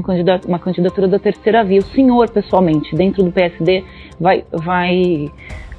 [0.47, 1.79] uma candidatura da terceira via.
[1.79, 3.85] O senhor, pessoalmente, dentro do PSD,
[4.19, 5.31] vai, vai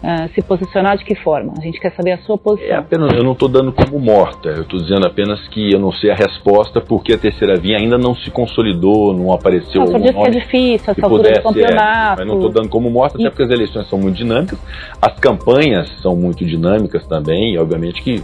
[0.01, 1.51] uh, se posicionar de que forma?
[1.57, 2.69] A gente quer saber a sua posição.
[2.69, 5.91] É apenas, eu não estou dando como morta, eu estou dizendo apenas que eu não
[5.91, 9.83] sei a resposta porque a terceira via ainda não se consolidou, não apareceu.
[9.83, 12.21] Não, disse que é difícil, essa altura do campeonato.
[12.21, 13.21] É, mas não estou dando como morta, e...
[13.21, 14.57] até porque as eleições são muito dinâmicas,
[15.01, 18.23] as campanhas são muito dinâmicas também, e obviamente que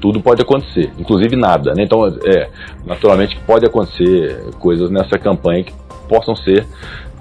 [0.00, 1.74] tudo pode acontecer, inclusive nada.
[1.74, 1.84] Né?
[1.84, 2.48] Então, é,
[2.84, 5.72] naturalmente pode acontecer coisas nessa campanha que
[6.08, 6.66] possam ser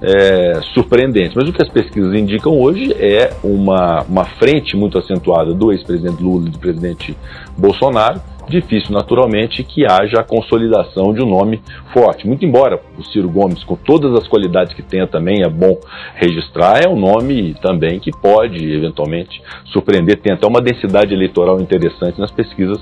[0.01, 1.33] é, surpreendentes.
[1.35, 6.21] Mas o que as pesquisas indicam hoje é uma, uma frente muito acentuada do ex-presidente
[6.21, 7.17] Lula e do presidente
[7.57, 8.21] Bolsonaro.
[8.47, 11.61] Difícil, naturalmente, que haja a consolidação de um nome
[11.91, 12.27] forte.
[12.27, 15.79] Muito embora o Ciro Gomes, com todas as qualidades que tenha também, é bom
[16.15, 20.21] registrar, é um nome também que pode, eventualmente, surpreender.
[20.21, 22.79] Tem até uma densidade eleitoral interessante nas pesquisas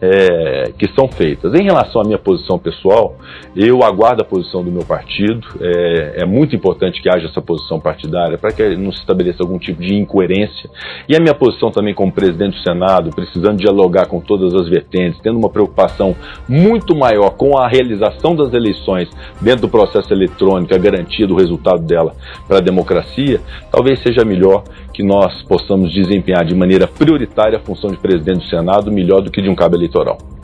[0.00, 1.54] é, que são feitas.
[1.54, 3.16] Em relação à minha posição pessoal,
[3.56, 5.46] eu aguardo a posição do meu partido.
[5.60, 9.58] É, é muito importante que haja essa posição partidária para que não se estabeleça algum
[9.58, 10.70] tipo de incoerência.
[11.08, 15.20] E a minha posição também como presidente do Senado, precisando dialogar com todas as vertentes,
[15.20, 16.14] tendo uma preocupação
[16.48, 19.08] muito maior com a realização das eleições
[19.40, 22.14] dentro do processo eletrônico, a garantia do resultado dela
[22.46, 24.62] para a democracia, talvez seja melhor
[24.92, 29.30] que nós possamos desempenhar de maneira prioritária a função de presidente do Senado melhor do
[29.30, 29.87] que de um cabo eleitoral.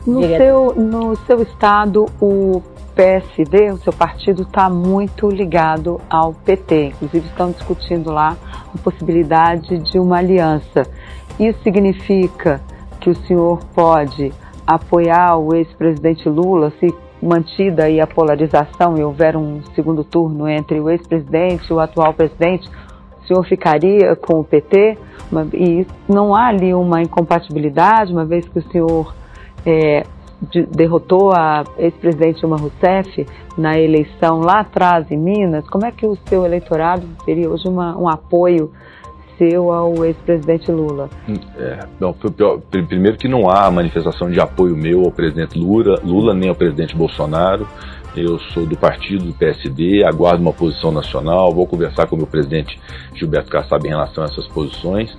[0.05, 2.61] No seu, no seu estado, o
[2.93, 6.93] PSD, o seu partido, está muito ligado ao PT.
[6.95, 8.37] Inclusive, estão discutindo lá
[8.73, 10.83] a possibilidade de uma aliança.
[11.39, 12.61] Isso significa
[12.99, 14.31] que o senhor pode
[14.65, 20.79] apoiar o ex-presidente Lula se mantida aí a polarização e houver um segundo turno entre
[20.79, 22.69] o ex-presidente e o atual presidente,
[23.23, 24.97] o senhor ficaria com o PT?
[25.53, 29.13] E não há ali uma incompatibilidade, uma vez que o senhor
[29.65, 30.03] é,
[30.51, 33.25] de, derrotou a ex-presidente Dilma Rousseff
[33.57, 37.97] na eleição lá atrás em Minas, como é que o seu eleitorado teria hoje uma,
[37.97, 38.71] um apoio
[39.37, 41.09] seu ao ex-presidente Lula?
[41.57, 42.15] É, bom,
[42.87, 46.95] primeiro que não há manifestação de apoio meu ao presidente Lula, Lula nem ao presidente
[46.95, 47.67] Bolsonaro.
[48.17, 52.27] Eu sou do partido do PSD, aguardo uma posição nacional, vou conversar com o meu
[52.27, 52.79] presidente
[53.13, 55.15] Gilberto Kassab em relação a essas posições.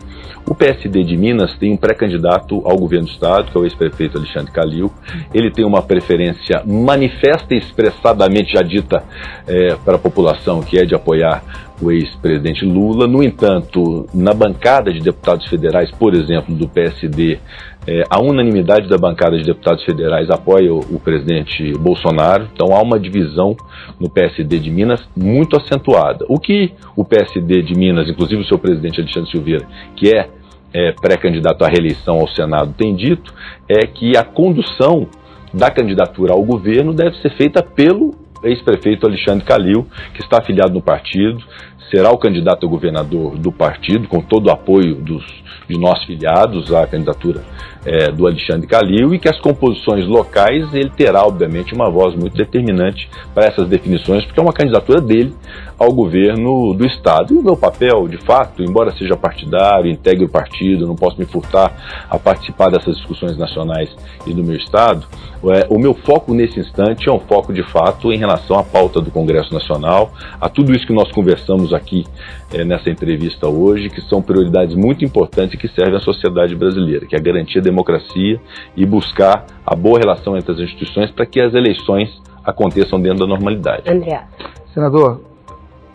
[0.48, 4.16] O PSD de Minas tem um pré-candidato ao governo do estado, que é o ex-prefeito
[4.16, 4.90] Alexandre Calil.
[5.34, 9.04] Ele tem uma preferência manifesta e expressadamente já dita
[9.46, 13.06] é, para a população, que é de apoiar o ex-presidente Lula.
[13.06, 17.38] No entanto, na bancada de deputados federais, por exemplo, do PSD,
[17.86, 22.82] é, a unanimidade da bancada de deputados federais apoia o, o, presidente Bolsonaro, então há
[22.82, 23.56] uma divisão
[24.00, 26.24] no PSD de Minas muito acentuada.
[26.28, 30.28] O que o PSD de Minas, inclusive o seu presidente Alexandre Silveira, que é,
[30.72, 33.32] é pré-candidato à reeleição ao Senado, tem dito
[33.68, 35.06] é que a condução
[35.54, 40.82] da candidatura ao governo deve ser feita pelo ex-prefeito Alexandre Calil, que está afiliado no
[40.82, 41.42] partido,
[41.90, 45.24] será o candidato a governador do partido, com todo o apoio dos,
[45.68, 47.42] de nós filiados à candidatura
[47.86, 52.36] é, do Alexandre Calil e que as composições locais ele terá, obviamente, uma voz muito
[52.36, 55.32] determinante para essas definições, porque é uma candidatura dele
[55.78, 57.32] ao governo do Estado.
[57.32, 61.26] E o meu papel, de fato, embora seja partidário, integre o partido, não posso me
[61.26, 63.88] furtar a participar dessas discussões nacionais
[64.26, 65.06] e do meu Estado,
[65.44, 69.00] é, o meu foco nesse instante é um foco, de fato, em relação à pauta
[69.00, 72.04] do Congresso Nacional, a tudo isso que nós conversamos aqui
[72.52, 77.06] é, nessa entrevista hoje, que são prioridades muito importantes e que servem à sociedade brasileira,
[77.06, 78.40] que é a garantia da democracia
[78.74, 82.08] e buscar a boa relação entre as instituições para que as eleições
[82.42, 83.90] aconteçam dentro da normalidade.
[83.90, 84.24] André.
[84.72, 85.20] Senador,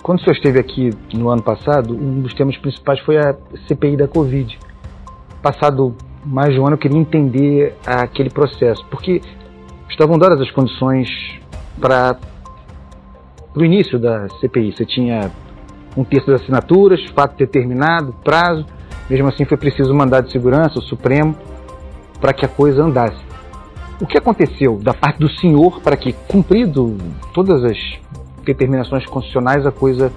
[0.04, 3.36] quando o senhor esteve aqui no ano passado, um dos temas principais foi a
[3.68, 4.58] CPI da Covid.
[5.42, 9.22] Passado mais de um ano, eu queria entender aquele processo, porque
[9.90, 11.10] estavam dadas as condições
[11.80, 12.18] para
[13.56, 14.74] o início da CPI.
[14.74, 15.32] Você tinha
[15.98, 18.66] um terço das assinaturas, fato determinado, prazo.
[19.10, 21.36] Mesmo assim, foi preciso mandar de segurança, o Supremo,
[22.22, 23.20] para que a coisa andasse.
[24.00, 26.98] O que aconteceu da parte do senhor para que, cumprido
[27.34, 27.78] todas as
[28.46, 30.12] determinações constitucionais, a coisa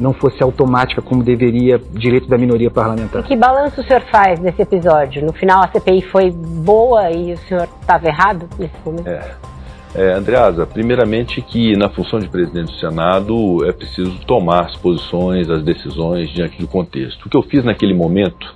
[0.00, 3.22] não fosse automática como deveria direito da minoria parlamentar.
[3.22, 5.24] E que balanço o senhor faz desse episódio?
[5.24, 9.06] No final a CPI foi boa e o senhor estava errado nesse momento?
[9.08, 9.50] É.
[9.92, 15.50] É, Andreasa, primeiramente que na função de presidente do Senado é preciso tomar as posições,
[15.50, 17.26] as decisões diante do contexto.
[17.26, 18.54] O que eu fiz naquele momento,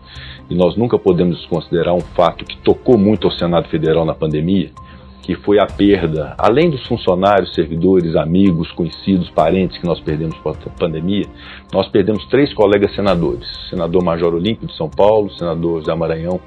[0.48, 4.70] e nós nunca podemos desconsiderar um fato que tocou muito ao Senado Federal na pandemia,
[5.22, 10.54] que foi a perda, além dos funcionários, servidores, amigos, conhecidos, parentes que nós perdemos por
[10.78, 11.24] pandemia,
[11.72, 16.38] nós perdemos três colegas senadores: senador Major Olímpio de São Paulo, senador Zé Maranhão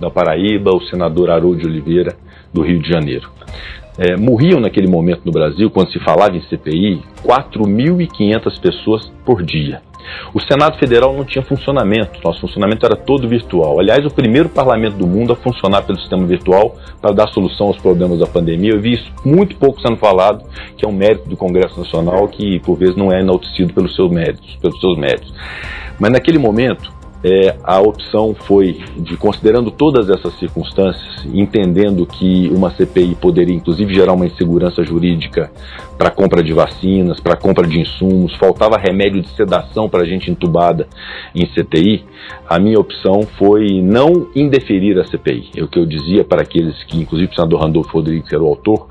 [0.00, 2.16] da Paraíba, o senador Haroldo de Oliveira
[2.52, 3.30] do Rio de Janeiro.
[3.98, 9.80] É, morriam naquele momento no Brasil, quando se falava em CPI, 4.500 pessoas por dia.
[10.32, 13.80] O Senado Federal não tinha funcionamento, nosso funcionamento era todo virtual.
[13.80, 17.76] Aliás, o primeiro parlamento do mundo a funcionar pelo sistema virtual para dar solução aos
[17.78, 18.72] problemas da pandemia.
[18.72, 20.44] Eu vi isso muito pouco sendo falado,
[20.76, 24.10] que é um mérito do Congresso Nacional que por vezes não é enaltecido pelos seus
[24.10, 25.32] méritos, pelos seus méritos.
[25.98, 26.92] Mas naquele momento,
[27.26, 33.92] é, a opção foi de, considerando todas essas circunstâncias, entendendo que uma CPI poderia inclusive
[33.92, 35.50] gerar uma insegurança jurídica
[35.98, 40.86] para compra de vacinas, para compra de insumos, faltava remédio de sedação para gente entubada
[41.34, 42.04] em CTI,
[42.48, 45.50] a minha opção foi não indeferir a CPI.
[45.56, 48.46] É o que eu dizia para aqueles que, inclusive o senador Randolfo Rodrigues, era o
[48.46, 48.86] autor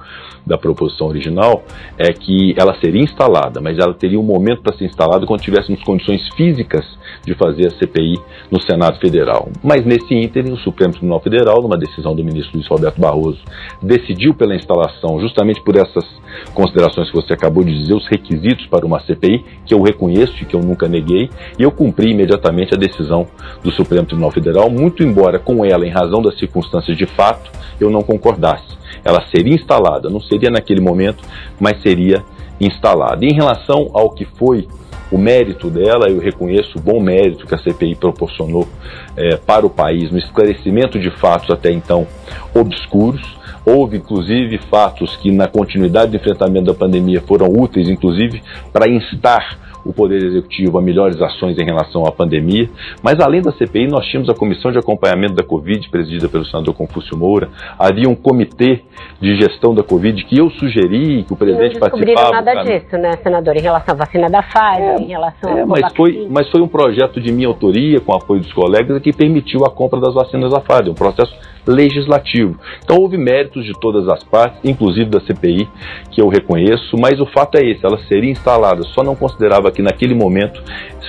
[0.45, 1.63] da proposição original,
[1.97, 5.81] é que ela seria instalada, mas ela teria um momento para ser instalada quando tivéssemos
[5.83, 6.85] condições físicas
[7.25, 8.19] de fazer a CPI
[8.51, 9.49] no Senado Federal.
[9.63, 13.39] Mas nesse ínterim, o Supremo Tribunal Federal, numa decisão do ministro Luiz Roberto Barroso,
[13.81, 16.05] decidiu pela instalação, justamente por essas
[16.53, 20.45] considerações que você acabou de dizer, os requisitos para uma CPI, que eu reconheço e
[20.45, 23.27] que eu nunca neguei, e eu cumpri imediatamente a decisão
[23.63, 27.89] do Supremo Tribunal Federal, muito embora com ela, em razão das circunstâncias de fato, eu
[27.89, 28.75] não concordasse.
[29.03, 31.23] Ela seria instalada, não seria naquele momento,
[31.59, 32.23] mas seria
[32.59, 33.25] instalada.
[33.25, 34.67] Em relação ao que foi
[35.11, 38.67] o mérito dela, eu reconheço o bom mérito que a CPI proporcionou
[39.15, 42.07] é, para o país no esclarecimento de fatos até então
[42.53, 43.21] obscuros.
[43.65, 48.41] Houve, inclusive, fatos que, na continuidade do enfrentamento da pandemia, foram úteis, inclusive,
[48.71, 52.67] para instar o Poder Executivo a melhores ações em relação à pandemia.
[53.03, 56.73] Mas além da CPI, nós tínhamos a Comissão de Acompanhamento da Covid, presidida pelo senador
[56.73, 57.49] Confúcio Moura.
[57.77, 58.81] Havia um comitê
[59.21, 62.35] de gestão da Covid que eu sugeri, que o presidente não participava.
[62.35, 63.55] Não nada disso, né, senador?
[63.55, 66.67] Em relação à vacina da Pfizer, é, em relação é, mas foi, mas foi um
[66.67, 70.59] projeto de minha autoria, com apoio dos colegas, que permitiu a compra das vacinas da
[70.59, 70.89] Pfizer.
[70.89, 71.35] Um processo
[71.65, 72.57] legislativo.
[72.83, 75.67] Então houve méritos de todas as partes, inclusive da CPI,
[76.11, 79.81] que eu reconheço, mas o fato é esse, ela seria instalada, só não considerava que
[79.81, 80.61] naquele momento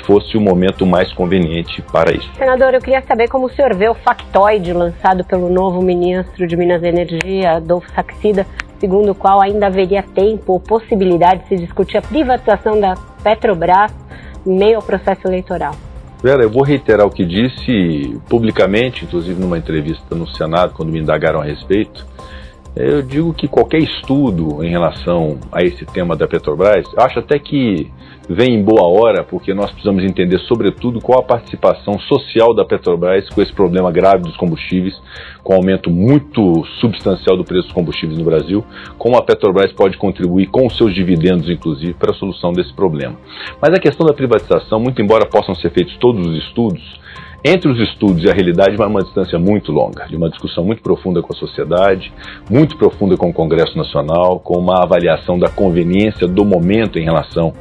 [0.06, 2.30] fosse o momento mais conveniente para isso.
[2.38, 6.56] Senador, eu queria saber como o senhor vê o factoide lançado pelo novo ministro de
[6.56, 8.46] Minas e Energia, Adolfo Saxida,
[8.78, 13.92] segundo o qual ainda haveria tempo ou possibilidade de se discutir a privatização da Petrobras
[14.46, 15.74] em meio ao processo eleitoral.
[16.22, 20.98] Vera, eu vou reiterar o que disse publicamente, inclusive numa entrevista no Senado, quando me
[20.98, 22.06] indagaram a respeito.
[22.74, 27.90] Eu digo que qualquer estudo em relação a esse tema da Petrobras, acho até que
[28.28, 33.28] vem em boa hora, porque nós precisamos entender, sobretudo, qual a participação social da Petrobras
[33.30, 34.94] com esse problema grave dos combustíveis,
[35.42, 38.64] com um aumento muito substancial do preço dos combustíveis no Brasil,
[38.98, 43.16] como a Petrobras pode contribuir com os seus dividendos, inclusive, para a solução desse problema.
[43.60, 46.82] Mas a questão da privatização, muito embora possam ser feitos todos os estudos,
[47.48, 50.82] entre os estudos e a realidade vai uma distância muito longa, de uma discussão muito
[50.82, 52.12] profunda com a sociedade,
[52.50, 57.52] muito profunda com o Congresso Nacional, com uma avaliação da conveniência do momento em relação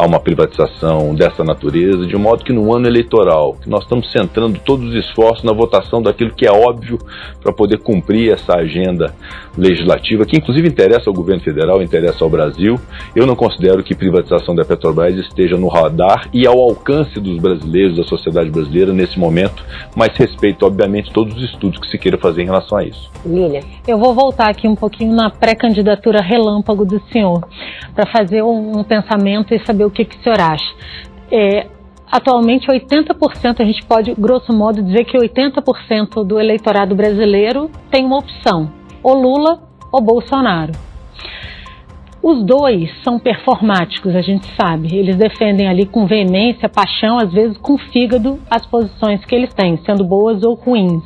[0.00, 4.58] a uma privatização dessa natureza, de modo que no ano eleitoral, que nós estamos centrando
[4.64, 6.98] todos os esforços na votação daquilo que é óbvio
[7.42, 9.14] para poder cumprir essa agenda
[9.58, 12.80] legislativa, que inclusive interessa ao governo federal, interessa ao Brasil.
[13.14, 17.98] Eu não considero que privatização da Petrobras esteja no radar e ao alcance dos brasileiros,
[17.98, 19.62] da sociedade brasileira nesse momento,
[19.94, 23.10] mas respeito, obviamente, todos os estudos que se queira fazer em relação a isso.
[23.26, 23.62] Lília.
[23.86, 27.46] Eu vou voltar aqui um pouquinho na pré-candidatura relâmpago do senhor,
[27.94, 30.74] para fazer um, pensamento e saber o que, que o senhor acha.
[31.30, 31.66] É,
[32.10, 38.18] atualmente 80%, a gente pode, grosso modo, dizer que 80% do eleitorado brasileiro tem uma
[38.18, 38.70] opção,
[39.02, 39.62] ou Lula
[39.92, 40.72] ou Bolsonaro.
[42.22, 44.94] Os dois são performáticos, a gente sabe.
[44.94, 49.78] Eles defendem ali com veemência, paixão, às vezes com fígado, as posições que eles têm,
[49.86, 51.02] sendo boas ou ruins.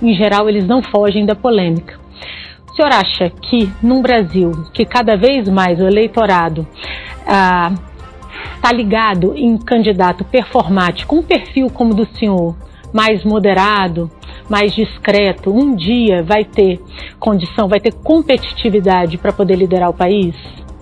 [0.00, 1.98] Em geral, eles não fogem da polêmica.
[2.70, 6.64] O senhor acha que num Brasil que cada vez mais o eleitorado
[8.54, 12.56] está ligado em candidato performático, um perfil como o do senhor,
[12.92, 14.10] mais moderado,
[14.48, 16.80] mais discreto, um dia vai ter
[17.18, 20.34] condição, vai ter competitividade para poder liderar o país?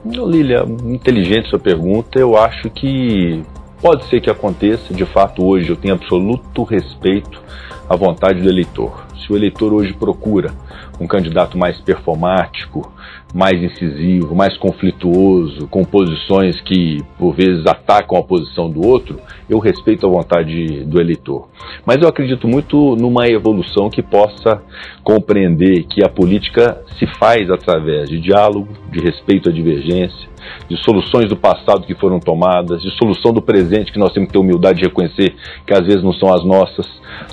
[0.04, 2.18] Lília, inteligente sua pergunta.
[2.18, 3.42] Eu acho que
[3.80, 4.94] pode ser que aconteça.
[4.94, 7.42] De fato, hoje eu tenho absoluto respeito
[7.88, 9.06] à vontade do eleitor.
[9.20, 10.52] Se o eleitor hoje procura
[11.00, 12.92] um candidato mais performático,
[13.34, 19.58] mais incisivo, mais conflituoso, com posições que por vezes atacam a posição do outro, eu
[19.58, 21.48] respeito a vontade do eleitor.
[21.84, 24.62] Mas eu acredito muito numa evolução que possa
[25.02, 30.28] compreender que a política se faz através de diálogo, de respeito à divergência,
[30.68, 34.32] de soluções do passado que foram tomadas, de solução do presente que nós temos que
[34.32, 35.34] ter humildade de reconhecer
[35.66, 36.86] que às vezes não são as nossas.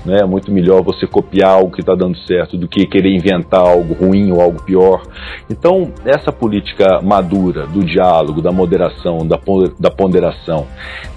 [0.05, 0.19] Né?
[0.21, 3.93] É muito melhor você copiar algo que está dando certo do que querer inventar algo
[3.93, 5.01] ruim ou algo pior.
[5.49, 9.19] Então, essa política madura do diálogo, da moderação,
[9.79, 10.67] da ponderação,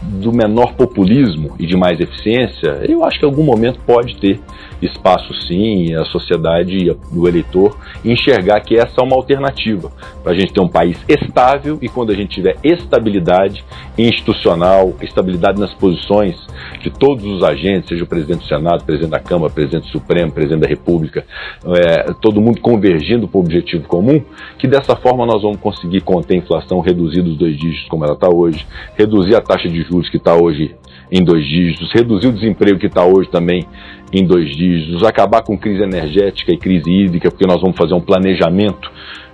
[0.02, 4.40] do menor populismo e de mais eficiência, eu acho que em algum momento pode ter
[4.80, 9.90] espaço sim, a sociedade e o eleitor enxergar que essa é uma alternativa
[10.22, 13.64] para a gente ter um país estável e quando a gente tiver estabilidade
[13.96, 16.36] institucional, estabilidade nas posições
[16.80, 20.30] de todos os agentes, seja o presidente do Senado, presidente da Câmara, presidente do Supremo,
[20.30, 21.24] presidente da República,
[21.66, 24.22] é, todo mundo convergindo para o objetivo comum,
[24.58, 28.14] que dessa forma nós vamos conseguir conter a inflação, reduzir dos dois dígitos como ela
[28.14, 30.74] está hoje, reduzir a taxa de juros que está hoje
[31.10, 33.66] em dois dígitos, reduzir o desemprego que está hoje também
[34.12, 38.00] em dois dígitos, acabar com crise energética e crise hídrica, porque nós vamos fazer um
[38.00, 38.90] planejamento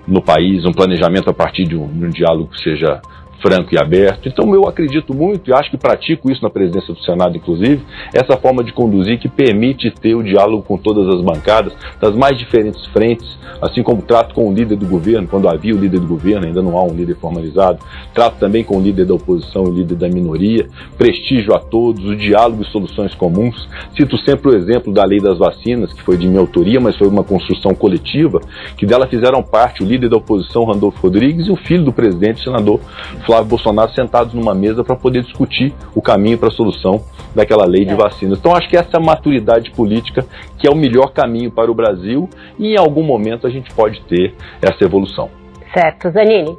[0.07, 3.01] no país, um planejamento a partir de um, de um diálogo que seja
[3.45, 4.27] franco e aberto.
[4.27, 7.83] Então eu acredito muito, e acho que pratico isso na presidência do Senado, inclusive,
[8.15, 12.39] essa forma de conduzir que permite ter o diálogo com todas as bancadas, das mais
[12.39, 16.07] diferentes frentes, assim como trato com o líder do governo, quando havia o líder do
[16.07, 17.81] governo, ainda não há um líder formalizado,
[18.15, 20.66] trato também com o líder da oposição e o líder da minoria,
[20.97, 23.69] prestígio a todos, o diálogo e soluções comuns.
[23.95, 27.09] Cito sempre o exemplo da lei das vacinas, que foi de minha autoria, mas foi
[27.09, 28.41] uma construção coletiva,
[28.79, 32.43] que dela fizeram parte o líder da oposição, Randolfo Rodrigues, e o filho do presidente,
[32.43, 32.81] senador
[33.27, 37.02] Flávio Flávio Bolsonaro sentados numa mesa para poder discutir o caminho para a solução
[37.35, 37.97] daquela lei de é.
[37.97, 38.39] vacinas.
[38.39, 40.24] Então acho que essa é a maturidade política
[40.56, 42.28] que é o melhor caminho para o Brasil
[42.59, 45.28] e em algum momento a gente pode ter essa evolução.
[45.73, 46.56] Certo, Zanini.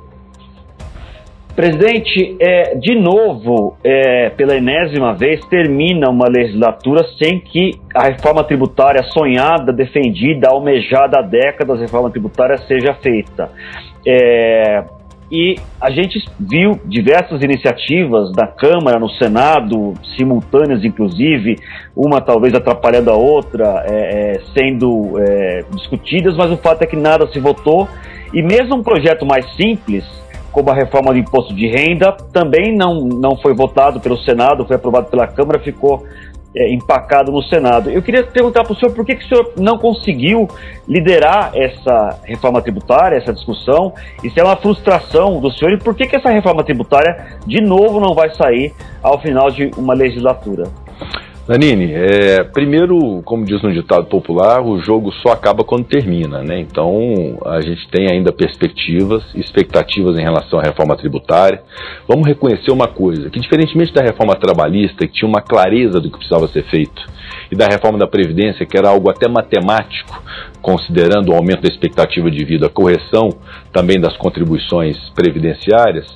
[1.55, 8.43] Presidente, é, de novo, é, pela enésima vez, termina uma legislatura sem que a reforma
[8.43, 13.49] tributária sonhada, defendida, almejada há décadas, a reforma tributária seja feita.
[14.05, 14.83] É,
[15.35, 21.57] e a gente viu diversas iniciativas da Câmara, no Senado, simultâneas inclusive,
[21.93, 26.95] uma talvez atrapalhando a outra, é, é, sendo é, discutidas, mas o fato é que
[26.95, 27.85] nada se votou.
[28.33, 30.05] E mesmo um projeto mais simples,
[30.53, 34.77] como a reforma do imposto de renda, também não, não foi votado pelo Senado, foi
[34.77, 36.05] aprovado pela Câmara, ficou
[36.55, 37.89] é, empacado no Senado.
[37.89, 40.47] Eu queria perguntar para o senhor por que, que o senhor não conseguiu
[40.87, 45.95] liderar essa reforma tributária, essa discussão, e se é uma frustração do senhor, e por
[45.95, 48.73] que, que essa reforma tributária, de novo, não vai sair
[49.03, 50.84] ao final de uma legislatura?
[51.47, 56.59] Nanine, é, primeiro, como diz no ditado popular, o jogo só acaba quando termina, né?
[56.59, 61.61] Então a gente tem ainda perspectivas, expectativas em relação à reforma tributária.
[62.07, 66.17] Vamos reconhecer uma coisa, que diferentemente da reforma trabalhista, que tinha uma clareza do que
[66.17, 67.05] precisava ser feito,
[67.51, 70.19] e da reforma da Previdência, que era algo até matemático,
[70.65, 73.29] considerando o aumento da expectativa de vida, a correção
[73.71, 76.07] também das contribuições previdenciárias,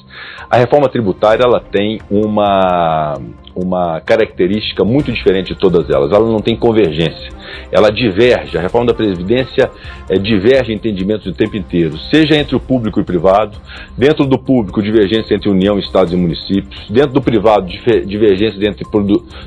[0.49, 3.13] a reforma tributária ela tem uma,
[3.55, 6.11] uma característica muito diferente de todas elas.
[6.11, 7.29] Ela não tem convergência,
[7.71, 8.57] ela diverge.
[8.57, 9.69] A reforma da Previdência
[10.09, 13.59] é, diverge entendimentos o tempo inteiro, seja entre o público e o privado,
[13.95, 17.67] dentro do público, divergência entre União, Estados e municípios, dentro do privado,
[18.05, 18.83] divergência entre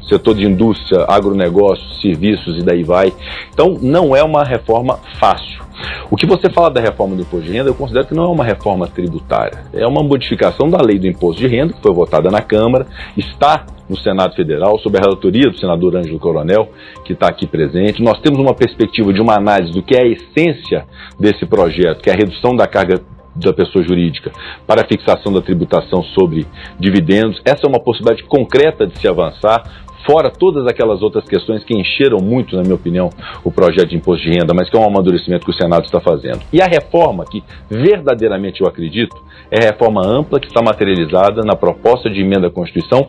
[0.09, 3.13] setor de indústria, agronegócio, serviços e daí vai.
[3.53, 5.63] Então, não é uma reforma fácil.
[6.11, 8.29] O que você fala da reforma do imposto de renda, eu considero que não é
[8.29, 9.65] uma reforma tributária.
[9.73, 12.87] É uma modificação da lei do imposto de renda, que foi votada na Câmara,
[13.17, 16.69] está no Senado Federal, sob a relatoria do senador Ângelo Coronel,
[17.05, 18.03] que está aqui presente.
[18.03, 20.87] Nós temos uma perspectiva de uma análise do que é a essência
[21.19, 23.01] desse projeto, que é a redução da carga
[23.35, 24.31] da pessoa jurídica
[24.67, 26.47] para a fixação da tributação sobre
[26.79, 27.41] dividendos.
[27.45, 29.63] Essa é uma possibilidade concreta de se avançar,
[30.07, 33.11] fora todas aquelas outras questões que encheram muito, na minha opinião,
[33.45, 36.01] o projeto de imposto de renda, mas que é um amadurecimento que o Senado está
[36.01, 36.41] fazendo.
[36.53, 39.17] E a reforma, que verdadeiramente eu acredito,
[39.51, 43.09] é a reforma ampla que está materializada na proposta de emenda à Constituição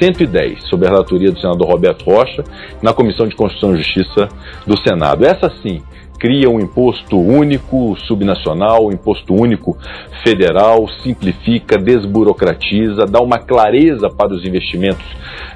[0.00, 2.42] 110, sob a relatoria do senador Roberto Rocha,
[2.82, 4.28] na Comissão de Constituição e Justiça
[4.66, 5.24] do Senado.
[5.24, 5.82] Essa sim
[6.18, 9.76] cria um imposto único subnacional, um imposto único
[10.22, 15.04] federal, simplifica, desburocratiza, dá uma clareza para os investimentos,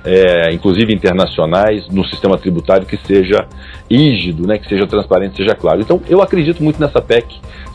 [0.04, 3.46] é, inclusive internacionais, no sistema tributário que seja
[3.90, 5.80] rígido, né, que seja transparente, seja claro.
[5.80, 7.26] Então, eu acredito muito nessa PEC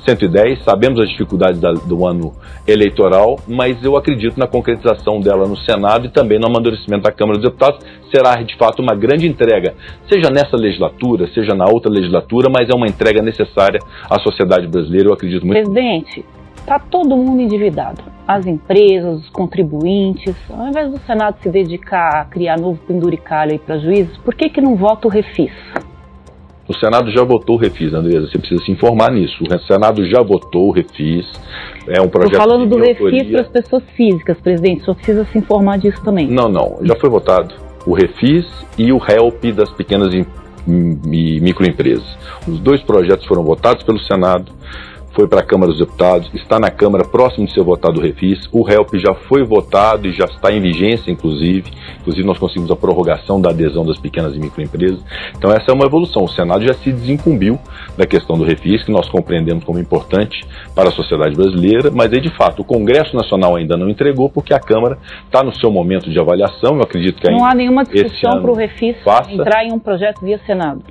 [0.06, 2.34] 110, sabemos as dificuldades da, do ano
[2.68, 7.40] eleitoral, mas eu acredito na concretização dela no Senado e também no amadurecimento da Câmara
[7.40, 7.80] dos Deputados.
[8.14, 9.74] Será de fato uma grande entrega,
[10.08, 15.10] seja nessa legislatura, seja na outra legislatura, mas é uma entrega necessária à sociedade brasileira,
[15.10, 15.72] eu acredito muito.
[15.72, 16.24] Presidente,
[16.64, 18.02] está todo mundo endividado.
[18.28, 20.36] As empresas, os contribuintes.
[20.50, 24.62] Ao invés do Senado se dedicar a criar novo penduricalho para juízes, por que, que
[24.62, 25.52] não vota o refis?
[26.68, 28.28] O Senado já votou o refis, Andresa.
[28.28, 29.44] Você precisa se informar nisso.
[29.44, 31.26] O Senado já votou o refis.
[31.88, 32.34] É um projeto.
[32.34, 34.84] Estou falando do refis para as pessoas físicas, presidente.
[34.84, 36.28] Só precisa se informar disso também.
[36.28, 36.80] Não, não.
[36.82, 37.54] Já foi votado
[37.86, 38.46] o refis
[38.78, 40.26] e o help das pequenas e
[40.66, 42.18] microempresas.
[42.48, 44.50] Os dois projetos foram votados pelo Senado
[45.14, 48.48] foi para a Câmara dos Deputados, está na Câmara próximo de ser votado o refis.
[48.52, 51.72] O HELP já foi votado e já está em vigência, inclusive.
[52.02, 55.00] Inclusive, nós conseguimos a prorrogação da adesão das pequenas e microempresas.
[55.38, 56.24] Então, essa é uma evolução.
[56.24, 57.60] O Senado já se desincumbiu
[57.98, 60.44] da questão do refis, que nós compreendemos como importante
[60.76, 64.54] para a sociedade brasileira, mas aí, de fato, o Congresso Nacional ainda não entregou, porque
[64.54, 66.76] a Câmara está no seu momento de avaliação.
[66.76, 69.32] Eu acredito que Não há nenhuma discussão para o refis faça...
[69.32, 70.84] entrar em um projeto via Senado.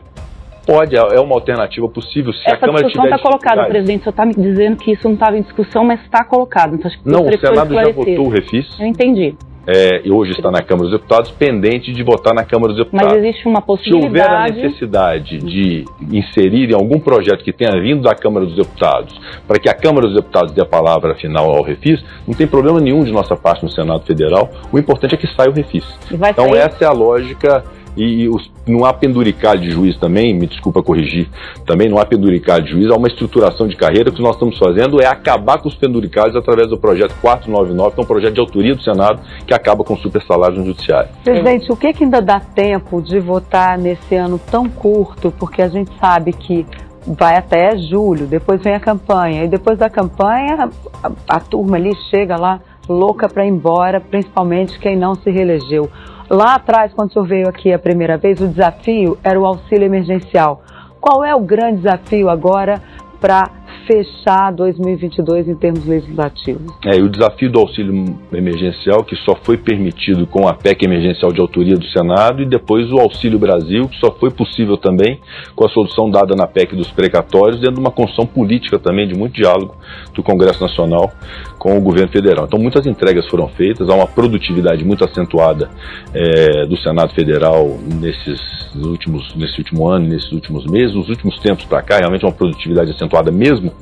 [0.67, 4.05] Pode, é uma alternativa possível se Essa a Câmara discussão está colocada, presidente.
[4.05, 6.75] Você está me dizendo que isso não estava em discussão, mas está colocado.
[6.75, 8.69] Então, não, o Senado já votou o refis.
[8.79, 9.35] Eu entendi.
[9.67, 13.13] É, e hoje está na Câmara dos Deputados, pendente de votar na Câmara dos Deputados.
[13.13, 14.11] Mas existe uma possibilidade.
[14.11, 18.57] Se houver a necessidade de inserir em algum projeto que tenha vindo da Câmara dos
[18.57, 19.15] Deputados,
[19.47, 22.81] para que a Câmara dos Deputados dê a palavra final ao refis, não tem problema
[22.81, 24.51] nenhum de nossa parte no Senado Federal.
[24.73, 25.85] O importante é que saia o refis.
[26.11, 26.59] Então, sair...
[26.59, 27.65] essa é a lógica
[27.97, 31.29] e, os, não há penduricalho de juiz também, me desculpa corrigir,
[31.67, 34.11] também não há penduricalho de juiz, há uma estruturação de carreira.
[34.11, 38.01] O que nós estamos fazendo é acabar com os penduricalhos através do projeto 499, que
[38.01, 41.11] é um projeto de autoria do Senado que acaba com super salários no Judiciário.
[41.23, 45.31] Presidente, o que, que ainda dá tempo de votar nesse ano tão curto?
[45.31, 46.67] Porque a gente sabe que
[47.07, 50.71] vai até julho, depois vem a campanha, e depois da campanha
[51.03, 55.89] a, a turma ali chega lá louca para ir embora, principalmente quem não se reelegeu.
[56.33, 59.85] Lá atrás, quando o senhor veio aqui a primeira vez, o desafio era o auxílio
[59.85, 60.63] emergencial.
[60.99, 62.81] Qual é o grande desafio agora
[63.21, 63.51] para
[63.87, 66.73] fechar 2022 em termos legislativos.
[66.85, 71.33] É, e o desafio do auxílio emergencial, que só foi permitido com a PEC emergencial
[71.33, 75.21] de autoria do Senado, e depois o Auxílio Brasil, que só foi possível também
[75.55, 79.15] com a solução dada na PEC dos precatórios, dentro de uma construção política também, de
[79.15, 79.75] muito diálogo
[80.15, 81.11] do Congresso Nacional
[81.59, 82.47] com o governo federal.
[82.47, 85.71] Então, muitas entregas foram feitas, há uma produtividade muito acentuada
[86.15, 88.41] é, do Senado Federal nesses
[88.75, 92.91] últimos, nesse último ano, nesses últimos meses, nos últimos tempos para cá, realmente uma produtividade
[92.91, 93.73] acentuada mesmo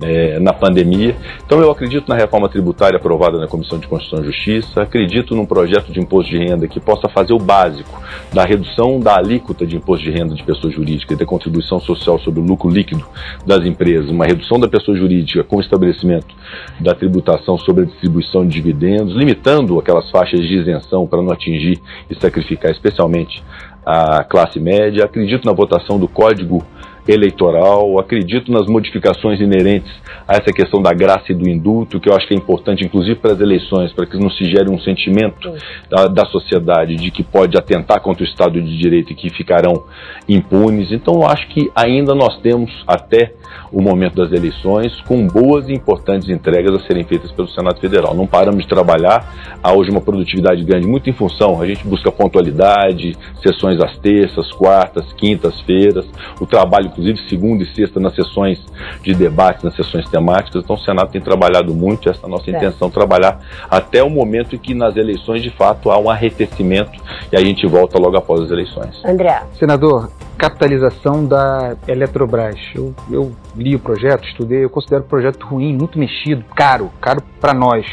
[0.00, 1.16] é, na pandemia.
[1.44, 5.46] Então eu acredito na reforma tributária aprovada na Comissão de Constituição e Justiça, acredito num
[5.46, 8.02] projeto de imposto de renda que possa fazer o básico
[8.32, 12.18] da redução da alíquota de imposto de renda de pessoa jurídica e da contribuição social
[12.18, 13.04] sobre o lucro líquido
[13.46, 16.34] das empresas, uma redução da pessoa jurídica com o estabelecimento
[16.80, 21.80] da tributação sobre a distribuição de dividendos, limitando aquelas faixas de isenção para não atingir
[22.10, 23.42] e sacrificar especialmente
[23.84, 25.04] a classe média.
[25.04, 26.64] Acredito na votação do Código
[27.08, 29.90] eleitoral, acredito nas modificações inerentes
[30.26, 33.16] a essa questão da graça e do indulto, que eu acho que é importante, inclusive
[33.16, 35.52] para as eleições, para que não se gere um sentimento
[35.88, 39.84] da, da, sociedade de que pode atentar contra o Estado de Direito e que ficarão
[40.28, 40.90] impunes.
[40.90, 43.32] Então, eu acho que ainda nós temos até
[43.72, 48.14] o momento das eleições com boas e importantes entregas a serem feitas pelo Senado Federal.
[48.14, 52.10] Não paramos de trabalhar, há hoje uma produtividade grande, muito em função, a gente busca
[52.10, 56.06] pontualidade, sessões às terças, quartas, quintas-feiras,
[56.40, 58.58] o trabalho, inclusive, segunda e sexta nas sessões
[59.02, 60.62] de debate, nas sessões temáticas.
[60.64, 62.56] Então, o Senado tem trabalhado muito, essa é a nossa é.
[62.56, 63.40] intenção, trabalhar
[63.70, 66.98] até o momento em que nas eleições, de fato, há um arrefecimento
[67.30, 69.04] e a gente volta logo após as eleições.
[69.04, 69.42] André.
[69.58, 72.56] Senador, capitalização da Eletrobras.
[72.74, 77.22] Eu, eu li o projeto, estudei, eu considero o projeto ruim, muito mexido, caro, caro
[77.40, 77.86] para nós,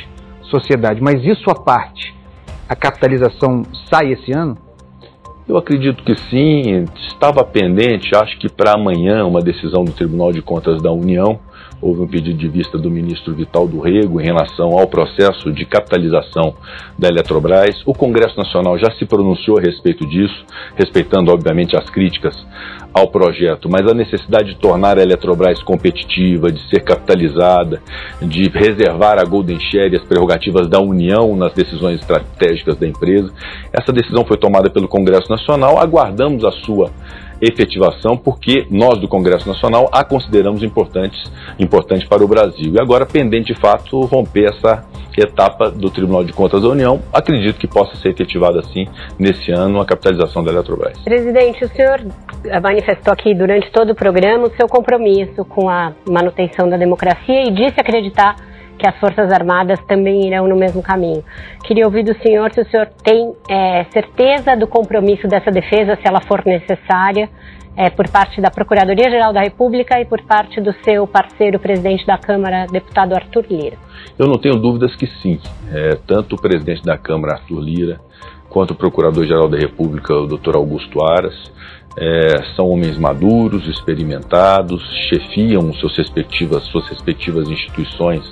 [0.44, 1.02] sociedade.
[1.02, 2.16] Mas isso à parte,
[2.68, 4.58] a capitalização sai esse ano?
[5.48, 10.42] Eu acredito que sim, estava pendente, acho que para amanhã, uma decisão do Tribunal de
[10.42, 11.40] Contas da União
[11.84, 15.66] houve um pedido de vista do ministro Vital do Rego em relação ao processo de
[15.66, 16.56] capitalização
[16.98, 17.84] da Eletrobras.
[17.86, 20.46] O Congresso Nacional já se pronunciou a respeito disso,
[20.76, 22.34] respeitando, obviamente, as críticas
[22.94, 27.82] ao projeto, mas a necessidade de tornar a Eletrobras competitiva, de ser capitalizada,
[28.22, 33.30] de reservar a Golden Share e as prerrogativas da União nas decisões estratégicas da empresa.
[33.74, 36.92] Essa decisão foi tomada pelo Congresso Nacional, aguardamos a sua
[37.44, 41.20] efetivação, porque nós do Congresso Nacional a consideramos importantes,
[41.60, 42.74] importante para o Brasil.
[42.74, 44.86] E agora, pendente de fato, romper essa
[45.18, 48.88] etapa do Tribunal de Contas da União, acredito que possa ser efetivada assim
[49.20, 50.98] nesse ano a capitalização da Eletrobras.
[51.04, 52.02] Presidente, o senhor
[52.62, 57.52] manifestou aqui durante todo o programa o seu compromisso com a manutenção da democracia e
[57.52, 61.24] disse acreditar que as Forças Armadas também irão no mesmo caminho.
[61.64, 66.08] Queria ouvir do senhor se o senhor tem é, certeza do compromisso dessa defesa, se
[66.08, 67.30] ela for necessária,
[67.76, 72.18] é, por parte da Procuradoria-Geral da República e por parte do seu parceiro, presidente da
[72.18, 73.78] Câmara, deputado Arthur Lira.
[74.18, 75.40] Eu não tenho dúvidas que sim.
[75.72, 78.00] É, tanto o presidente da Câmara, Arthur Lira,
[78.50, 80.56] quanto o Procurador-Geral da República, o Dr.
[80.56, 81.34] Augusto Aras,
[81.96, 88.24] é, são homens maduros, experimentados, chefiam seus respectivas, suas respectivas instituições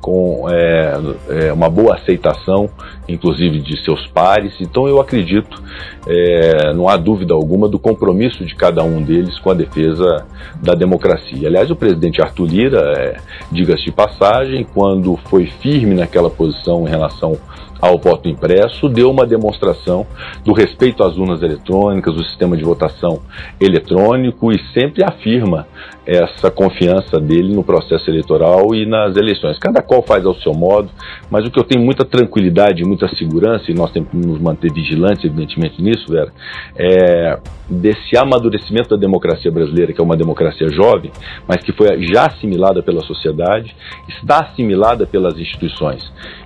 [0.00, 0.94] com é,
[1.28, 2.68] é, uma boa aceitação,
[3.08, 4.54] inclusive de seus pares.
[4.60, 5.62] Então eu acredito,
[6.06, 10.26] é, não há dúvida alguma, do compromisso de cada um deles com a defesa
[10.60, 11.46] da democracia.
[11.46, 13.16] Aliás, o presidente Arthur Lira, é,
[13.50, 17.38] diga-se de passagem, quando foi firme naquela posição em relação
[17.82, 20.06] ao voto impresso, deu uma demonstração
[20.44, 23.20] do respeito às urnas eletrônicas, do sistema de votação
[23.60, 25.66] eletrônico e sempre afirma
[26.06, 29.58] essa confiança dele no processo eleitoral e nas eleições.
[29.58, 30.90] Cada qual faz ao seu modo,
[31.28, 34.72] mas o que eu tenho muita tranquilidade, muita segurança, e nós temos que nos manter
[34.72, 36.32] vigilantes, evidentemente, nisso, Vera,
[36.76, 37.38] é
[37.68, 41.10] desse amadurecimento da democracia brasileira, que é uma democracia jovem,
[41.48, 43.74] mas que foi já assimilada pela sociedade,
[44.08, 46.02] está assimilada pelas instituições.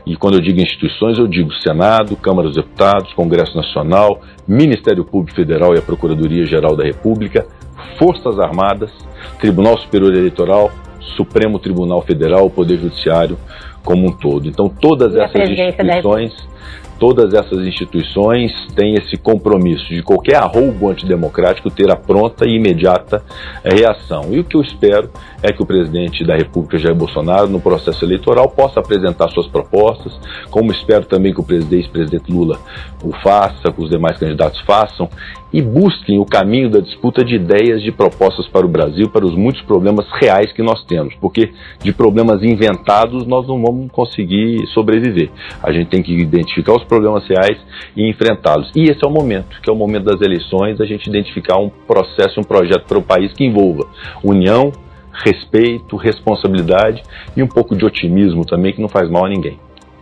[0.06, 5.34] E quando eu digo instituições, eu digo Senado, Câmara dos Deputados, Congresso Nacional, Ministério Público
[5.34, 7.44] Federal e a Procuradoria-Geral da República,
[7.98, 8.90] Forças Armadas,
[9.40, 10.70] Tribunal Superior Eleitoral,
[11.16, 13.36] Supremo Tribunal Federal, o Poder Judiciário
[13.84, 14.46] como um todo.
[14.48, 16.32] Então, todas essas instituições
[16.98, 23.22] todas essas instituições têm esse compromisso de qualquer arroubo antidemocrático ter a pronta e imediata
[23.64, 24.26] reação.
[24.30, 25.10] E o que eu espero
[25.42, 30.12] é que o presidente da República, Jair Bolsonaro, no processo eleitoral, possa apresentar suas propostas,
[30.50, 32.58] como espero também que o presidente, presidente Lula
[33.02, 35.08] o faça, que os demais candidatos façam,
[35.52, 39.34] e busquem o caminho da disputa de ideias, de propostas para o Brasil, para os
[39.34, 41.52] muitos problemas reais que nós temos, porque
[41.82, 45.30] de problemas inventados nós não vamos conseguir sobreviver.
[45.62, 47.58] A gente tem que identificar os problemas reais
[47.96, 48.70] e enfrentá-los.
[48.74, 51.70] E esse é o momento, que é o momento das eleições, a gente identificar um
[51.86, 53.86] processo, um projeto para o país que envolva
[54.22, 54.72] união,
[55.24, 57.02] respeito, responsabilidade
[57.36, 59.58] e um pouco de otimismo também, que não faz mal a ninguém.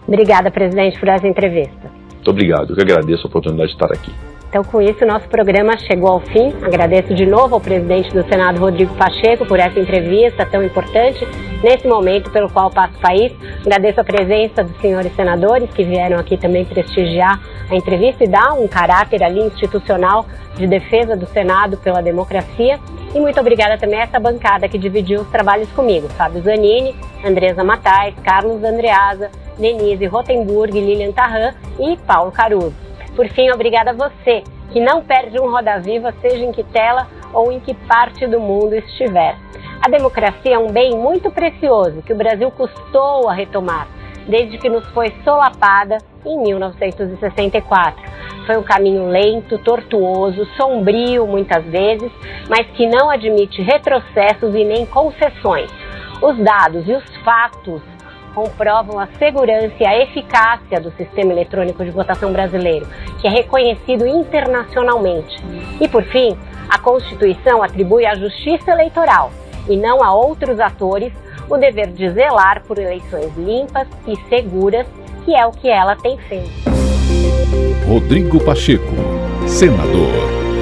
[0.06, 1.90] Obrigada, presidente, por essa entrevista.
[2.12, 4.33] Muito obrigado, eu que agradeço a oportunidade de estar aqui.
[4.54, 6.54] Então, com isso, nosso programa chegou ao fim.
[6.62, 11.26] Agradeço de novo ao presidente do Senado, Rodrigo Pacheco, por essa entrevista tão importante
[11.60, 13.32] nesse momento pelo qual passa o país.
[13.66, 18.52] Agradeço a presença dos senhores senadores que vieram aqui também prestigiar a entrevista e dar
[18.52, 20.24] um caráter ali institucional
[20.54, 22.78] de defesa do Senado pela democracia.
[23.12, 26.08] E muito obrigada também a essa bancada que dividiu os trabalhos comigo.
[26.10, 26.94] Fábio Zanini,
[27.24, 32.93] Andresa Matais, Carlos Andreasa, Denise Rotenburg, Lilian Tarran e Paulo Caruso.
[33.14, 34.42] Por fim, obrigada a você
[34.72, 38.40] que não perde um Roda Viva, seja em que tela ou em que parte do
[38.40, 39.36] mundo estiver.
[39.80, 43.86] A democracia é um bem muito precioso que o Brasil custou a retomar,
[44.26, 48.02] desde que nos foi solapada em 1964.
[48.46, 52.10] Foi um caminho lento, tortuoso, sombrio muitas vezes,
[52.48, 55.70] mas que não admite retrocessos e nem concessões.
[56.20, 57.93] Os dados e os fatos
[58.34, 62.86] comprovam a segurança e a eficácia do sistema eletrônico de votação brasileiro,
[63.20, 65.42] que é reconhecido internacionalmente.
[65.80, 66.36] E, por fim,
[66.68, 69.30] a Constituição atribui à Justiça Eleitoral,
[69.68, 71.12] e não a outros atores,
[71.48, 74.86] o dever de zelar por eleições limpas e seguras,
[75.24, 76.64] que é o que ela tem feito.
[77.86, 78.94] Rodrigo Pacheco,
[79.46, 80.53] senador.